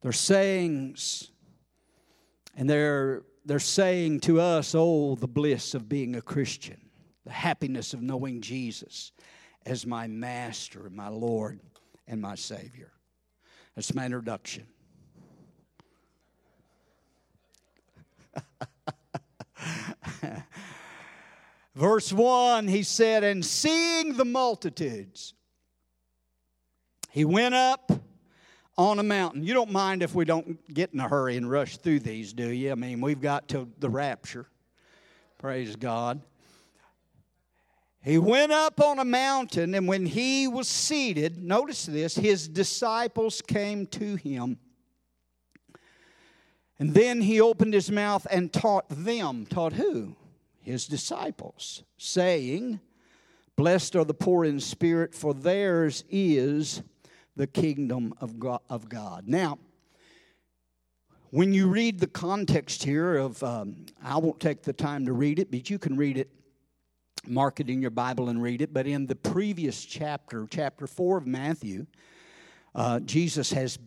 their 0.05 0.13
sayings, 0.13 1.33
and 2.55 2.69
they're, 2.69 3.23
they're 3.47 3.59
saying 3.59 4.21
to 4.21 4.39
us, 4.39 4.75
oh, 4.77 5.15
the 5.15 5.27
bliss 5.27 5.73
of 5.73 5.89
being 5.89 6.15
a 6.15 6.21
Christian, 6.21 6.77
the 7.25 7.33
happiness 7.33 7.95
of 7.95 8.03
knowing 8.03 8.43
Jesus 8.43 9.13
as 9.65 9.87
my 9.87 10.07
master, 10.07 10.89
and 10.89 10.95
my 10.95 11.09
Lord, 11.09 11.59
and 12.07 12.21
my 12.21 12.35
Savior. 12.35 12.93
That's 13.75 13.95
my 13.95 14.05
introduction. 14.05 14.67
Verse 21.75 22.13
1, 22.13 22.69
he 22.69 22.83
said, 22.83 23.25
And 23.25 23.43
seeing 23.43 24.19
the 24.19 24.27
multitudes, 24.27 25.33
he 27.11 27.25
went 27.25 27.55
up 27.55 27.91
on 28.77 28.99
a 28.99 29.03
mountain. 29.03 29.45
You 29.45 29.55
don't 29.55 29.71
mind 29.71 30.03
if 30.03 30.15
we 30.15 30.25
don't 30.25 30.73
get 30.73 30.93
in 30.93 31.01
a 31.01 31.09
hurry 31.09 31.37
and 31.37 31.51
rush 31.51 31.77
through 31.77 32.01
these, 32.01 32.33
do 32.33 32.49
you? 32.49 32.73
I 32.73 32.75
mean, 32.75 33.01
we've 33.01 33.21
got 33.21 33.49
to 33.49 33.69
the 33.79 33.89
rapture. 33.89 34.47
Praise 35.39 35.77
God. 35.77 36.21
He 38.03 38.19
went 38.19 38.53
up 38.53 38.81
on 38.81 38.99
a 38.99 39.05
mountain, 39.05 39.75
and 39.75 39.89
when 39.89 40.05
he 40.05 40.47
was 40.47 40.69
seated, 40.69 41.43
notice 41.43 41.87
this, 41.87 42.15
his 42.15 42.49
disciples 42.49 43.41
came 43.41 43.87
to 43.89 44.17
him. 44.17 44.59
And 46.79 46.93
then 46.93 47.23
he 47.23 47.41
opened 47.41 47.73
his 47.73 47.91
mouth 47.91 48.27
and 48.31 48.53
taught 48.53 48.87
them. 48.91 49.47
Taught 49.47 49.75
who? 49.75 50.17
His 50.61 50.87
disciples, 50.87 51.83
saying, 51.97 52.81
Blessed 53.57 53.97
are 53.97 54.05
the 54.05 54.13
poor 54.13 54.45
in 54.45 54.61
spirit, 54.61 55.15
for 55.15 55.33
theirs 55.33 56.05
is 56.11 56.83
the 57.37 57.47
kingdom 57.47 58.15
of 58.21 58.89
God. 58.89 59.25
Now, 59.27 59.59
when 61.31 61.53
you 61.53 61.67
read 61.67 61.99
the 61.99 62.07
context 62.07 62.85
here 62.85 63.17
of, 63.17 63.43
um, 63.43 63.87
I 64.03 64.19
won't 64.19 64.39
take 64.39 64.63
the 64.63 64.73
time 64.73 65.05
to 65.07 65.13
read 65.13 65.41
it, 65.41 65.51
but 65.51 65.69
you 65.69 65.81
can 65.81 65.97
read 65.97 66.17
it, 66.17 66.31
mark 67.27 67.59
it 67.59 67.69
in 67.69 67.83
your 67.83 67.91
Bible 67.91 68.29
and 68.29 68.41
read 68.41 68.63
it. 68.63 68.73
But 68.73 68.87
in 68.87 69.07
the 69.07 69.17
previous 69.17 69.85
chapter, 69.85 70.47
chapter 70.49 70.87
4 70.87 71.19
of 71.19 71.27
Matthew, 71.27 71.87
uh, 72.73 73.01
Jesus 73.01 73.51
has 73.53 73.81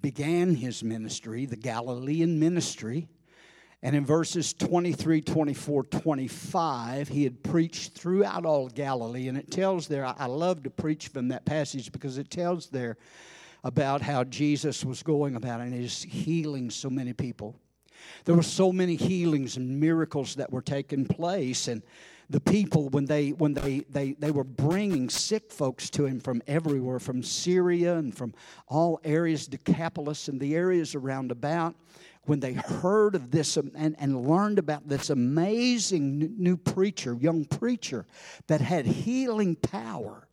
began 0.00 0.56
his 0.56 0.82
ministry, 0.82 1.46
the 1.46 1.56
Galilean 1.56 2.40
ministry, 2.40 3.08
and 3.82 3.94
in 3.94 4.04
verses 4.04 4.52
23, 4.54 5.20
24, 5.20 5.84
25, 5.84 7.08
he 7.08 7.22
had 7.22 7.42
preached 7.44 7.92
throughout 7.92 8.44
all 8.44 8.68
Galilee. 8.68 9.28
And 9.28 9.38
it 9.38 9.52
tells 9.52 9.86
there, 9.86 10.04
I 10.04 10.26
love 10.26 10.64
to 10.64 10.70
preach 10.70 11.08
from 11.08 11.28
that 11.28 11.44
passage 11.44 11.92
because 11.92 12.18
it 12.18 12.28
tells 12.28 12.66
there 12.66 12.96
about 13.62 14.02
how 14.02 14.24
Jesus 14.24 14.84
was 14.84 15.02
going 15.02 15.36
about 15.36 15.60
and 15.60 15.72
is 15.72 16.02
healing 16.02 16.70
so 16.70 16.90
many 16.90 17.12
people. 17.12 17.54
There 18.24 18.34
were 18.34 18.42
so 18.42 18.72
many 18.72 18.96
healings 18.96 19.56
and 19.56 19.80
miracles 19.80 20.34
that 20.36 20.50
were 20.50 20.62
taking 20.62 21.04
place. 21.04 21.68
And 21.68 21.82
the 22.30 22.40
people, 22.40 22.88
when 22.88 23.04
they, 23.04 23.30
when 23.30 23.54
they, 23.54 23.80
they, 23.90 24.12
they 24.12 24.32
were 24.32 24.44
bringing 24.44 25.08
sick 25.08 25.52
folks 25.52 25.88
to 25.90 26.04
him 26.04 26.18
from 26.18 26.42
everywhere, 26.48 26.98
from 26.98 27.22
Syria 27.22 27.96
and 27.96 28.16
from 28.16 28.34
all 28.66 29.00
areas, 29.04 29.46
Decapolis 29.46 30.26
and 30.26 30.40
the 30.40 30.56
areas 30.56 30.96
around 30.96 31.30
about 31.30 31.76
when 32.28 32.40
they 32.40 32.52
heard 32.52 33.14
of 33.14 33.30
this 33.30 33.56
and, 33.56 33.96
and 33.98 34.28
learned 34.28 34.58
about 34.58 34.86
this 34.88 35.10
amazing 35.10 36.34
new 36.38 36.56
preacher, 36.56 37.16
young 37.18 37.44
preacher, 37.44 38.06
that 38.46 38.60
had 38.60 38.86
healing 38.86 39.56
power, 39.56 40.28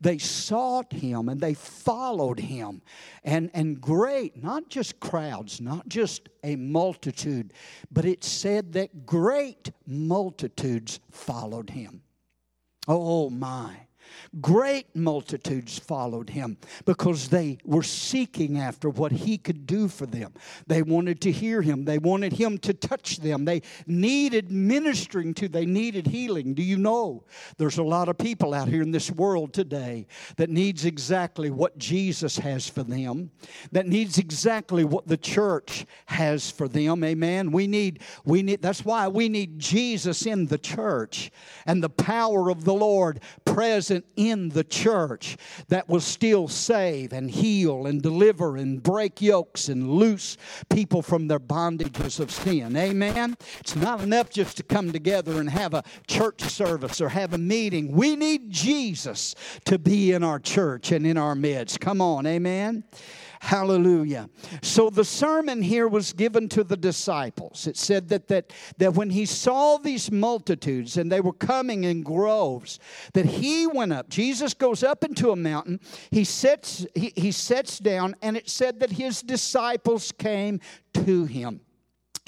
they 0.00 0.18
sought 0.18 0.92
him 0.92 1.28
and 1.28 1.40
they 1.40 1.54
followed 1.54 2.38
him. 2.38 2.82
And, 3.24 3.50
and 3.54 3.80
great, 3.80 4.42
not 4.42 4.68
just 4.68 5.00
crowds, 5.00 5.60
not 5.60 5.88
just 5.88 6.28
a 6.44 6.54
multitude, 6.56 7.52
but 7.90 8.04
it 8.04 8.22
said 8.22 8.74
that 8.74 9.06
great 9.06 9.72
multitudes 9.86 11.00
followed 11.10 11.70
him. 11.70 12.02
Oh, 12.86 13.30
my. 13.30 13.87
Great 14.40 14.94
multitudes 14.94 15.78
followed 15.78 16.30
him 16.30 16.56
because 16.84 17.28
they 17.28 17.58
were 17.64 17.82
seeking 17.82 18.58
after 18.58 18.90
what 18.90 19.12
he 19.12 19.38
could 19.38 19.66
do 19.66 19.88
for 19.88 20.06
them. 20.06 20.32
They 20.66 20.82
wanted 20.82 21.20
to 21.22 21.32
hear 21.32 21.62
him, 21.62 21.84
they 21.84 21.98
wanted 21.98 22.32
him 22.32 22.58
to 22.58 22.74
touch 22.74 23.18
them. 23.18 23.44
They 23.44 23.62
needed 23.86 24.50
ministering 24.50 25.34
to, 25.34 25.48
they 25.48 25.66
needed 25.66 26.06
healing. 26.06 26.54
Do 26.54 26.62
you 26.62 26.76
know 26.76 27.24
there's 27.56 27.78
a 27.78 27.82
lot 27.82 28.08
of 28.08 28.18
people 28.18 28.54
out 28.54 28.68
here 28.68 28.82
in 28.82 28.90
this 28.90 29.10
world 29.10 29.52
today 29.52 30.06
that 30.36 30.50
needs 30.50 30.84
exactly 30.84 31.50
what 31.50 31.78
Jesus 31.78 32.38
has 32.38 32.68
for 32.68 32.82
them, 32.82 33.30
that 33.72 33.86
needs 33.86 34.18
exactly 34.18 34.84
what 34.84 35.06
the 35.06 35.16
church 35.16 35.86
has 36.06 36.50
for 36.50 36.68
them. 36.68 37.04
Amen. 37.04 37.50
We 37.50 37.66
need 37.66 38.00
we 38.24 38.42
need 38.42 38.62
that's 38.62 38.84
why 38.84 39.08
we 39.08 39.28
need 39.28 39.58
Jesus 39.58 40.26
in 40.26 40.46
the 40.46 40.58
church 40.58 41.30
and 41.66 41.82
the 41.82 41.88
power 41.88 42.50
of 42.50 42.64
the 42.64 42.74
Lord 42.74 43.20
present 43.44 43.97
present 43.98 44.04
in 44.16 44.48
the 44.50 44.64
church 44.64 45.36
that 45.68 45.88
will 45.88 46.00
still 46.00 46.48
save 46.48 47.12
and 47.12 47.30
heal 47.30 47.86
and 47.86 48.02
deliver 48.02 48.56
and 48.56 48.82
break 48.82 49.20
yokes 49.20 49.68
and 49.68 49.90
loose 49.90 50.36
people 50.70 51.02
from 51.02 51.28
their 51.28 51.40
bondages 51.40 52.20
of 52.20 52.30
sin. 52.30 52.76
Amen? 52.76 53.36
It's 53.60 53.76
not 53.76 54.00
enough 54.00 54.30
just 54.30 54.56
to 54.58 54.62
come 54.62 54.92
together 54.92 55.40
and 55.40 55.50
have 55.50 55.74
a 55.74 55.84
church 56.06 56.42
service 56.42 57.00
or 57.00 57.08
have 57.08 57.34
a 57.34 57.38
meeting. 57.38 57.92
We 57.92 58.16
need 58.16 58.50
Jesus 58.50 59.34
to 59.64 59.78
be 59.78 60.12
in 60.12 60.22
our 60.22 60.38
church 60.38 60.92
and 60.92 61.06
in 61.06 61.16
our 61.16 61.34
midst. 61.34 61.80
Come 61.80 62.00
on, 62.00 62.26
amen? 62.26 62.84
Hallelujah. 63.40 64.28
So 64.62 64.90
the 64.90 65.04
sermon 65.04 65.62
here 65.62 65.86
was 65.86 66.12
given 66.12 66.48
to 66.50 66.64
the 66.64 66.76
disciples. 66.76 67.66
It 67.66 67.76
said 67.76 68.08
that, 68.08 68.28
that, 68.28 68.52
that 68.78 68.94
when 68.94 69.10
he 69.10 69.26
saw 69.26 69.78
these 69.78 70.10
multitudes 70.10 70.96
and 70.96 71.10
they 71.10 71.20
were 71.20 71.32
coming 71.32 71.84
in 71.84 72.02
groves, 72.02 72.80
that 73.14 73.26
he 73.26 73.66
went 73.66 73.92
up. 73.92 74.08
Jesus 74.08 74.54
goes 74.54 74.82
up 74.82 75.04
into 75.04 75.30
a 75.30 75.36
mountain. 75.36 75.80
He 76.10 76.24
sits, 76.24 76.86
he, 76.94 77.12
he 77.16 77.32
sits 77.32 77.78
down, 77.78 78.16
and 78.22 78.36
it 78.36 78.48
said 78.48 78.80
that 78.80 78.90
his 78.90 79.22
disciples 79.22 80.12
came 80.12 80.60
to 80.94 81.24
him. 81.24 81.60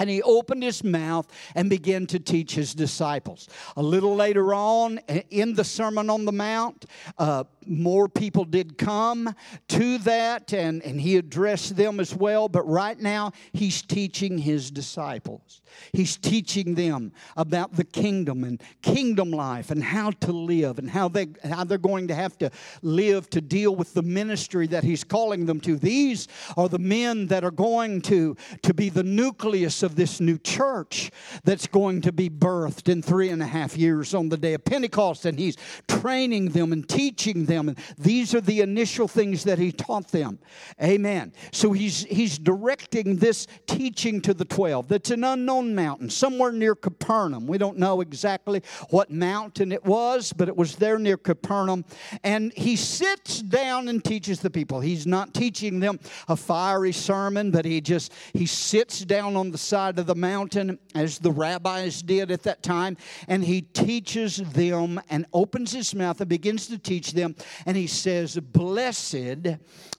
And 0.01 0.11
he 0.11 0.23
opened 0.23 0.63
his 0.63 0.83
mouth 0.83 1.29
and 1.55 1.71
began 1.71 2.07
to 2.07 2.19
teach 2.19 2.55
his 2.55 2.75
disciples. 2.75 3.49
A 3.77 3.83
little 3.83 4.17
later 4.17 4.53
on 4.55 4.99
in 5.31 5.55
the 5.55 5.65
Sermon 5.65 6.11
on 6.11 6.25
the 6.25 6.33
Mount, 6.33 6.87
uh, 7.19 7.45
more 7.67 8.09
people 8.09 8.45
did 8.45 8.79
come 8.79 9.35
to 9.69 9.99
that, 9.99 10.53
and, 10.53 10.83
and 10.83 11.01
he 11.01 11.17
addressed 11.17 11.77
them 11.77 12.01
as 12.01 12.15
well. 12.15 12.49
But 12.49 12.67
right 12.67 12.99
now, 12.99 13.33
he's 13.53 13.83
teaching 13.83 14.39
his 14.39 14.71
disciples. 14.71 15.61
He's 15.93 16.17
teaching 16.17 16.75
them 16.75 17.13
about 17.37 17.75
the 17.77 17.85
kingdom 17.85 18.45
and 18.45 18.61
kingdom 18.83 19.31
life 19.31 19.71
and 19.71 19.85
how 19.85 20.11
to 20.11 20.33
live 20.33 20.79
and 20.79 20.91
how, 20.91 21.09
they, 21.09 21.29
how 21.45 21.65
they're 21.65 21.79
going 21.79 22.09
to 22.09 22.15
have 22.15 22.37
to 22.39 22.51
live 22.83 23.31
to 23.31 23.41
deal 23.41 23.77
with 23.77 23.95
the 23.95 24.03
ministry 24.03 24.67
that 24.69 24.83
he's 24.83 25.05
calling 25.05 25.47
them 25.47 25.61
to. 25.61 25.77
These 25.77 26.29
are 26.57 26.69
the 26.69 26.79
men 26.79 27.27
that 27.29 27.45
are 27.45 27.51
going 27.51 28.01
to, 28.03 28.37
to 28.63 28.75
be 28.75 28.89
the 28.89 29.05
nucleus 29.05 29.83
of 29.83 29.90
this 29.97 30.21
new 30.21 30.39
church 30.39 31.11
that's 31.45 31.67
going 31.67 32.01
to 32.03 32.13
be 32.13 32.29
birthed 32.29 32.89
in 32.89 33.03
three 33.03 33.31
and 33.31 33.43
a 33.43 33.47
half 33.47 33.77
years 33.77 34.15
on 34.15 34.29
the 34.29 34.37
day 34.37 34.55
of 34.55 34.65
Pentecost. 34.65 35.25
And 35.25 35.39
he's 35.39 35.57
training 35.89 36.51
them 36.51 36.73
and 36.73 36.89
teaching 36.89 37.47
them. 37.47 37.69
And 37.69 37.79
these 37.99 38.35
are 38.35 38.41
the 38.41 38.61
initial 38.61 39.09
things 39.09 39.45
that 39.45 39.59
he 39.59 39.73
taught 39.73 40.09
them. 40.09 40.39
Amen. 40.83 41.33
So 41.53 41.73
he's, 41.73 42.05
he's 42.05 42.39
directing 42.39 43.17
this 43.17 43.47
teaching 43.67 44.21
to 44.23 44.35
the 44.35 44.45
12. 44.45 44.89
That's 44.89 45.11
an 45.11 45.25
unknown 45.25 45.75
mountain, 45.75 46.11
somewhere 46.11 46.53
near 46.53 46.75
Capernaum. 46.75 47.47
We 47.47 47.59
don't 47.59 47.79
know 47.79 48.01
exactly 48.01 48.63
what 48.91 49.11
mountain 49.11 49.73
it 49.73 49.85
was, 49.85 50.33
but 50.33 50.49
it 50.49 50.57
was 50.57 50.77
there 50.77 50.99
near 50.99 51.17
Capernaum. 51.17 51.85
And 52.25 52.53
he 52.55 52.77
sits 52.77 53.43
down 53.43 53.89
and 53.89 54.05
teaches 54.05 54.41
the 54.41 54.51
people. 54.51 54.81
He's 54.81 55.07
not 55.07 55.35
teaching 55.35 55.81
them 55.81 56.01
a 56.29 56.37
fiery 56.37 56.93
sermon, 56.93 57.51
but 57.51 57.65
he 57.65 57.81
just 57.81 58.13
he 58.33 58.47
sits 58.47 59.05
down 59.05 59.37
on 59.37 59.51
the 59.51 59.59
side 59.71 59.99
of 60.01 60.07
the 60.07 60.15
mountain 60.17 60.79
as 60.97 61.19
the 61.19 61.31
rabbis 61.31 62.03
did 62.03 62.33
at 62.33 62.43
that 62.43 62.63
time, 62.63 62.97
and 63.29 63.45
he 63.45 63.63
teaches 63.63 64.39
them 64.39 65.01
and 65.09 65.25
opens 65.33 65.73
his 65.73 65.95
mouth 65.95 66.21
and 66.21 66.29
begins 66.29 66.67
to 66.67 66.77
teach 66.77 67.13
them. 67.13 67.37
And 67.67 67.77
he 67.77 67.87
says, 67.87 68.37
Blessed 68.37 69.47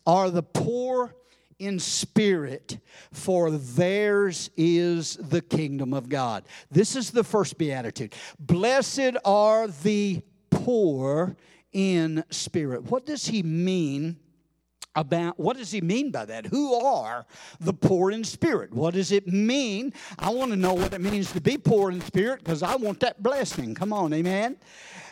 are 0.06 0.30
the 0.30 0.44
poor 0.44 1.16
in 1.58 1.80
spirit, 1.80 2.80
for 3.14 3.52
theirs 3.52 4.50
is 4.58 5.16
the 5.16 5.42
kingdom 5.42 5.94
of 5.94 6.10
God. 6.10 6.44
This 6.70 6.96
is 6.96 7.12
the 7.12 7.24
first 7.24 7.58
beatitude. 7.58 8.14
Blessed 8.40 9.16
are 9.24 9.68
the 9.68 10.22
poor 10.50 11.38
in 11.72 12.26
spirit. 12.30 12.84
What 12.92 13.06
does 13.06 13.28
he 13.28 13.42
mean? 13.42 14.18
About 14.96 15.40
what 15.40 15.58
does 15.58 15.72
he 15.72 15.82
mean 15.82 16.12
by 16.12 16.26
that? 16.26 16.46
Who 16.48 16.74
are 16.74 17.26
the 17.60 17.74
poor 17.74 18.12
in 18.12 18.24
spirit? 18.24 18.74
What 18.74 18.94
does 18.94 19.12
it 19.12 19.28
mean? 19.28 19.94
I 20.20 20.30
want 20.30 20.52
to 20.52 20.58
know 20.58 20.74
what 20.74 20.94
it 20.94 21.02
means 21.02 21.32
to 21.34 21.42
be 21.42 21.58
poor 21.58 21.92
in 21.92 22.02
spirit 22.02 22.40
because 22.40 22.64
I 22.64 22.76
want 22.76 23.00
that 23.02 23.22
blessing. 23.24 23.74
Come 23.76 23.94
on, 23.94 24.14
amen. 24.14 24.58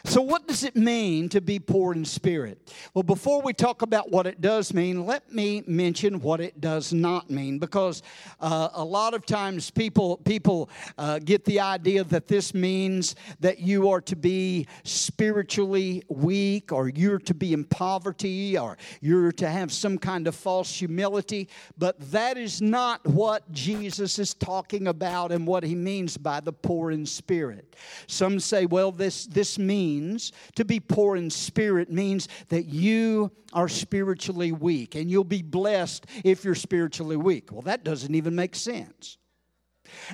So, 0.06 0.22
what 0.22 0.48
does 0.48 0.64
it 0.64 0.76
mean 0.76 1.28
to 1.30 1.42
be 1.42 1.60
poor 1.60 1.94
in 1.94 2.06
spirit? 2.06 2.74
Well, 2.94 3.04
before 3.04 3.42
we 3.42 3.54
talk 3.54 3.82
about 3.82 4.10
what 4.10 4.28
it 4.28 4.40
does 4.40 4.74
mean, 4.74 5.06
let 5.06 5.32
me 5.32 5.64
mention 5.68 6.22
what 6.22 6.40
it 6.40 6.62
does 6.62 6.94
not 6.94 7.30
mean, 7.30 7.60
because 7.60 8.02
uh, 8.40 8.70
a 8.74 8.84
lot 8.84 9.14
of 9.14 9.26
times 9.26 9.70
people 9.70 10.18
people 10.18 10.70
uh, 10.98 11.20
get 11.20 11.44
the 11.44 11.60
idea 11.60 12.04
that 12.06 12.28
this 12.28 12.54
means 12.54 13.16
that 13.42 13.60
you 13.60 13.90
are 13.90 14.00
to 14.02 14.16
be 14.16 14.68
spiritually 14.84 16.04
weak, 16.08 16.72
or 16.72 16.88
you're 16.88 17.20
to 17.20 17.34
be 17.34 17.52
in 17.52 17.66
poverty, 17.66 18.58
or 18.58 18.78
you're 19.02 19.34
to 19.34 19.50
have 19.50 19.72
some 19.72 19.98
kind 19.98 20.28
of 20.28 20.36
false 20.36 20.74
humility. 20.74 21.50
But 21.78 22.00
that 22.12 22.38
is 22.38 22.62
not 22.62 23.06
what 23.06 23.52
Jesus 23.52 24.18
is 24.18 24.34
talking 24.34 24.88
about, 24.88 25.34
and 25.34 25.46
what 25.46 25.64
he 25.64 25.76
means 25.76 26.16
by 26.16 26.40
the 26.40 26.54
poor 26.54 26.92
in 26.92 27.06
spirit. 27.06 27.76
Some 28.08 28.40
say, 28.40 28.66
well, 28.66 28.94
this 28.94 29.26
this 29.26 29.60
means 29.60 29.89
means 29.90 30.32
to 30.56 30.66
be 30.66 30.80
poor 30.80 31.16
in 31.16 31.30
spirit 31.30 31.92
means 31.92 32.28
that 32.50 32.66
you 32.66 33.32
are 33.54 33.68
spiritually 33.68 34.52
weak 34.52 34.96
and 34.96 35.10
you'll 35.10 35.24
be 35.24 35.42
blessed 35.42 36.06
if 36.24 36.44
you're 36.44 36.56
spiritually 36.56 37.18
weak. 37.18 37.52
Well, 37.52 37.64
that 37.64 37.84
doesn't 37.84 38.14
even 38.14 38.36
make 38.36 38.56
sense. 38.56 39.18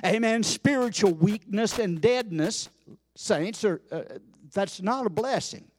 Amen. 0.04 0.42
Spiritual 0.42 1.12
weakness 1.12 1.78
and 1.78 2.00
deadness, 2.00 2.70
saints, 3.14 3.64
are, 3.64 3.82
uh, 3.92 4.02
that's 4.54 4.80
not 4.80 5.06
a 5.06 5.10
blessing. 5.10 5.70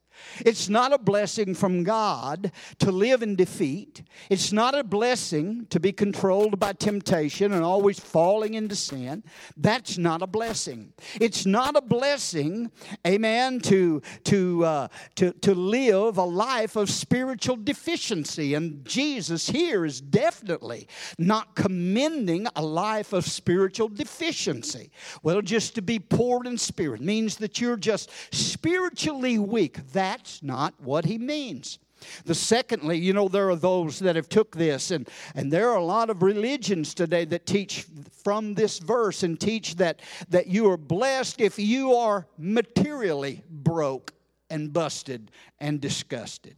It's 0.45 0.69
not 0.69 0.93
a 0.93 0.97
blessing 0.97 1.53
from 1.53 1.83
God 1.83 2.51
to 2.79 2.91
live 2.91 3.21
in 3.23 3.35
defeat. 3.35 4.03
It's 4.29 4.51
not 4.51 4.75
a 4.75 4.83
blessing 4.83 5.67
to 5.69 5.79
be 5.79 5.91
controlled 5.91 6.59
by 6.59 6.73
temptation 6.73 7.51
and 7.51 7.63
always 7.63 7.99
falling 7.99 8.53
into 8.53 8.75
sin. 8.75 9.23
That's 9.55 9.97
not 9.97 10.21
a 10.21 10.27
blessing. 10.27 10.93
It's 11.19 11.45
not 11.45 11.75
a 11.75 11.81
blessing, 11.81 12.71
amen, 13.05 13.59
to, 13.61 14.01
to, 14.25 14.65
uh, 14.65 14.87
to, 15.15 15.33
to 15.33 15.53
live 15.53 16.17
a 16.17 16.23
life 16.23 16.75
of 16.75 16.89
spiritual 16.89 17.57
deficiency. 17.57 18.53
And 18.53 18.85
Jesus 18.85 19.49
here 19.49 19.85
is 19.85 20.01
definitely 20.01 20.87
not 21.17 21.55
commending 21.55 22.47
a 22.55 22.61
life 22.61 23.13
of 23.13 23.25
spiritual 23.25 23.89
deficiency. 23.89 24.91
Well, 25.23 25.41
just 25.41 25.75
to 25.75 25.81
be 25.81 25.99
poor 25.99 26.43
in 26.45 26.57
spirit 26.57 27.01
means 27.01 27.37
that 27.37 27.59
you're 27.59 27.77
just 27.77 28.09
spiritually 28.31 29.37
weak. 29.37 29.91
That 29.93 30.06
that's 30.07 30.41
not 30.41 30.73
what 30.79 31.03
he 31.03 31.17
means. 31.17 31.79
The 32.25 32.35
secondly, 32.35 32.97
you 32.97 33.11
know, 33.11 33.27
there 33.27 33.49
are 33.49 33.55
those 33.55 33.99
that 33.99 34.15
have 34.15 34.29
took 34.29 34.55
this, 34.55 34.91
and, 34.91 35.09
and 35.35 35.51
there 35.51 35.69
are 35.69 35.77
a 35.77 35.83
lot 35.83 36.09
of 36.09 36.23
religions 36.23 36.93
today 36.93 37.25
that 37.25 37.45
teach 37.45 37.85
from 38.23 38.53
this 38.53 38.79
verse 38.79 39.23
and 39.23 39.37
teach 39.37 39.75
that, 39.77 40.01
that 40.29 40.47
you 40.47 40.69
are 40.71 40.77
blessed 40.77 41.41
if 41.41 41.59
you 41.59 41.93
are 41.95 42.25
materially 42.37 43.43
broke 43.49 44.13
and 44.49 44.71
busted 44.71 45.31
and 45.59 45.81
disgusted. 45.81 46.55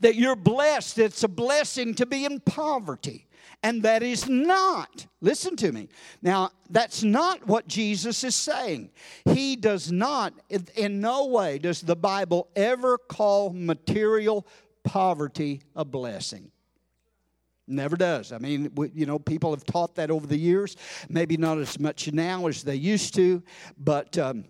That 0.00 0.16
you're 0.16 0.36
blessed, 0.36 0.98
it's 0.98 1.22
a 1.22 1.28
blessing 1.28 1.94
to 1.96 2.06
be 2.06 2.24
in 2.24 2.40
poverty. 2.40 3.25
And 3.62 3.82
that 3.82 4.02
is 4.02 4.28
not, 4.28 5.06
listen 5.20 5.56
to 5.56 5.72
me. 5.72 5.88
Now, 6.22 6.50
that's 6.70 7.02
not 7.02 7.46
what 7.46 7.66
Jesus 7.66 8.22
is 8.22 8.36
saying. 8.36 8.90
He 9.24 9.56
does 9.56 9.90
not, 9.90 10.34
in 10.76 11.00
no 11.00 11.26
way 11.26 11.58
does 11.58 11.80
the 11.80 11.96
Bible 11.96 12.48
ever 12.54 12.96
call 12.96 13.50
material 13.50 14.46
poverty 14.84 15.62
a 15.74 15.84
blessing. 15.84 16.52
Never 17.66 17.96
does. 17.96 18.30
I 18.30 18.38
mean, 18.38 18.70
you 18.94 19.06
know, 19.06 19.18
people 19.18 19.50
have 19.50 19.64
taught 19.64 19.96
that 19.96 20.12
over 20.12 20.26
the 20.26 20.38
years. 20.38 20.76
Maybe 21.08 21.36
not 21.36 21.58
as 21.58 21.80
much 21.80 22.12
now 22.12 22.46
as 22.46 22.62
they 22.62 22.76
used 22.76 23.14
to, 23.14 23.42
but. 23.78 24.16
Um, 24.18 24.44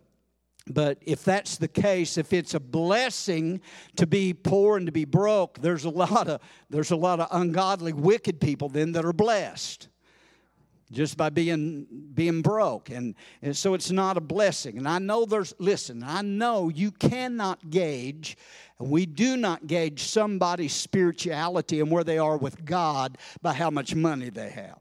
but 0.69 0.99
if 1.03 1.25
that's 1.25 1.59
the 1.59 1.69
case, 1.69 2.19
if 2.19 2.33
it's 2.33 2.55
a 2.55 2.61
blessing 2.61 3.61
to 3.97 4.07
be 4.07 4.35
poor 4.35 4.77
and 4.77 4.87
to 4.87 4.93
be 4.93 5.05
broke, 5.05 5.61
there's 5.61 5.85
a 5.85 5.91
lot 5.91 6.29
of 6.29 6.41
there's 6.71 6.91
a 6.91 6.97
lot 6.97 7.21
of 7.21 7.29
ungodly, 7.31 7.93
wicked 7.93 8.41
people 8.41 8.69
then 8.69 8.93
that 8.93 9.05
are 9.05 9.13
blessed 9.13 9.89
just 10.91 11.17
by 11.17 11.31
being 11.31 11.87
being 12.15 12.43
broke. 12.43 12.91
And, 12.91 13.15
and 13.43 13.57
so 13.57 13.75
it's 13.75 13.91
not 13.91 14.17
a 14.17 14.21
blessing. 14.21 14.79
And 14.79 14.89
i 14.89 14.99
know 14.99 15.25
there's 15.25 15.55
listen 15.59 16.03
i 16.03 16.23
know 16.23 16.69
you 16.69 16.91
cannot 16.91 17.71
gauge 17.71 18.37
and 18.79 18.91
we 18.91 19.07
do 19.07 19.37
not 19.37 19.67
gauge 19.67 20.03
somebody's 20.05 20.75
spirituality 20.75 21.81
and 21.81 21.91
where 21.91 22.05
they 22.05 22.19
are 22.19 22.37
with 22.37 22.65
god 22.65 23.19
by 23.41 23.53
how 23.53 23.71
much 23.71 23.95
money 23.95 24.31
they 24.31 24.51
have. 24.51 24.81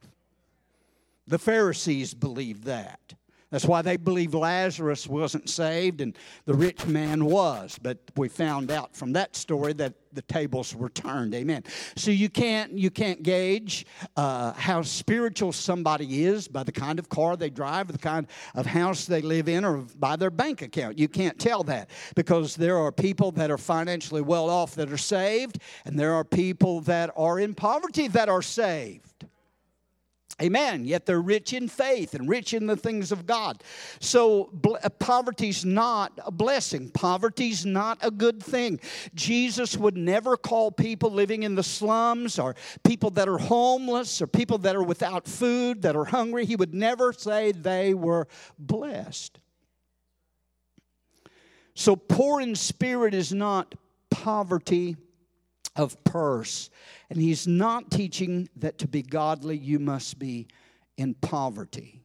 The 1.28 1.40
pharisees 1.40 2.14
believed 2.14 2.66
that 2.66 3.14
that's 3.56 3.64
why 3.64 3.82
they 3.82 3.96
believed 3.96 4.34
Lazarus 4.34 5.08
wasn't 5.08 5.50
saved 5.50 6.02
and 6.02 6.18
the 6.44 6.54
rich 6.54 6.86
man 6.88 7.24
was. 7.24 7.80
But 7.82 8.00
we 8.18 8.28
found 8.28 8.70
out 8.70 8.94
from 8.94 9.14
that 9.14 9.34
story 9.38 9.72
that 9.72 9.94
the 10.12 10.24
tables 10.24 10.76
were 10.76 10.90
turned. 10.90 11.34
Amen. 11.34 11.64
So 11.96 12.12
you 12.12 12.28
can't 12.28 12.74
you 12.74 12.92
can't 12.92 13.24
gauge 13.24 13.86
uh, 14.18 14.52
how 14.52 14.82
spiritual 14.82 15.54
somebody 15.54 16.26
is 16.26 16.50
by 16.50 16.64
the 16.64 16.74
kind 16.74 17.00
of 17.00 17.08
car 17.08 17.38
they 17.38 17.50
drive, 17.50 17.88
or 17.88 17.94
the 17.94 17.98
kind 17.98 18.28
of 18.56 18.66
house 18.66 19.06
they 19.06 19.22
live 19.22 19.48
in, 19.48 19.64
or 19.64 19.86
by 20.00 20.18
their 20.18 20.32
bank 20.32 20.62
account. 20.62 21.00
You 21.00 21.08
can't 21.08 21.40
tell 21.40 21.64
that 21.64 21.90
because 22.14 22.58
there 22.58 22.78
are 22.78 22.92
people 22.92 23.32
that 23.32 23.50
are 23.52 23.58
financially 23.58 24.22
well 24.22 24.50
off 24.50 24.76
that 24.76 24.92
are 24.92 24.98
saved, 24.98 25.60
and 25.86 25.98
there 25.98 26.14
are 26.14 26.26
people 26.26 26.82
that 26.82 27.10
are 27.16 27.40
in 27.40 27.56
poverty 27.56 28.10
that 28.10 28.28
are 28.28 28.42
saved. 28.42 29.28
Amen. 30.42 30.84
Yet 30.84 31.06
they're 31.06 31.22
rich 31.22 31.54
in 31.54 31.70
faith 31.70 32.14
and 32.14 32.28
rich 32.28 32.54
in 32.54 32.66
the 32.66 32.76
things 32.76 33.14
of 33.14 33.26
God. 33.26 33.64
So 34.02 34.52
uh, 34.84 34.90
poverty's 34.90 35.64
not 35.64 36.12
a 36.26 36.32
blessing. 36.32 36.90
Poverty's 36.90 37.66
not 37.66 38.00
a 38.02 38.12
good 38.12 38.44
thing. 38.44 38.82
Jesus 39.14 39.78
would 39.78 39.96
never 39.96 40.36
call 40.36 40.72
people 40.72 41.10
living 41.10 41.44
in 41.44 41.56
the 41.56 41.64
slums 41.64 42.38
or 42.38 42.56
people 42.84 43.12
that 43.12 43.30
are 43.30 43.38
homeless 43.38 44.22
or 44.22 44.28
people 44.28 44.58
that 44.60 44.76
are 44.76 44.84
without 44.84 45.26
food, 45.26 45.84
that 45.84 45.96
are 45.96 46.06
hungry, 46.06 46.46
he 46.46 46.58
would 46.58 46.74
never 46.74 47.14
say 47.14 47.54
they 47.54 47.94
were 47.94 48.28
blessed. 48.60 49.40
So 51.76 51.96
poor 51.96 52.42
in 52.42 52.56
spirit 52.56 53.14
is 53.14 53.32
not 53.32 53.74
poverty 54.10 54.98
of 55.76 56.02
purse. 56.04 56.70
And 57.10 57.20
he's 57.20 57.48
not 57.48 57.92
teaching 57.92 58.50
that 58.58 58.78
to 58.80 58.88
be 58.88 59.02
godly, 59.02 59.58
you 59.58 59.80
must 59.80 60.20
be 60.20 60.48
in 60.98 61.14
poverty. 61.16 62.02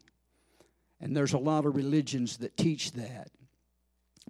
And 1.00 1.16
there's 1.16 1.32
a 1.32 1.38
lot 1.38 1.64
of 1.64 1.76
religions 1.76 2.38
that 2.38 2.56
teach 2.56 2.92
that. 2.92 3.30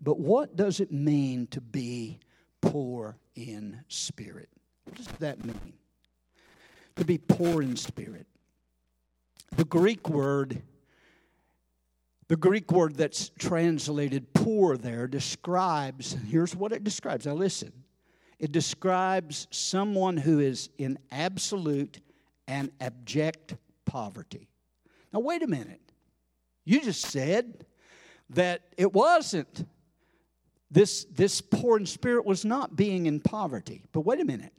But 0.01 0.19
what 0.19 0.57
does 0.57 0.81
it 0.81 0.93
mean 0.93 1.47
to 1.49 1.61
be 1.61 2.21
poor 2.61 3.19
in 3.35 3.81
spirit? 3.89 4.49
What 4.85 4.97
does 4.97 5.09
that 5.19 5.45
mean? 5.45 5.75
To 6.97 7.05
be 7.05 7.19
poor 7.19 7.63
in 7.63 7.77
spirit. 7.77 8.27
The 9.57 9.65
Greek 9.65 10.09
word 10.09 10.63
the 12.31 12.37
Greek 12.37 12.71
word 12.71 12.95
that's 12.95 13.31
translated 13.41 14.33
poor 14.35 14.77
there 14.77 15.09
describes, 15.09 16.17
here's 16.29 16.55
what 16.55 16.71
it 16.71 16.85
describes. 16.85 17.27
Now 17.27 17.35
listen. 17.35 17.73
It 18.41 18.53
describes 18.53 19.47
someone 19.51 20.17
who 20.17 20.41
is 20.41 20.71
in 20.79 20.99
absolute 21.13 22.01
and 22.49 22.73
abject 22.81 23.55
poverty. 23.85 24.49
Now, 25.13 25.21
wait 25.21 25.43
a 25.43 25.47
minute. 25.47 25.93
You 26.65 26.81
just 26.81 27.03
said 27.03 27.67
that 28.31 28.63
it 28.79 28.93
wasn't 28.95 29.67
this, 30.71 31.05
this 31.13 31.43
poor 31.43 31.79
in 31.79 31.85
spirit 31.85 32.25
was 32.25 32.45
not 32.45 32.77
being 32.77 33.05
in 33.05 33.21
poverty. 33.21 33.83
But 33.93 34.01
wait 34.03 34.21
a 34.21 34.25
minute. 34.25 34.55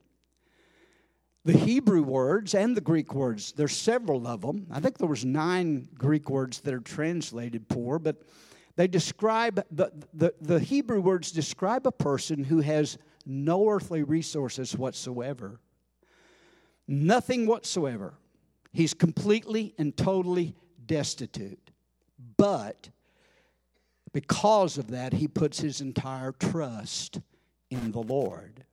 The 1.43 1.53
Hebrew 1.53 2.03
words 2.03 2.53
and 2.53 2.77
the 2.77 2.81
Greek 2.81 3.15
words, 3.15 3.51
there's 3.53 3.75
several 3.75 4.27
of 4.27 4.41
them. 4.41 4.67
I 4.69 4.79
think 4.79 4.99
there 4.99 5.07
was 5.07 5.25
nine 5.25 5.87
Greek 5.95 6.29
words 6.29 6.59
that 6.61 6.73
are 6.73 6.81
translated 6.81 7.67
poor, 7.67 7.97
but 7.97 8.21
they 8.75 8.87
describe 8.87 9.65
the, 9.71 9.91
the, 10.13 10.35
the 10.39 10.59
Hebrew 10.59 11.01
words 11.01 11.31
describe 11.31 11.87
a 11.87 11.91
person 11.91 12.43
who 12.43 12.59
has 12.59 12.99
no 13.25 13.69
earthly 13.69 14.03
resources 14.03 14.77
whatsoever. 14.77 15.59
Nothing 16.87 17.45
whatsoever. 17.45 18.13
He's 18.73 18.93
completely 18.93 19.73
and 19.77 19.95
totally 19.95 20.55
destitute. 20.85 21.71
But 22.37 22.89
because 24.13 24.77
of 24.77 24.91
that, 24.91 25.13
he 25.13 25.27
puts 25.27 25.59
his 25.59 25.81
entire 25.81 26.31
trust 26.31 27.19
in 27.69 27.91
the 27.91 28.01
Lord. 28.01 28.65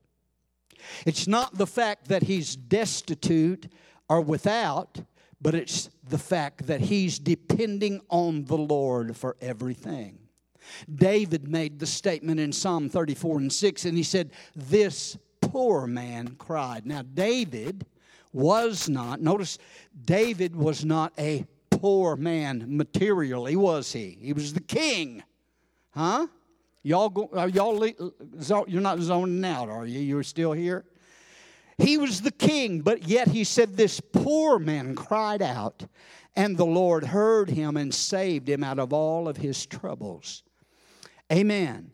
It's 1.07 1.27
not 1.27 1.57
the 1.57 1.67
fact 1.67 2.09
that 2.09 2.25
he's 2.25 2.57
destitute 2.57 3.71
or 4.09 4.21
without, 4.21 5.01
but 5.41 5.55
it's 5.55 5.91
the 6.09 6.19
fact 6.19 6.67
that 6.67 6.81
he's 6.81 7.19
depending 7.19 8.01
on 8.09 8.45
the 8.45 8.57
Lord 8.57 9.17
for 9.17 9.37
everything. 9.41 10.18
David 10.93 11.49
made 11.49 11.79
the 11.79 11.87
statement 11.87 12.41
in 12.41 12.53
Psalm 12.53 12.89
34 12.89 13.39
and 13.39 13.53
6, 13.53 13.85
and 13.85 13.97
he 13.97 14.03
said, 14.03 14.31
This 14.55 15.17
poor 15.41 15.87
man 15.87 16.37
cried. 16.39 16.87
Now, 16.87 17.03
David 17.03 17.87
was 18.33 18.89
not, 18.89 19.21
notice, 19.21 19.59
David 20.05 20.55
was 20.55 20.85
not 20.85 21.13
a 21.19 21.47
poor 21.71 22.17
man 22.17 22.65
materially, 22.69 23.57
was 23.57 23.93
he? 23.93 24.19
He 24.21 24.33
was 24.33 24.53
the 24.53 24.61
king. 24.61 25.23
Huh? 25.91 26.27
Y'all 26.83 27.09
go, 27.09 27.29
are 27.33 27.49
y'all 27.49 27.85
you're 28.67 28.81
not 28.81 29.01
zoning 29.01 29.45
out, 29.45 29.69
are 29.69 29.87
you? 29.87 30.01
You're 30.01 30.23
still 30.23 30.53
here? 30.53 30.85
He 31.79 31.97
was 31.97 32.23
the 32.23 32.33
king, 32.33 32.81
but 32.81 33.07
yet 33.07 33.29
he 33.29 33.45
said 33.45 33.77
this 33.77 34.01
poor 34.01 34.59
man 34.59 34.95
cried 34.95 35.43
out, 35.43 35.85
and 36.35 36.57
the 36.57 36.67
Lord 36.67 37.05
heard 37.05 37.51
him 37.51 37.77
and 37.77 37.95
saved 37.95 38.49
him 38.49 38.65
out 38.65 38.79
of 38.79 38.93
all 38.93 39.29
of 39.29 39.37
his 39.37 39.65
troubles. 39.67 40.43
Amen. 41.33 41.93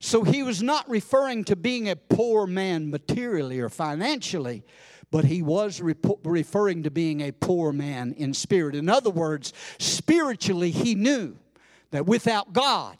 So 0.00 0.24
he 0.24 0.42
was 0.42 0.62
not 0.62 0.88
referring 0.90 1.44
to 1.44 1.56
being 1.56 1.88
a 1.88 1.96
poor 1.96 2.46
man 2.46 2.90
materially 2.90 3.60
or 3.60 3.68
financially, 3.68 4.64
but 5.12 5.26
he 5.26 5.42
was 5.42 5.80
referring 5.80 6.82
to 6.82 6.90
being 6.90 7.20
a 7.20 7.30
poor 7.32 7.72
man 7.72 8.12
in 8.16 8.34
spirit. 8.34 8.74
In 8.74 8.88
other 8.88 9.10
words, 9.10 9.52
spiritually, 9.78 10.70
he 10.70 10.94
knew 10.94 11.36
that 11.92 12.06
without 12.06 12.52
God, 12.52 12.96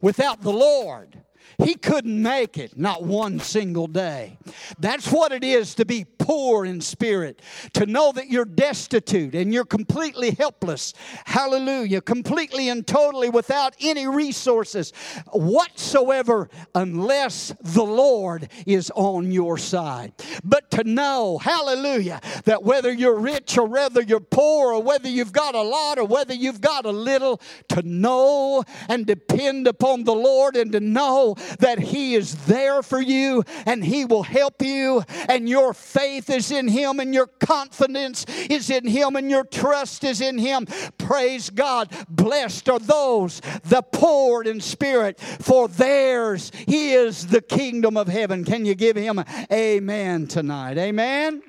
without 0.00 0.40
the 0.40 0.52
Lord, 0.52 1.23
he 1.58 1.74
couldn't 1.74 2.20
make 2.20 2.58
it, 2.58 2.76
not 2.76 3.02
one 3.02 3.38
single 3.38 3.86
day. 3.86 4.38
That's 4.78 5.10
what 5.10 5.32
it 5.32 5.44
is 5.44 5.74
to 5.76 5.84
be 5.84 6.04
poor 6.18 6.64
in 6.64 6.80
spirit, 6.80 7.40
to 7.74 7.86
know 7.86 8.12
that 8.12 8.28
you're 8.28 8.44
destitute 8.44 9.34
and 9.34 9.52
you're 9.52 9.64
completely 9.64 10.30
helpless. 10.32 10.94
Hallelujah. 11.26 12.00
Completely 12.00 12.68
and 12.68 12.86
totally 12.86 13.28
without 13.28 13.74
any 13.80 14.06
resources 14.06 14.92
whatsoever 15.32 16.48
unless 16.74 17.54
the 17.60 17.84
Lord 17.84 18.48
is 18.66 18.90
on 18.94 19.30
your 19.30 19.58
side. 19.58 20.12
But 20.42 20.70
to 20.72 20.84
know, 20.84 21.38
hallelujah, 21.38 22.20
that 22.44 22.62
whether 22.62 22.92
you're 22.92 23.18
rich 23.18 23.58
or 23.58 23.66
whether 23.66 24.02
you're 24.02 24.20
poor 24.20 24.72
or 24.72 24.82
whether 24.82 25.08
you've 25.08 25.32
got 25.32 25.54
a 25.54 25.62
lot 25.62 25.98
or 25.98 26.04
whether 26.04 26.34
you've 26.34 26.60
got 26.60 26.86
a 26.86 26.90
little, 26.90 27.40
to 27.68 27.82
know 27.82 28.64
and 28.88 29.06
depend 29.06 29.66
upon 29.66 30.04
the 30.04 30.14
Lord 30.14 30.56
and 30.56 30.72
to 30.72 30.80
know 30.80 31.33
that 31.58 31.78
He 31.78 32.14
is 32.14 32.34
there 32.46 32.82
for 32.82 33.00
you 33.00 33.44
and 33.66 33.84
He 33.84 34.04
will 34.04 34.22
help 34.22 34.62
you, 34.62 35.02
and 35.28 35.48
your 35.48 35.74
faith 35.74 36.30
is 36.30 36.50
in 36.50 36.68
Him, 36.68 37.00
and 37.00 37.14
your 37.14 37.26
confidence 37.26 38.24
is 38.48 38.70
in 38.70 38.86
Him, 38.86 39.16
and 39.16 39.30
your 39.30 39.44
trust 39.44 40.04
is 40.04 40.20
in 40.20 40.38
Him. 40.38 40.66
Praise 40.98 41.50
God. 41.50 41.90
Blessed 42.08 42.68
are 42.68 42.78
those 42.78 43.40
the 43.64 43.82
poor 43.82 44.42
in 44.42 44.60
spirit, 44.60 45.20
for 45.20 45.68
theirs 45.68 46.50
He 46.66 46.92
is 46.92 47.26
the 47.26 47.42
kingdom 47.42 47.96
of 47.96 48.08
heaven. 48.08 48.44
Can 48.44 48.64
you 48.64 48.74
give 48.74 48.96
Him 48.96 49.22
amen 49.50 50.26
tonight? 50.26 50.78
Amen. 50.78 51.42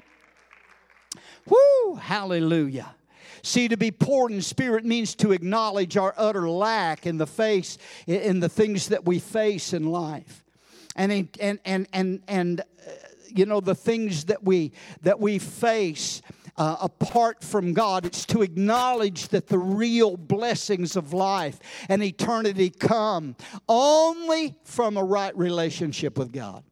Woo! 1.48 1.96
Hallelujah. 1.96 2.96
See, 3.46 3.68
to 3.68 3.78
be 3.78 3.92
poor 3.92 4.28
in 4.32 4.42
spirit 4.42 4.86
means 4.86 5.14
to 5.18 5.32
acknowledge 5.32 5.98
our 5.98 6.16
utter 6.18 6.50
lack 6.50 7.06
in 7.06 7.20
the 7.20 7.28
face, 7.28 7.78
in 8.08 8.40
the 8.40 8.50
things 8.50 8.88
that 8.88 9.06
we 9.06 9.20
face 9.20 9.72
in 9.72 9.86
life. 9.86 10.44
And, 10.96 11.30
and, 11.40 11.60
and, 11.64 11.88
and, 11.94 12.24
and 12.28 12.62
uh, 12.62 12.92
you 13.28 13.46
know, 13.46 13.60
the 13.60 13.76
things 13.76 14.26
that 14.26 14.44
we, 14.44 14.72
that 15.04 15.20
we 15.20 15.38
face 15.38 16.24
uh, 16.58 16.78
apart 16.82 17.44
from 17.44 17.74
God. 17.74 18.04
It's 18.04 18.26
to 18.28 18.42
acknowledge 18.42 19.28
that 19.28 19.46
the 19.46 19.60
real 19.60 20.18
blessings 20.18 20.96
of 20.96 21.14
life 21.14 21.60
and 21.88 22.02
eternity 22.02 22.72
come 22.72 23.36
only 23.70 24.56
from 24.64 24.98
a 24.98 25.04
right 25.04 25.38
relationship 25.38 26.18
with 26.18 26.32
God. 26.32 26.64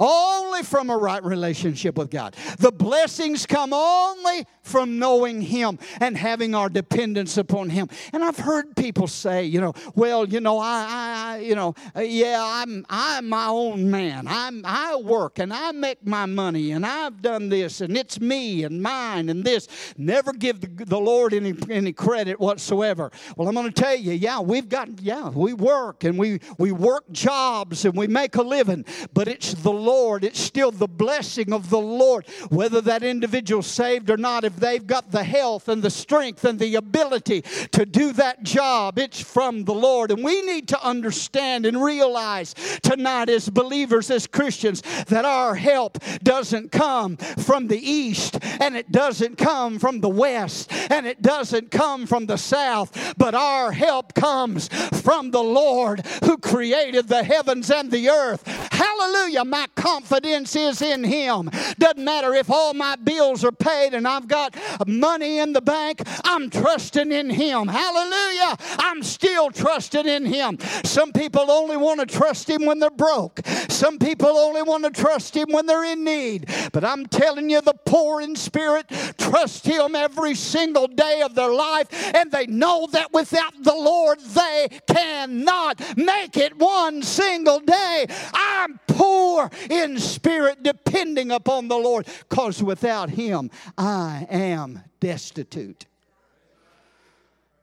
Only 0.00 0.62
from 0.62 0.90
a 0.90 0.96
right 0.96 1.22
relationship 1.24 1.96
with 1.98 2.10
God. 2.10 2.36
The 2.58 2.70
blessings 2.70 3.46
come 3.46 3.72
only 3.72 4.46
from 4.62 4.98
knowing 4.98 5.40
Him 5.40 5.78
and 6.00 6.16
having 6.16 6.54
our 6.54 6.68
dependence 6.68 7.36
upon 7.36 7.70
Him. 7.70 7.88
And 8.12 8.22
I've 8.22 8.38
heard 8.38 8.76
people 8.76 9.08
say, 9.08 9.44
you 9.44 9.60
know, 9.60 9.74
well, 9.94 10.28
you 10.28 10.40
know, 10.40 10.58
I, 10.58 10.86
I 10.90 11.38
you 11.38 11.54
know, 11.54 11.74
uh, 11.96 12.00
yeah, 12.00 12.38
I'm, 12.40 12.86
I'm 12.88 13.28
my 13.28 13.46
own 13.46 13.90
man. 13.90 14.26
I'm, 14.28 14.62
I 14.64 14.96
work 14.96 15.38
and 15.38 15.52
I 15.52 15.72
make 15.72 16.06
my 16.06 16.26
money 16.26 16.70
and 16.72 16.86
I've 16.86 17.20
done 17.20 17.48
this 17.48 17.80
and 17.80 17.96
it's 17.96 18.20
me 18.20 18.62
and 18.64 18.80
mine 18.80 19.28
and 19.28 19.42
this. 19.42 19.66
Never 19.96 20.32
give 20.32 20.60
the, 20.60 20.84
the 20.84 21.00
Lord 21.00 21.34
any, 21.34 21.54
any 21.70 21.92
credit 21.92 22.38
whatsoever. 22.38 23.10
Well, 23.36 23.48
I'm 23.48 23.54
going 23.54 23.72
to 23.72 23.72
tell 23.72 23.96
you, 23.96 24.12
yeah, 24.12 24.40
we've 24.40 24.68
got, 24.68 25.00
yeah, 25.00 25.30
we 25.30 25.54
work 25.54 26.04
and 26.04 26.18
we, 26.18 26.40
we 26.58 26.70
work 26.70 27.10
jobs 27.10 27.84
and 27.84 27.96
we 27.96 28.06
make 28.06 28.36
a 28.36 28.42
living, 28.42 28.84
but 29.12 29.26
it's 29.26 29.54
the 29.54 29.72
Lord. 29.88 30.22
It's 30.22 30.40
still 30.40 30.70
the 30.70 30.86
blessing 30.86 31.52
of 31.52 31.70
the 31.70 31.78
Lord. 31.78 32.26
Whether 32.50 32.82
that 32.82 33.02
individual 33.02 33.62
saved 33.62 34.10
or 34.10 34.18
not, 34.18 34.44
if 34.44 34.56
they've 34.56 34.86
got 34.86 35.10
the 35.10 35.24
health 35.24 35.68
and 35.68 35.82
the 35.82 35.90
strength 35.90 36.44
and 36.44 36.58
the 36.58 36.74
ability 36.74 37.40
to 37.72 37.86
do 37.86 38.12
that 38.12 38.42
job, 38.42 38.98
it's 38.98 39.20
from 39.20 39.64
the 39.64 39.74
Lord. 39.74 40.10
And 40.10 40.22
we 40.22 40.42
need 40.42 40.68
to 40.68 40.82
understand 40.84 41.64
and 41.64 41.82
realize 41.82 42.54
tonight, 42.82 43.30
as 43.30 43.48
believers, 43.48 44.10
as 44.10 44.26
Christians, 44.26 44.82
that 45.06 45.24
our 45.24 45.54
help 45.54 45.98
doesn't 46.22 46.70
come 46.70 47.16
from 47.16 47.68
the 47.68 47.78
east 47.78 48.38
and 48.60 48.76
it 48.76 48.92
doesn't 48.92 49.38
come 49.38 49.78
from 49.78 50.00
the 50.00 50.08
west 50.08 50.70
and 50.90 51.06
it 51.06 51.22
doesn't 51.22 51.70
come 51.70 52.06
from 52.06 52.26
the 52.26 52.36
south, 52.36 53.14
but 53.16 53.34
our 53.34 53.72
help 53.72 54.14
comes 54.14 54.68
from 55.02 55.30
the 55.30 55.42
Lord 55.42 56.04
who 56.24 56.36
created 56.36 57.08
the 57.08 57.24
heavens 57.24 57.70
and 57.70 57.90
the 57.90 58.08
earth. 58.10 58.46
Hallelujah. 58.72 59.44
My 59.44 59.66
confidence 59.78 60.56
is 60.56 60.82
in 60.82 61.04
Him. 61.04 61.50
Doesn't 61.78 62.04
matter 62.04 62.34
if 62.34 62.50
all 62.50 62.74
my 62.74 62.96
bills 62.96 63.44
are 63.44 63.52
paid 63.52 63.94
and 63.94 64.06
I've 64.06 64.26
got 64.26 64.56
money 64.86 65.38
in 65.38 65.52
the 65.52 65.60
bank, 65.62 66.02
I'm 66.24 66.50
trusting 66.50 67.12
in 67.12 67.30
Him. 67.30 67.68
Hallelujah. 67.68 68.56
I'm 68.78 69.02
still 69.04 69.50
trusting 69.50 70.06
in 70.06 70.26
Him. 70.26 70.58
Some 70.84 71.12
people 71.12 71.50
only 71.50 71.76
want 71.76 72.00
to 72.00 72.06
trust 72.06 72.50
Him 72.50 72.66
when 72.66 72.80
they're 72.80 72.90
broke, 72.90 73.40
some 73.68 73.98
people 73.98 74.36
only 74.36 74.62
want 74.62 74.84
to 74.84 74.90
trust 74.90 75.36
Him 75.36 75.46
when 75.50 75.66
they're 75.66 75.84
in 75.84 76.02
need. 76.02 76.50
But 76.72 76.84
I'm 76.84 77.06
telling 77.06 77.48
you, 77.48 77.60
the 77.60 77.74
poor 77.86 78.20
in 78.20 78.34
spirit 78.34 78.86
trust 79.16 79.64
Him 79.64 79.94
every 79.94 80.34
single 80.34 80.88
day 80.88 81.22
of 81.22 81.36
their 81.36 81.52
life, 81.52 81.88
and 82.14 82.32
they 82.32 82.46
know 82.46 82.88
that 82.92 83.12
without 83.12 83.54
the 83.62 83.74
Lord, 83.74 84.18
they 84.20 84.68
cannot 84.88 85.80
make 85.96 86.36
it 86.36 86.58
one 86.58 87.02
single 87.02 87.60
day. 87.60 88.06
I'm 88.34 88.80
poor 88.88 89.50
in 89.70 89.98
spirit, 89.98 90.62
depending 90.62 91.30
upon 91.30 91.68
the 91.68 91.76
Lord, 91.76 92.06
because 92.28 92.62
without 92.62 93.10
Him, 93.10 93.50
I 93.76 94.26
am 94.30 94.82
destitute. 95.00 95.86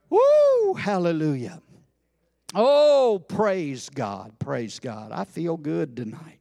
Woo! 0.09 0.73
Hallelujah. 0.75 1.61
Oh, 2.53 3.23
praise 3.27 3.89
God. 3.89 4.39
Praise 4.39 4.79
God. 4.79 5.11
I 5.11 5.25
feel 5.25 5.57
good 5.57 5.95
tonight. 5.97 6.39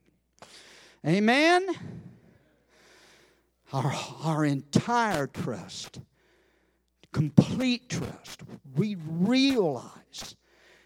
Amen. 1.06 1.66
Our, 3.72 3.92
our 4.22 4.44
entire 4.44 5.26
trust, 5.26 6.00
complete 7.12 7.88
trust, 7.88 8.42
we 8.76 8.96
realize 9.08 10.36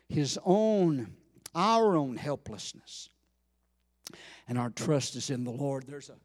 His 0.08 0.38
own, 0.44 1.14
our 1.54 1.94
own 1.96 2.16
helplessness. 2.16 3.10
And 4.48 4.58
our 4.58 4.70
trust 4.70 5.14
is 5.14 5.30
in 5.30 5.44
the 5.44 5.50
Lord. 5.50 5.84
There's 5.86 6.08
a, 6.08 6.16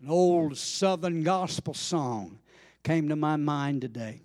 an 0.00 0.08
old 0.08 0.56
Southern 0.56 1.24
gospel 1.24 1.74
song 1.74 2.38
came 2.84 3.08
to 3.08 3.16
my 3.16 3.36
mind 3.36 3.80
today 3.80 4.22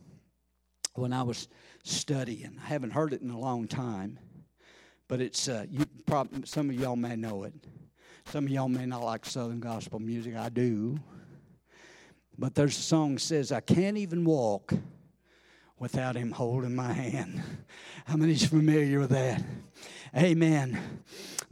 when 0.93 1.13
I 1.13 1.23
was 1.23 1.47
studying. 1.83 2.59
I 2.63 2.67
haven't 2.67 2.91
heard 2.91 3.13
it 3.13 3.21
in 3.21 3.29
a 3.29 3.39
long 3.39 3.67
time, 3.67 4.19
but 5.07 5.21
it's 5.21 5.47
uh, 5.47 5.65
you. 5.69 5.85
Probably, 6.05 6.45
some 6.45 6.69
of 6.69 6.75
y'all 6.79 6.95
may 6.95 7.15
know 7.15 7.43
it. 7.43 7.53
Some 8.25 8.45
of 8.45 8.51
y'all 8.51 8.69
may 8.69 8.85
not 8.85 9.03
like 9.03 9.25
Southern 9.25 9.59
gospel 9.59 9.99
music. 9.99 10.35
I 10.35 10.49
do. 10.49 10.99
But 12.37 12.53
there's 12.53 12.77
a 12.77 12.81
song 12.81 13.15
that 13.15 13.21
says, 13.21 13.51
I 13.51 13.61
can't 13.61 13.97
even 13.97 14.23
walk 14.23 14.73
without 15.79 16.15
him 16.15 16.31
holding 16.31 16.75
my 16.75 16.91
hand. 16.91 17.41
How 18.05 18.15
many's 18.15 18.45
familiar 18.47 18.99
with 18.99 19.11
that? 19.11 19.43
Amen. 20.15 20.79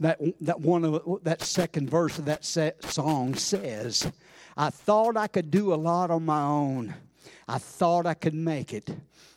That, 0.00 0.20
that 0.40 0.60
one 0.60 0.84
of 0.84 1.20
that 1.22 1.42
second 1.42 1.88
verse 1.88 2.18
of 2.18 2.24
that 2.26 2.44
song 2.44 3.34
says, 3.34 4.10
I 4.56 4.70
thought 4.70 5.16
I 5.16 5.26
could 5.26 5.50
do 5.50 5.72
a 5.72 5.76
lot 5.76 6.10
on 6.10 6.24
my 6.24 6.42
own. 6.42 6.94
I 7.48 7.58
thought 7.58 8.06
I 8.06 8.14
could 8.14 8.34
make 8.34 8.72
it 8.72 8.90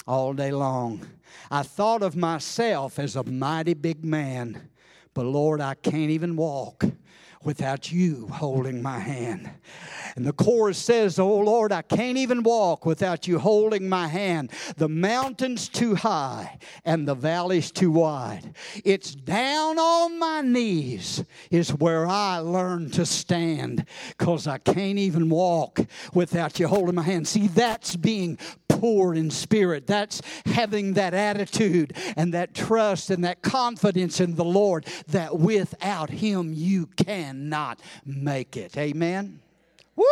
all 0.08 0.34
day 0.34 0.52
long. 0.52 1.06
I 1.52 1.64
thought 1.64 2.02
of 2.02 2.16
myself 2.16 2.98
as 2.98 3.16
a 3.16 3.24
mighty 3.24 3.76
big 3.76 4.04
man, 4.04 4.70
but 5.14 5.26
Lord, 5.26 5.62
I 5.62 5.76
can't 5.76 6.10
even 6.10 6.36
walk 6.36 6.84
without 7.44 7.92
you 7.92 8.28
holding 8.28 8.82
my 8.82 9.00
hand. 9.00 9.50
And 10.16 10.26
the 10.26 10.34
chorus 10.34 10.78
says, 10.78 11.20
Oh 11.20 11.38
Lord, 11.38 11.72
I 11.72 11.82
can't 11.82 12.18
even 12.18 12.44
walk 12.44 12.86
without 12.86 13.28
you 13.28 13.40
holding 13.40 13.88
my 13.88 14.08
hand. 14.08 14.52
The 14.76 14.90
mountain's 14.90 15.70
too 15.70 15.96
high 15.96 16.60
and 16.84 17.08
the 17.08 17.16
valley's 17.16 17.72
too 17.72 17.92
wide. 17.92 18.54
It's 18.84 19.16
down 19.16 19.80
on 19.80 20.20
my 20.20 20.42
knees 20.42 21.24
is 21.50 21.74
where 21.74 22.06
I 22.06 22.40
learn 22.40 22.90
to 22.92 23.06
stand 23.06 23.86
because 24.18 24.46
I 24.46 24.58
can't 24.58 25.00
even 25.00 25.30
walk 25.30 25.80
without 26.14 26.60
you 26.60 26.68
holding 26.68 26.96
my 26.96 27.04
hand. 27.04 27.28
See, 27.28 27.48
that's 27.48 27.96
being 27.96 28.38
poor 28.80 29.14
in 29.14 29.30
spirit. 29.30 29.88
That's 29.88 30.22
having 30.46 30.94
that 30.94 31.14
attitude 31.14 31.94
and 32.16 32.34
that 32.34 32.54
trust 32.54 33.10
and 33.10 33.24
that 33.24 33.42
confidence 33.42 34.20
in 34.20 34.36
the 34.36 34.46
Lord 34.46 34.86
that 35.08 35.38
without 35.38 36.10
Him 36.10 36.54
you 36.54 36.88
cannot 37.30 37.80
make 38.06 38.58
it. 38.58 38.76
Amen. 38.78 39.40
Woo! 39.96 40.06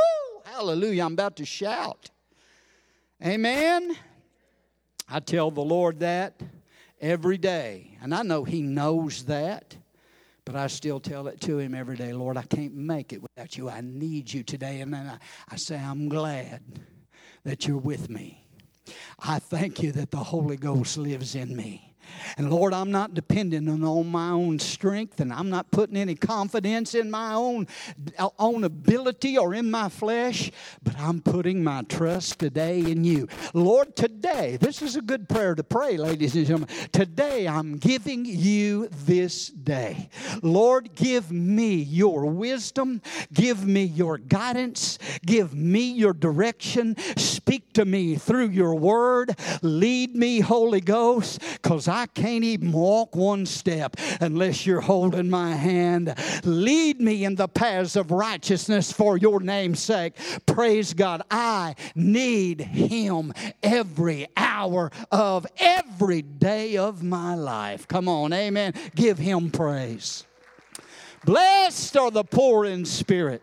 Hallelujah. 0.45 1.05
I'm 1.05 1.13
about 1.13 1.38
to 1.38 1.45
shout. 1.45 2.11
Amen. 3.26 3.95
I 5.09 5.20
tell 5.20 5.49
the 5.49 5.61
Lord 5.61 5.99
that 6.01 6.39
every 7.01 7.38
day. 7.38 7.97
And 8.03 8.13
I 8.13 8.22
know 8.22 8.43
He 8.43 8.61
knows 8.61 9.26
that. 9.26 9.76
But 10.45 10.55
I 10.55 10.68
still 10.68 11.01
tell 11.01 11.28
it 11.28 11.41
to 11.41 11.59
him 11.59 11.76
every 11.76 11.97
day, 11.97 12.13
Lord, 12.13 12.38
I 12.38 12.43
can't 12.43 12.74
make 12.74 13.11
it 13.11 13.22
without 13.22 13.57
you. 13.57 13.70
I 13.70 13.82
need 13.82 14.32
you 14.32 14.43
today. 14.43 14.80
And 14.80 14.93
then 14.93 15.05
I, 15.05 15.18
I 15.49 15.57
say, 15.57 15.78
I'm 15.78 16.07
glad 16.07 16.61
that 17.43 17.68
you're 17.68 17.76
with 17.76 18.09
me. 18.09 18.45
I 19.20 19.39
thank 19.39 19.84
you 19.84 19.91
that 19.91 20.09
the 20.09 20.24
Holy 20.24 20.55
Ghost 20.55 20.97
lives 20.97 21.36
in 21.36 21.53
me. 21.53 21.87
And 22.38 22.49
Lord, 22.49 22.74
I'm 22.74 22.91
not 22.91 23.14
dependent 23.14 23.68
on 23.70 24.08
my 24.08 24.30
own 24.30 24.60
strength, 24.60 25.20
and 25.20 25.34
I'm 25.34 25.49
not 25.49 25.72
putting 25.72 25.97
any 25.97 26.16
confidence 26.16 26.95
in 26.95 27.10
my 27.10 27.34
own, 27.34 27.68
own 28.38 28.64
ability 28.64 29.38
or 29.38 29.53
in 29.53 29.72
my 29.72 29.89
flesh, 29.89 30.51
but 30.84 30.97
I'm 30.99 31.22
putting 31.22 31.64
my 31.64 31.84
trust 31.84 32.39
today 32.39 32.80
in 32.80 33.03
you. 33.03 33.28
Lord, 33.53 33.95
today, 33.95 34.58
this 34.58 34.82
is 34.82 34.95
a 34.95 35.01
good 35.01 35.28
prayer 35.28 35.55
to 35.55 35.64
pray, 35.64 35.97
ladies 35.97 36.36
and 36.36 36.45
gentlemen. 36.45 36.70
Today, 36.91 37.47
I'm 37.47 37.78
giving 37.78 38.26
you 38.26 38.88
this 38.89 39.47
day. 39.47 40.10
Lord, 40.41 40.93
give 40.95 41.32
me 41.32 41.76
your 41.76 42.26
wisdom, 42.26 43.01
give 43.34 43.66
me 43.66 43.84
your 43.84 44.18
guidance, 44.18 44.99
give 45.26 45.53
me 45.55 45.91
your 45.91 46.14
direction. 46.14 46.95
Speak 47.18 47.74
to 47.74 47.86
me 47.86 48.16
through 48.16 48.49
your 48.49 48.76
word. 48.76 49.36
Lead 49.62 50.16
me, 50.16 50.39
Holy 50.39 50.82
Ghost, 50.82 51.41
because 51.53 51.88
I 51.88 51.97
can't 52.06 52.43
even 52.43 52.72
walk 52.72 53.16
one 53.16 53.45
step 53.45 53.95
unless 54.22 54.66
you're 54.66 54.82
holding 54.82 55.30
my 55.30 55.56
hand. 55.56 56.14
Lead 56.43 57.02
me 57.02 57.26
in 57.26 57.36
the 57.36 57.48
paths 57.48 57.95
of 57.95 58.12
righteousness 58.12 58.91
for 58.91 59.18
your 59.18 59.39
name's 59.39 59.80
sake. 59.80 60.14
Praise 60.45 60.93
God. 60.93 61.24
I 61.32 61.76
need 61.95 62.62
Him 62.62 63.34
every 63.64 64.28
hour 64.38 64.91
of 65.12 65.48
every 65.58 66.22
day 66.22 66.78
of 66.78 67.04
my 67.04 67.36
life. 67.36 67.88
Come 67.88 68.08
on, 68.08 68.32
amen. 68.34 68.74
Give 68.95 69.18
Him 69.18 69.50
praise. 69.50 70.26
Blessed 71.26 71.98
are 71.98 72.12
the 72.12 72.24
poor 72.24 72.66
in 72.66 72.86
spirit. 72.86 73.41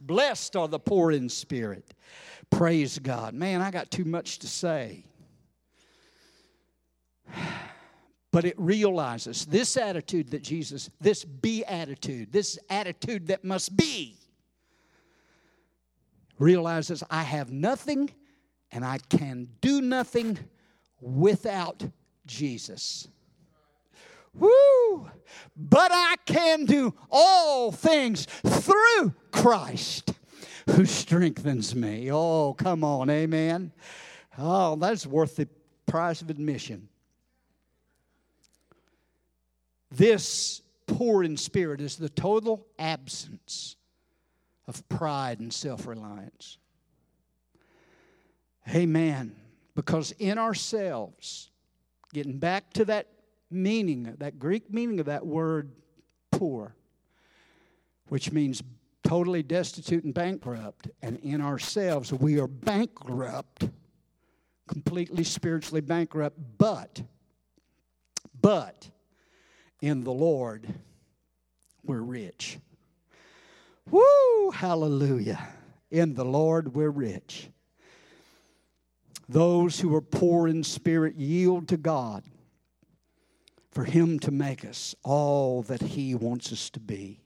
Blessed 0.00 0.56
are 0.56 0.68
the 0.68 0.78
poor 0.78 1.12
in 1.12 1.28
spirit. 1.28 1.94
Praise 2.50 2.98
God. 2.98 3.34
Man, 3.34 3.60
I 3.60 3.70
got 3.70 3.90
too 3.90 4.04
much 4.04 4.38
to 4.40 4.46
say. 4.46 5.04
But 8.30 8.44
it 8.44 8.54
realizes 8.58 9.46
this 9.46 9.76
attitude 9.76 10.30
that 10.30 10.42
Jesus, 10.42 10.90
this 11.00 11.24
be 11.24 11.64
attitude, 11.64 12.30
this 12.32 12.58
attitude 12.68 13.28
that 13.28 13.42
must 13.42 13.76
be, 13.76 14.16
realizes 16.38 17.02
I 17.10 17.22
have 17.22 17.50
nothing 17.50 18.10
and 18.70 18.84
I 18.84 18.98
can 19.08 19.48
do 19.60 19.80
nothing 19.80 20.38
without 21.00 21.82
Jesus. 22.26 23.08
Woo! 24.34 25.10
But 25.56 25.90
I 25.92 26.16
can 26.26 26.64
do 26.64 26.94
all 27.10 27.72
things 27.72 28.26
through 28.46 29.14
Christ 29.32 30.12
who 30.70 30.84
strengthens 30.84 31.74
me. 31.74 32.12
Oh, 32.12 32.54
come 32.54 32.84
on, 32.84 33.08
amen. 33.10 33.72
Oh, 34.36 34.76
that's 34.76 35.06
worth 35.06 35.36
the 35.36 35.48
price 35.86 36.20
of 36.22 36.30
admission. 36.30 36.88
This 39.90 40.62
poor 40.86 41.22
in 41.22 41.36
spirit 41.36 41.80
is 41.80 41.96
the 41.96 42.08
total 42.08 42.66
absence 42.78 43.76
of 44.66 44.86
pride 44.88 45.40
and 45.40 45.52
self 45.52 45.86
reliance. 45.86 46.58
Amen. 48.74 49.34
Because 49.74 50.12
in 50.18 50.38
ourselves, 50.38 51.50
getting 52.12 52.38
back 52.38 52.72
to 52.74 52.84
that 52.86 53.06
meaning, 53.50 54.14
that 54.18 54.38
Greek 54.38 54.72
meaning 54.72 55.00
of 55.00 55.06
that 55.06 55.24
word 55.24 55.72
poor, 56.32 56.74
which 58.08 58.32
means 58.32 58.62
totally 59.02 59.42
destitute 59.42 60.04
and 60.04 60.12
bankrupt, 60.12 60.88
and 61.00 61.16
in 61.20 61.40
ourselves, 61.40 62.12
we 62.12 62.38
are 62.38 62.46
bankrupt, 62.46 63.68
completely 64.66 65.24
spiritually 65.24 65.80
bankrupt, 65.80 66.36
but, 66.58 67.02
but, 68.38 68.90
in 69.80 70.04
the 70.04 70.12
Lord, 70.12 70.66
we're 71.84 72.00
rich. 72.00 72.58
Woo! 73.90 74.50
Hallelujah. 74.50 75.48
In 75.90 76.14
the 76.14 76.24
Lord, 76.24 76.74
we're 76.74 76.90
rich. 76.90 77.48
Those 79.28 79.80
who 79.80 79.94
are 79.94 80.00
poor 80.00 80.48
in 80.48 80.64
spirit 80.64 81.16
yield 81.16 81.68
to 81.68 81.76
God 81.76 82.24
for 83.70 83.84
Him 83.84 84.18
to 84.20 84.30
make 84.30 84.64
us 84.64 84.94
all 85.04 85.62
that 85.64 85.82
He 85.82 86.14
wants 86.14 86.52
us 86.52 86.70
to 86.70 86.80
be. 86.80 87.20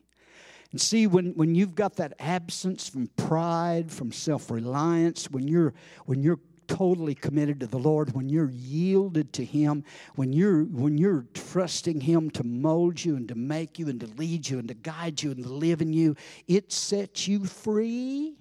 And 0.71 0.81
see, 0.81 1.07
when, 1.07 1.33
when 1.35 1.55
you've 1.55 1.75
got 1.75 1.97
that 1.97 2.15
absence 2.19 2.89
from 2.89 3.09
pride, 3.17 3.91
from 3.91 4.11
self 4.11 4.51
reliance, 4.51 5.31
when 5.31 5.47
you're, 5.47 5.75
when 6.07 6.23
you're 6.23 6.41
totally 6.73 7.15
committed 7.15 7.61
to 7.61 7.67
the 7.67 7.79
Lord, 7.79 8.15
when 8.15 8.31
you're 8.31 8.51
yielded 8.51 9.35
to 9.35 9.45
Him, 9.45 9.85
when 10.15 10.33
you're 10.33 10.65
when 10.65 10.97
you're 10.97 11.27
trusting 11.35 12.01
Him 12.01 12.31
to 12.31 12.45
mold 12.45 13.05
you 13.05 13.15
and 13.15 13.29
to 13.29 13.35
make 13.35 13.79
you 13.79 13.89
and 13.89 14.01
to 14.01 14.07
lead 14.07 14.49
you 14.49 14.59
and 14.59 14.69
to 14.69 14.75
guide 14.75 15.23
you 15.23 15.33
and 15.33 15.43
to 15.45 15.53
live 15.53 15.83
in 15.83 15.93
you, 15.93 16.17
it 16.49 16.73
sets 16.73 17.29
you 17.29 17.45
free. 17.45 18.37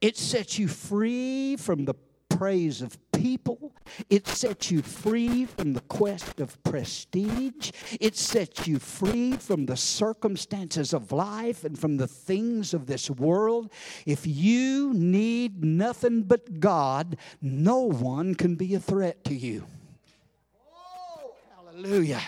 It 0.00 0.16
sets 0.16 0.58
you 0.58 0.66
free 0.66 1.56
from 1.56 1.84
the 1.84 1.94
praise 2.36 2.82
of 2.82 2.98
people. 3.12 3.72
It 4.10 4.26
sets 4.26 4.70
you 4.70 4.82
free 4.82 5.44
from 5.44 5.72
the 5.72 5.80
quest 5.82 6.40
of 6.40 6.62
prestige. 6.62 7.70
It 8.00 8.16
sets 8.16 8.66
you 8.66 8.78
free 8.78 9.32
from 9.32 9.66
the 9.66 9.76
circumstances 9.76 10.92
of 10.92 11.12
life 11.12 11.64
and 11.64 11.78
from 11.78 11.96
the 11.96 12.08
things 12.08 12.74
of 12.74 12.86
this 12.86 13.10
world. 13.10 13.70
If 14.04 14.26
you 14.26 14.92
need 14.94 15.64
nothing 15.64 16.22
but 16.22 16.60
God, 16.60 17.16
no 17.40 17.78
one 17.78 18.34
can 18.34 18.56
be 18.56 18.74
a 18.74 18.80
threat 18.80 19.24
to 19.24 19.34
you. 19.34 19.66
Hallelujah. 21.74 22.20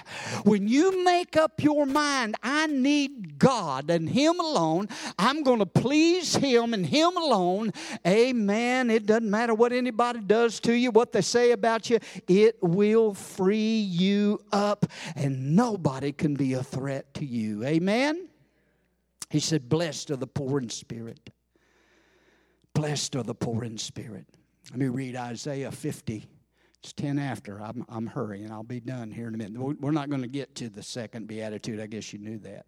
When 0.43 0.67
you 0.67 1.05
make 1.05 1.37
up 1.37 1.63
your 1.63 1.87
mind, 1.87 2.35
I 2.43 2.67
need 2.67 3.39
God 3.39 3.91
and 3.91 4.09
Him 4.09 4.41
alone, 4.41 4.89
I'm 5.21 5.45
going 5.45 5.61
to 5.61 5.67
please 5.67 6.35
Him 6.35 6.75
and 6.75 6.85
Him 6.85 7.17
alone, 7.17 7.73
amen. 8.05 8.91
It 8.91 9.07
doesn't 9.07 9.31
matter 9.31 9.55
what 9.55 9.73
anybody 9.73 10.19
does 10.19 10.59
to 10.61 10.73
you, 10.73 10.91
what 10.91 11.13
they 11.13 11.21
say 11.21 11.53
about 11.53 11.89
you, 11.89 12.01
it 12.27 12.57
will 12.61 13.15
free 13.15 13.79
you 13.79 14.41
up, 14.51 14.85
and 15.15 15.55
nobody 15.55 16.11
can 16.11 16.35
be 16.35 16.55
a 16.55 16.63
threat 16.65 17.15
to 17.15 17.25
you. 17.25 17.63
Amen. 17.63 18.29
He 19.31 19.39
said, 19.39 19.69
Blessed 19.69 20.11
are 20.11 20.17
the 20.17 20.27
poor 20.27 20.59
in 20.59 20.71
spirit. 20.71 21.31
Blessed 22.75 23.15
are 23.15 23.23
the 23.23 23.35
poor 23.35 23.63
in 23.63 23.79
spirit. 23.79 24.27
Let 24.71 24.81
me 24.81 24.89
read 24.89 25.15
Isaiah 25.15 25.71
50. 25.71 26.27
It's 26.87 26.93
10 26.93 27.19
after. 27.19 27.61
I'm, 27.61 27.85
I'm 27.89 28.07
hurrying. 28.07 28.53
I'll 28.53 28.63
be 28.63 28.79
done 28.79 29.11
here 29.11 29.27
in 29.27 29.35
a 29.35 29.37
minute. 29.37 29.61
We're 29.81 29.91
not 29.91 30.09
going 30.09 30.23
to 30.23 30.29
get 30.29 30.55
to 30.55 30.69
the 30.69 30.85
second 30.85 31.27
beatitude. 31.27 31.81
I 31.81 31.87
guess 31.87 32.13
you 32.13 32.21
knew 32.21 32.39
that. 32.39 32.65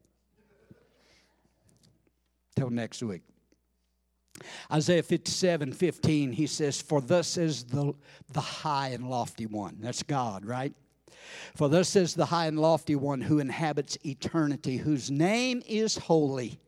Till 2.57 2.69
next 2.69 3.01
week. 3.01 3.23
Isaiah 4.73 5.05
57 5.05 5.73
15, 5.73 6.33
he 6.33 6.49
says, 6.49 6.83
For 6.83 7.01
thus 7.01 7.37
is 7.37 7.63
the, 7.63 7.93
the 8.33 8.41
high 8.41 8.89
and 8.89 9.09
lofty 9.09 9.47
one. 9.47 9.77
That's 9.79 10.03
God, 10.03 10.45
right? 10.45 10.75
For 11.55 11.69
thus 11.69 11.95
is 11.95 12.15
the 12.15 12.27
high 12.27 12.47
and 12.47 12.59
lofty 12.59 12.97
one 12.97 13.21
who 13.21 13.39
inhabits 13.39 13.97
eternity, 14.05 14.79
whose 14.79 15.13
name 15.13 15.63
is 15.65 15.97
holy. 15.97 16.59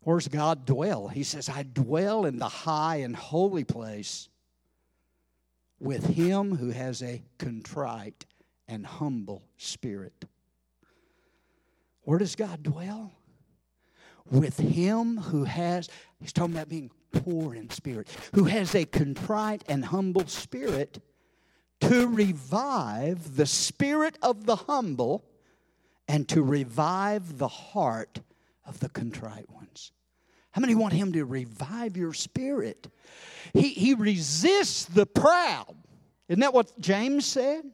Where's 0.00 0.28
God 0.28 0.66
dwell? 0.66 1.08
He 1.08 1.22
says, 1.22 1.48
I 1.48 1.62
dwell 1.62 2.26
in 2.26 2.36
the 2.36 2.46
high 2.46 2.96
and 2.96 3.16
holy 3.16 3.64
place 3.64 4.28
with 5.82 6.06
him 6.06 6.56
who 6.56 6.70
has 6.70 7.02
a 7.02 7.20
contrite 7.38 8.24
and 8.68 8.86
humble 8.86 9.42
spirit. 9.56 10.24
Where 12.02 12.20
does 12.20 12.36
God 12.36 12.62
dwell? 12.62 13.12
With 14.30 14.58
him 14.58 15.16
who 15.16 15.42
has, 15.42 15.88
he's 16.20 16.32
talking 16.32 16.54
about 16.54 16.68
being 16.68 16.92
poor 17.10 17.56
in 17.56 17.68
spirit, 17.70 18.08
who 18.32 18.44
has 18.44 18.76
a 18.76 18.84
contrite 18.84 19.64
and 19.68 19.84
humble 19.84 20.26
spirit 20.28 21.00
to 21.80 22.06
revive 22.06 23.36
the 23.36 23.46
spirit 23.46 24.16
of 24.22 24.46
the 24.46 24.54
humble 24.54 25.24
and 26.06 26.28
to 26.28 26.42
revive 26.42 27.38
the 27.38 27.48
heart 27.48 28.20
of 28.64 28.78
the 28.78 28.88
contrite 28.88 29.50
ones. 29.50 29.90
How 30.52 30.60
many 30.60 30.74
want 30.74 30.92
him 30.92 31.12
to 31.12 31.24
revive 31.24 31.96
your 31.96 32.12
spirit? 32.12 32.86
He, 33.52 33.70
he 33.70 33.94
resists 33.94 34.84
the 34.84 35.06
proud. 35.06 35.74
Isn't 36.28 36.40
that 36.40 36.54
what 36.54 36.78
James 36.78 37.26
said? 37.26 37.64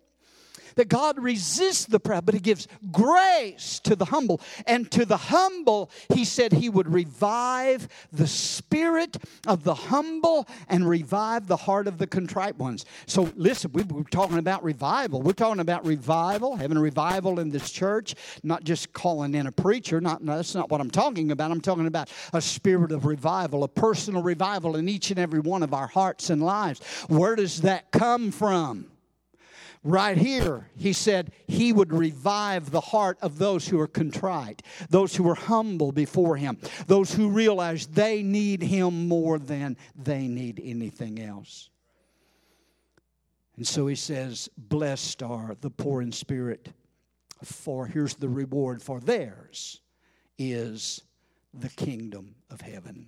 That 0.79 0.89
God 0.89 1.19
resists 1.19 1.87
the 1.87 1.99
proud, 1.99 2.25
but 2.25 2.35
He 2.35 2.41
gives 2.41 2.69
grace 2.93 3.81
to 3.81 3.97
the 3.97 4.07
humble. 4.07 4.41
And 4.65 4.91
to 4.93 5.05
the 5.05 5.17
humble, 5.17 5.91
He 6.15 6.25
said 6.25 6.53
He 6.53 6.69
would 6.69 6.93
revive 6.93 7.89
the 8.13 8.29
spirit 8.29 9.17
of 9.47 9.65
the 9.65 9.75
humble 9.75 10.49
and 10.69 10.89
revive 10.89 11.49
the 11.49 11.57
heart 11.57 11.89
of 11.89 11.99
the 11.99 12.07
contrite 12.07 12.57
ones. 12.59 12.87
So, 13.07 13.31
listen, 13.35 13.73
we 13.73 13.83
are 13.83 14.05
talking 14.05 14.39
about 14.39 14.63
revival. 14.63 15.21
We're 15.21 15.33
talking 15.33 15.61
about 15.61 15.85
revival, 15.85 16.57
having 16.57 16.77
a 16.77 16.81
revival 16.81 17.41
in 17.41 17.51
this 17.51 17.71
church, 17.71 18.15
not 18.45 18.63
just 18.63 18.93
calling 18.93 19.35
in 19.35 19.49
a 19.49 19.53
preacher. 19.53 20.01
Not, 20.01 20.23
no, 20.23 20.37
that's 20.37 20.55
not 20.55 20.71
what 20.71 20.81
I'm 20.81 20.91
talking 20.91 21.33
about. 21.33 21.51
I'm 21.51 21.61
talking 21.61 21.89
about 21.89 22.09
a 22.33 22.41
spirit 22.41 22.93
of 22.93 23.05
revival, 23.05 23.65
a 23.65 23.69
personal 23.69 24.23
revival 24.23 24.77
in 24.77 24.89
each 24.89 25.11
and 25.11 25.19
every 25.19 25.41
one 25.41 25.65
of 25.65 25.75
our 25.75 25.89
hearts 25.89 26.31
and 26.31 26.41
lives. 26.41 26.81
Where 27.09 27.35
does 27.35 27.63
that 27.63 27.91
come 27.91 28.31
from? 28.31 28.87
Right 29.85 30.17
here, 30.17 30.71
he 30.77 30.93
said 30.93 31.33
he 31.47 31.73
would 31.73 31.93
revive 31.93 32.71
the 32.71 32.81
heart 32.81 33.19
of 33.23 33.39
those 33.39 33.69
who 33.69 33.79
are 33.81 33.87
contrite, 33.87 34.63
those 34.91 35.15
who 35.15 35.29
are 35.29 35.35
humble 35.35 35.93
before 35.93 36.37
him, 36.37 36.59
those 36.87 37.15
who 37.15 37.31
realize 37.31 37.87
they 37.87 38.23
need 38.23 38.63
him 38.63 39.09
more 39.09 39.39
than 39.39 39.77
they 39.95 40.27
need 40.27 40.61
anything 40.63 41.21
else. 41.21 41.71
And 43.57 43.67
so 43.67 43.87
he 43.87 43.95
says, 43.95 44.49
Blessed 44.57 45.23
are 45.23 45.57
the 45.61 45.71
poor 45.71 46.03
in 46.03 46.13
spirit, 46.13 46.69
for 47.43 47.87
here's 47.87 48.15
the 48.15 48.29
reward 48.29 48.83
for 48.83 49.01
theirs 49.01 49.81
is 50.39 51.03
the 51.53 51.69
kingdom 51.69 52.37
of 52.51 52.61
heaven. 52.61 53.07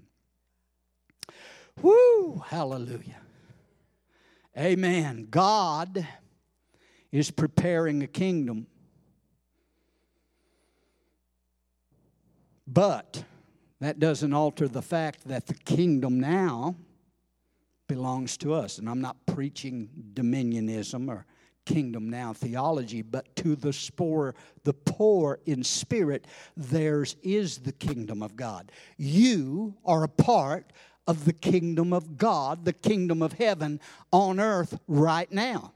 Woo! 1.80 2.42
Hallelujah. 2.46 3.22
Amen. 4.58 5.28
God 5.30 6.06
is 7.12 7.30
preparing 7.30 8.02
a 8.02 8.06
kingdom. 8.06 8.66
But 12.66 13.24
that 13.80 13.98
doesn't 13.98 14.32
alter 14.32 14.68
the 14.68 14.82
fact 14.82 15.26
that 15.26 15.46
the 15.46 15.54
kingdom 15.54 16.20
now 16.20 16.76
belongs 17.88 18.36
to 18.38 18.54
us. 18.54 18.78
And 18.78 18.88
I'm 18.88 19.00
not 19.00 19.16
preaching 19.26 19.88
dominionism 20.14 21.08
or 21.08 21.26
kingdom 21.66 22.08
now 22.08 22.32
theology, 22.32 23.02
but 23.02 23.34
to 23.36 23.56
the 23.56 23.76
poor, 23.96 24.34
the 24.64 24.72
poor 24.72 25.40
in 25.46 25.64
spirit, 25.64 26.26
theirs 26.56 27.16
is 27.22 27.58
the 27.58 27.72
kingdom 27.72 28.22
of 28.22 28.36
God. 28.36 28.70
You 28.96 29.74
are 29.84 30.04
a 30.04 30.08
part 30.08 30.72
of 31.06 31.24
the 31.24 31.32
kingdom 31.32 31.92
of 31.92 32.16
God, 32.16 32.64
the 32.64 32.72
kingdom 32.72 33.22
of 33.22 33.32
heaven 33.32 33.80
on 34.12 34.38
earth 34.38 34.78
right 34.86 35.30
now. 35.32 35.72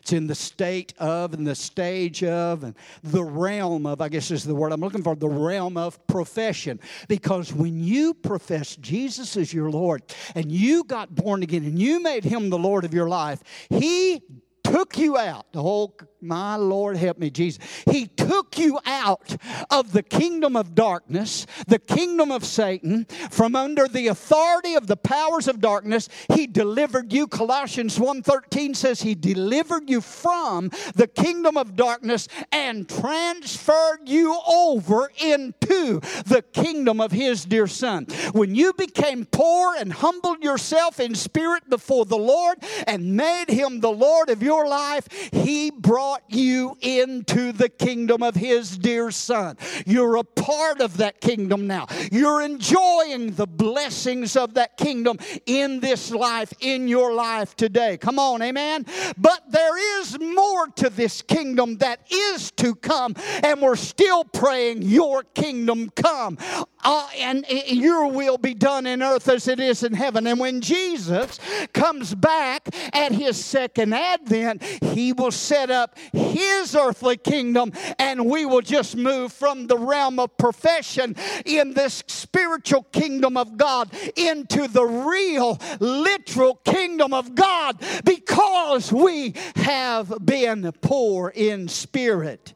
It's 0.00 0.12
in 0.12 0.26
the 0.26 0.34
state 0.34 0.94
of 0.98 1.34
and 1.34 1.46
the 1.46 1.54
stage 1.54 2.24
of 2.24 2.64
and 2.64 2.74
the 3.02 3.22
realm 3.22 3.86
of, 3.86 4.00
I 4.00 4.08
guess 4.08 4.30
is 4.30 4.44
the 4.44 4.54
word 4.54 4.72
I'm 4.72 4.80
looking 4.80 5.02
for, 5.02 5.14
the 5.14 5.28
realm 5.28 5.76
of 5.76 6.04
profession. 6.06 6.80
Because 7.08 7.52
when 7.52 7.82
you 7.82 8.14
profess 8.14 8.76
Jesus 8.76 9.36
as 9.36 9.52
your 9.52 9.70
Lord 9.70 10.02
and 10.34 10.50
you 10.50 10.84
got 10.84 11.14
born 11.14 11.42
again 11.42 11.64
and 11.64 11.78
you 11.78 12.02
made 12.02 12.24
him 12.24 12.50
the 12.50 12.58
Lord 12.58 12.84
of 12.84 12.94
your 12.94 13.08
life, 13.08 13.42
he 13.68 14.22
took 14.64 14.98
you 14.98 15.18
out. 15.18 15.46
Oh, 15.54 15.94
my 16.22 16.56
Lord, 16.56 16.96
help 16.96 17.18
me, 17.18 17.30
Jesus. 17.30 17.62
He 17.90 18.06
took 18.06 18.58
you 18.58 18.78
out 18.86 19.36
of 19.70 19.92
the 19.92 20.02
kingdom 20.02 20.56
of 20.56 20.74
darkness, 20.74 21.46
the 21.66 21.78
kingdom 21.78 22.30
of 22.30 22.44
Satan, 22.44 23.06
from 23.30 23.56
under 23.56 23.88
the 23.88 24.08
authority 24.08 24.74
of 24.74 24.86
the 24.86 24.96
powers 24.96 25.48
of 25.48 25.60
darkness. 25.60 26.08
He 26.34 26.46
delivered 26.46 27.12
you. 27.12 27.26
Colossians 27.26 27.98
1:13 27.98 28.74
says 28.74 29.02
he 29.02 29.14
delivered 29.14 29.90
you 29.90 30.00
from 30.00 30.70
the 30.94 31.08
kingdom 31.08 31.56
of 31.56 31.76
darkness 31.76 32.28
and 32.50 32.88
transferred 32.88 34.08
you 34.08 34.38
over 34.46 35.10
into 35.18 36.00
the 36.26 36.44
kingdom 36.52 37.00
of 37.00 37.12
his 37.12 37.44
dear 37.44 37.66
son. 37.66 38.06
When 38.32 38.54
you 38.54 38.72
became 38.72 39.24
poor 39.24 39.74
and 39.74 39.92
humbled 39.92 40.42
yourself 40.42 41.00
in 41.00 41.14
spirit 41.14 41.68
before 41.68 42.04
the 42.04 42.18
Lord 42.18 42.58
and 42.86 43.16
made 43.16 43.48
him 43.48 43.80
the 43.80 43.90
Lord 43.90 44.30
of 44.30 44.42
your 44.42 44.66
life, 44.66 45.08
he 45.32 45.70
brought 45.70 46.11
brought 46.12 46.24
you 46.28 46.76
into 46.82 47.52
the 47.52 47.70
kingdom 47.70 48.22
of 48.22 48.34
His 48.34 48.76
dear 48.76 49.10
Son. 49.10 49.56
You're 49.86 50.16
a 50.16 50.24
part 50.24 50.82
of 50.82 50.98
that 50.98 51.22
kingdom 51.22 51.66
now. 51.66 51.86
You're 52.10 52.42
enjoying 52.42 53.30
the 53.30 53.46
blessings 53.46 54.36
of 54.36 54.52
that 54.54 54.76
kingdom 54.76 55.18
in 55.46 55.80
this 55.80 56.10
life, 56.10 56.52
in 56.60 56.86
your 56.86 57.14
life 57.14 57.56
today. 57.56 57.96
Come 57.96 58.18
on, 58.18 58.42
amen? 58.42 58.84
But 59.16 59.50
there 59.50 60.00
is 60.00 60.18
more 60.20 60.66
to 60.76 60.90
this 60.90 61.22
kingdom 61.22 61.78
that 61.78 62.00
is 62.12 62.50
to 62.56 62.74
come, 62.74 63.14
and 63.42 63.62
we're 63.62 63.76
still 63.76 64.24
praying, 64.24 64.82
Your 64.82 65.22
kingdom 65.22 65.88
come 65.96 66.36
uh, 66.84 67.08
and 67.18 67.44
your 67.48 68.08
will 68.08 68.38
be 68.38 68.54
done 68.54 68.86
in 68.86 69.02
earth 69.02 69.28
as 69.28 69.48
it 69.48 69.60
is 69.60 69.82
in 69.82 69.94
heaven. 69.94 70.26
And 70.26 70.38
when 70.38 70.60
Jesus 70.60 71.38
comes 71.72 72.14
back 72.14 72.68
at 72.92 73.12
his 73.12 73.42
second 73.42 73.94
advent, 73.94 74.62
he 74.62 75.12
will 75.12 75.30
set 75.30 75.70
up 75.70 75.96
his 76.12 76.74
earthly 76.74 77.16
kingdom, 77.16 77.72
and 77.98 78.26
we 78.26 78.46
will 78.46 78.60
just 78.60 78.96
move 78.96 79.32
from 79.32 79.66
the 79.66 79.76
realm 79.76 80.18
of 80.18 80.36
profession 80.36 81.16
in 81.44 81.74
this 81.74 82.02
spiritual 82.06 82.84
kingdom 82.84 83.36
of 83.36 83.56
God 83.56 83.90
into 84.16 84.68
the 84.68 84.84
real, 84.84 85.58
literal 85.80 86.56
kingdom 86.56 87.12
of 87.12 87.34
God 87.34 87.82
because 88.04 88.92
we 88.92 89.34
have 89.56 90.12
been 90.24 90.70
poor 90.80 91.32
in 91.34 91.68
spirit 91.68 92.54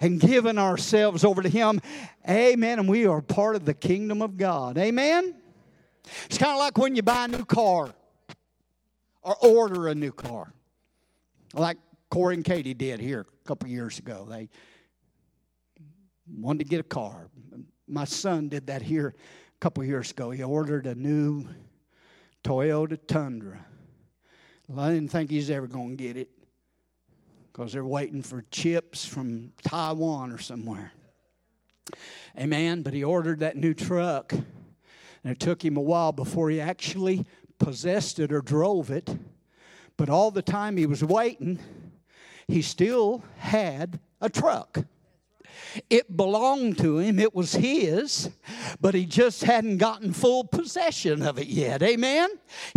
and 0.00 0.20
given 0.20 0.58
ourselves 0.58 1.24
over 1.24 1.42
to 1.42 1.48
him 1.48 1.80
Amen. 2.28 2.78
And 2.78 2.88
we 2.88 3.06
are 3.06 3.22
part 3.22 3.56
of 3.56 3.64
the 3.64 3.72
kingdom 3.72 4.20
of 4.20 4.36
God. 4.36 4.76
Amen. 4.76 5.34
It's 6.26 6.36
kind 6.36 6.52
of 6.52 6.58
like 6.58 6.76
when 6.76 6.94
you 6.94 7.02
buy 7.02 7.24
a 7.24 7.28
new 7.28 7.44
car. 7.44 7.94
or 9.22 9.36
order 9.42 9.88
a 9.88 9.94
new 9.94 10.12
car. 10.12 10.52
Like 11.54 11.78
Corey 12.10 12.34
and 12.34 12.44
Katie 12.44 12.74
did 12.74 13.00
here 13.00 13.26
a 13.44 13.48
couple 13.48 13.68
years 13.68 13.98
ago. 13.98 14.26
They 14.28 14.48
wanted 16.26 16.64
to 16.64 16.64
get 16.64 16.80
a 16.80 16.84
car. 16.84 17.28
My 17.86 18.04
son 18.04 18.48
did 18.48 18.66
that 18.68 18.82
here 18.82 19.14
a 19.16 19.58
couple 19.60 19.84
years 19.84 20.10
ago. 20.10 20.30
He 20.30 20.42
ordered 20.42 20.86
a 20.86 20.94
new 20.94 21.44
Toyota 22.44 22.98
Tundra. 23.06 23.64
Well, 24.68 24.84
I 24.84 24.92
didn't 24.92 25.10
think 25.10 25.30
he's 25.30 25.50
ever 25.50 25.66
going 25.66 25.96
to 25.96 26.04
get 26.04 26.16
it 26.16 26.30
because 27.52 27.72
they're 27.72 27.84
waiting 27.84 28.22
for 28.22 28.44
chips 28.50 29.04
from 29.04 29.52
Taiwan 29.62 30.32
or 30.32 30.38
somewhere. 30.38 30.92
Amen. 32.38 32.82
But 32.82 32.94
he 32.94 33.02
ordered 33.02 33.40
that 33.40 33.56
new 33.56 33.74
truck, 33.74 34.32
and 34.32 34.44
it 35.24 35.40
took 35.40 35.64
him 35.64 35.76
a 35.76 35.82
while 35.82 36.12
before 36.12 36.50
he 36.50 36.60
actually 36.60 37.26
possessed 37.58 38.18
it 38.18 38.32
or 38.32 38.40
drove 38.40 38.90
it. 38.90 39.16
But 39.96 40.08
all 40.08 40.30
the 40.30 40.42
time 40.42 40.76
he 40.76 40.86
was 40.86 41.02
waiting, 41.02 41.58
he 42.48 42.62
still 42.62 43.22
had 43.36 44.00
a 44.20 44.28
truck. 44.28 44.84
It 45.90 46.16
belonged 46.16 46.78
to 46.78 46.98
him, 46.98 47.18
it 47.18 47.34
was 47.34 47.52
his, 47.52 48.30
but 48.80 48.94
he 48.94 49.06
just 49.06 49.44
hadn't 49.44 49.78
gotten 49.78 50.12
full 50.12 50.44
possession 50.44 51.22
of 51.22 51.38
it 51.38 51.48
yet. 51.48 51.82
Amen? 51.82 52.28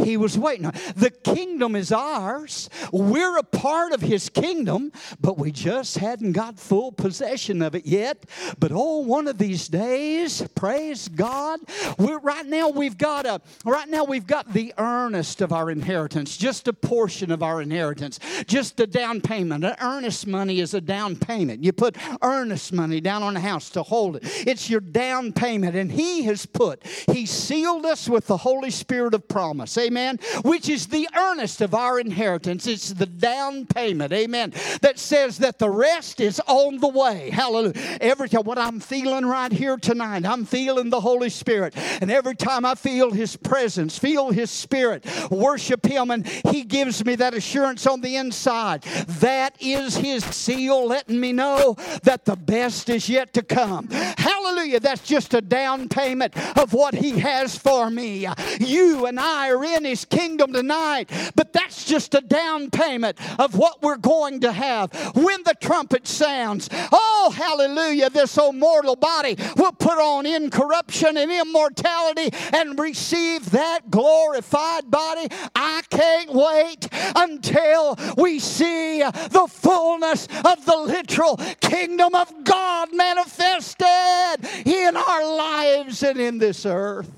He 0.04 0.18
was 0.18 0.38
waiting. 0.38 0.72
The 0.96 1.12
kingdom 1.12 1.76
is 1.76 1.92
ours. 1.92 2.70
We're 2.92 3.38
a 3.38 3.44
part 3.44 3.94
of 3.94 4.02
his 4.02 4.30
kingdom, 4.30 4.92
but 5.20 5.38
we 5.38 5.52
just 5.52 5.98
hadn't 5.98 6.34
got 6.34 6.60
full 6.60 6.92
possession 6.92 7.62
of 7.62 7.76
it 7.76 7.86
yet. 7.86 8.26
But 8.60 8.72
oh, 8.74 9.00
one 9.00 9.28
of 9.28 9.38
these 9.38 9.68
days, 9.68 10.46
praise 10.56 11.08
God, 11.08 11.60
we're, 11.98 12.20
right 12.20 12.46
now 12.46 12.70
we've 12.70 12.98
got 12.98 13.26
a 13.26 13.42
right 13.66 13.88
now 13.90 14.04
we've 14.04 14.28
got 14.28 14.54
the 14.54 14.74
earnest 14.78 15.42
of 15.42 15.52
our 15.52 15.70
inheritance, 15.70 16.38
just 16.38 16.68
a 16.68 16.74
portion 16.74 17.32
of 17.32 17.44
our 17.44 17.62
inheritance, 17.62 18.20
just 18.46 18.80
a 18.80 18.88
down 18.88 19.22
payment. 19.22 19.64
An 19.64 19.76
earnest 19.82 20.28
money 20.28 20.60
is 20.60 20.74
a 20.74 20.82
down 20.82 21.16
payment. 21.16 21.64
You 21.64 21.74
put 21.74 21.96
earnest 22.22 22.71
money 22.72 23.02
down 23.02 23.24
on 23.24 23.34
the 23.34 23.40
house 23.40 23.70
to 23.72 23.84
hold 23.84 24.18
it. 24.18 24.24
It's 24.48 24.70
your 24.70 24.80
down 24.80 25.34
payment. 25.34 25.76
And 25.76 25.92
He 25.92 26.24
has 26.24 26.46
put, 26.46 26.86
He 26.86 27.26
sealed 27.26 27.86
us 27.86 28.08
with 28.08 28.28
the 28.28 28.38
Holy 28.38 28.72
Spirit 28.72 29.14
of 29.14 29.28
promise. 29.28 29.78
Amen. 29.78 30.20
Which 30.44 30.70
is 30.70 30.88
the 30.88 31.08
earnest 31.16 31.62
of 31.62 31.74
our 31.74 32.00
inheritance. 32.00 32.68
It's 32.68 32.90
the 32.90 33.06
down 33.06 33.66
payment. 33.66 34.14
Amen. 34.14 34.54
That 34.82 35.00
says 35.00 35.40
that 35.40 35.60
the 35.60 35.70
rest 35.70 36.20
is 36.20 36.42
on 36.48 36.78
the 36.78 36.88
way. 36.88 37.30
Hallelujah. 37.30 37.74
Every 38.00 38.30
time, 38.30 38.44
what 38.44 38.58
I'm 38.58 38.80
feeling 38.80 39.26
right 39.26 39.52
here 39.52 39.78
tonight, 39.78 40.26
I'm 40.26 40.46
feeling 40.46 40.90
the 40.90 41.02
Holy 41.02 41.30
Spirit. 41.30 41.76
And 42.02 42.12
every 42.12 42.36
time 42.36 42.66
I 42.66 42.76
feel 42.76 43.12
His 43.12 43.36
presence, 43.36 43.98
feel 43.98 44.32
His 44.32 44.52
Spirit, 44.52 45.06
worship 45.30 45.86
Him, 45.86 46.12
and 46.12 46.28
He 46.28 46.64
gives 46.64 47.04
me 47.06 47.16
that 47.16 47.34
assurance 47.34 47.86
on 47.88 48.02
the 48.02 48.16
inside. 48.16 48.84
That 49.22 49.56
is 49.60 49.96
His 49.98 50.24
seal 50.24 50.88
letting 50.88 51.20
me 51.20 51.32
know 51.34 51.76
that 52.04 52.26
the 52.26 52.36
best 52.36 52.61
best 52.62 52.90
is 52.90 53.10
yet 53.10 53.34
to 53.34 53.42
come. 53.42 53.88
Hallelujah. 53.90 54.80
That's 54.80 55.02
just 55.02 55.34
a 55.34 55.42
down 55.42 55.90
payment 55.90 56.38
of 56.60 56.74
what 56.74 56.94
He 56.94 57.18
has 57.18 57.58
for 57.58 57.90
me. 57.90 58.28
You 58.60 59.08
and 59.08 59.20
I 59.20 59.50
are 59.50 59.64
in 59.64 59.84
His 59.84 60.06
kingdom 60.06 60.54
tonight, 60.54 61.10
but 61.36 61.54
that's 61.54 61.86
just 61.86 62.14
a 62.14 62.22
down 62.22 62.70
payment 62.70 63.18
of 63.40 63.56
what 63.56 63.82
we're 63.82 63.98
going 63.98 64.42
to 64.42 64.52
have 64.52 64.94
when 65.16 65.42
the 65.44 65.56
trumpet 65.60 66.06
sounds. 66.06 66.70
Oh, 66.92 67.34
hallelujah. 67.36 68.12
This 68.12 68.38
old 68.38 68.58
mortal 68.58 68.96
body 68.96 69.38
will 69.58 69.72
put 69.72 69.98
on 69.98 70.28
incorruption 70.28 71.18
and 71.18 71.32
immortality 71.32 72.30
and 72.54 72.78
receive 72.78 73.50
that 73.52 73.90
glorified 73.90 74.92
body. 74.92 75.30
I 75.56 75.82
can't 75.90 76.32
wait 76.32 76.88
until 77.16 77.98
we 78.18 78.38
see 78.38 79.00
the 79.00 79.48
fullness 79.50 80.28
of 80.46 80.64
the 80.66 80.78
literal 80.78 81.38
kingdom 81.60 82.14
of 82.14 82.41
God 82.44 82.94
manifested 82.94 84.66
in 84.66 84.96
our 84.96 85.36
lives 85.36 86.04
and 86.04 86.20
in 86.20 86.38
this 86.38 86.66
earth. 86.66 87.12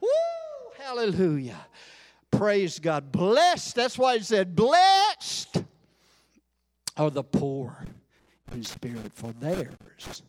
Woo, 0.00 0.08
hallelujah. 0.78 1.66
Praise 2.30 2.78
God. 2.78 3.10
Blessed, 3.10 3.74
that's 3.74 3.98
why 3.98 4.18
he 4.18 4.22
said, 4.22 4.54
blessed 4.54 5.62
are 6.96 7.10
the 7.10 7.24
poor 7.24 7.84
in 8.52 8.62
spirit, 8.62 9.12
for 9.12 9.32
theirs 9.32 10.22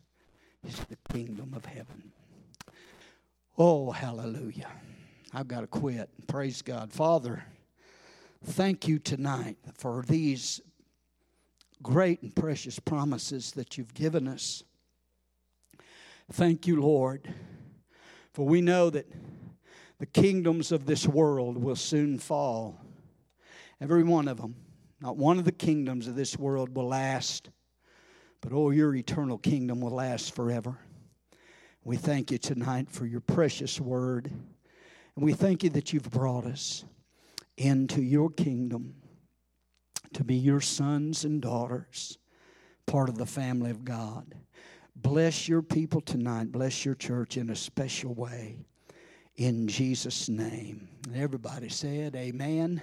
is 0.68 0.76
the 0.89 0.97
kingdom 1.14 1.53
of 1.55 1.66
heaven. 1.66 2.12
Oh, 3.57 3.91
hallelujah. 3.91 4.70
I've 5.34 5.47
got 5.47 5.62
to 5.62 5.68
quit. 5.68 6.10
Praise 6.28 6.62
God. 6.62 6.91
Father, 6.91 7.43
thank 8.43 8.88
you 8.88 8.99
tonight 8.99 9.57
for 9.78 10.03
these 10.07 10.62
great 11.82 12.22
and 12.22 12.36
precious 12.36 12.80
promises 12.80 13.52
that 13.52 13.78
you've 13.78 13.94
given 13.94 14.28
us. 14.28 14.64
Thank 16.32 16.68
you, 16.68 16.82
Lord, 16.82 17.34
for 18.34 18.46
we 18.46 18.62
know 18.62 18.90
that 18.90 19.08
the 19.98 20.06
kingdoms 20.06 20.72
of 20.72 20.86
this 20.86 21.08
world 21.08 21.58
will 21.58 21.76
soon 21.76 22.20
fall. 22.20 22.80
Every 23.82 24.04
one 24.04 24.28
of 24.28 24.38
them. 24.38 24.56
Not 25.02 25.18
one 25.18 25.40
of 25.40 25.46
the 25.46 25.52
kingdoms 25.52 26.08
of 26.08 26.16
this 26.16 26.38
world 26.38 26.76
will 26.76 26.88
last, 26.88 27.50
but 28.42 28.52
oh, 28.52 28.70
your 28.72 28.94
eternal 28.94 29.38
kingdom 29.38 29.80
will 29.80 29.92
last 29.92 30.36
forever. 30.36 30.78
We 31.86 31.96
thank 31.96 32.32
you 32.32 32.38
tonight 32.38 32.90
for 32.90 33.06
your 33.06 33.22
precious 33.22 33.80
word. 33.80 34.30
And 35.16 35.26
we 35.26 35.34
thank 35.34 35.64
you 35.64 35.70
that 35.72 35.94
you've 35.94 36.10
brought 36.12 36.46
us 36.46 36.84
into 37.58 38.02
your 38.02 38.30
kingdom 38.30 38.96
to 40.14 40.24
be 40.24 40.36
your 40.36 40.62
sons 40.62 41.24
and 41.24 41.41
daughters, 41.41 42.18
part 42.86 43.10
of 43.10 43.18
the 43.18 43.26
family 43.26 43.72
of 43.72 43.86
God. 43.86 44.36
Bless 44.95 45.47
your 45.47 45.62
people 45.62 46.01
tonight. 46.01 46.51
Bless 46.51 46.84
your 46.84 46.95
church 46.95 47.38
in 47.38 47.49
a 47.49 47.55
special 47.55 48.14
way. 48.14 48.60
In 49.38 49.68
Jesus' 49.68 50.28
name. 50.28 50.89
And 51.07 51.16
everybody 51.16 51.70
said, 51.70 52.16
Amen. 52.16 52.82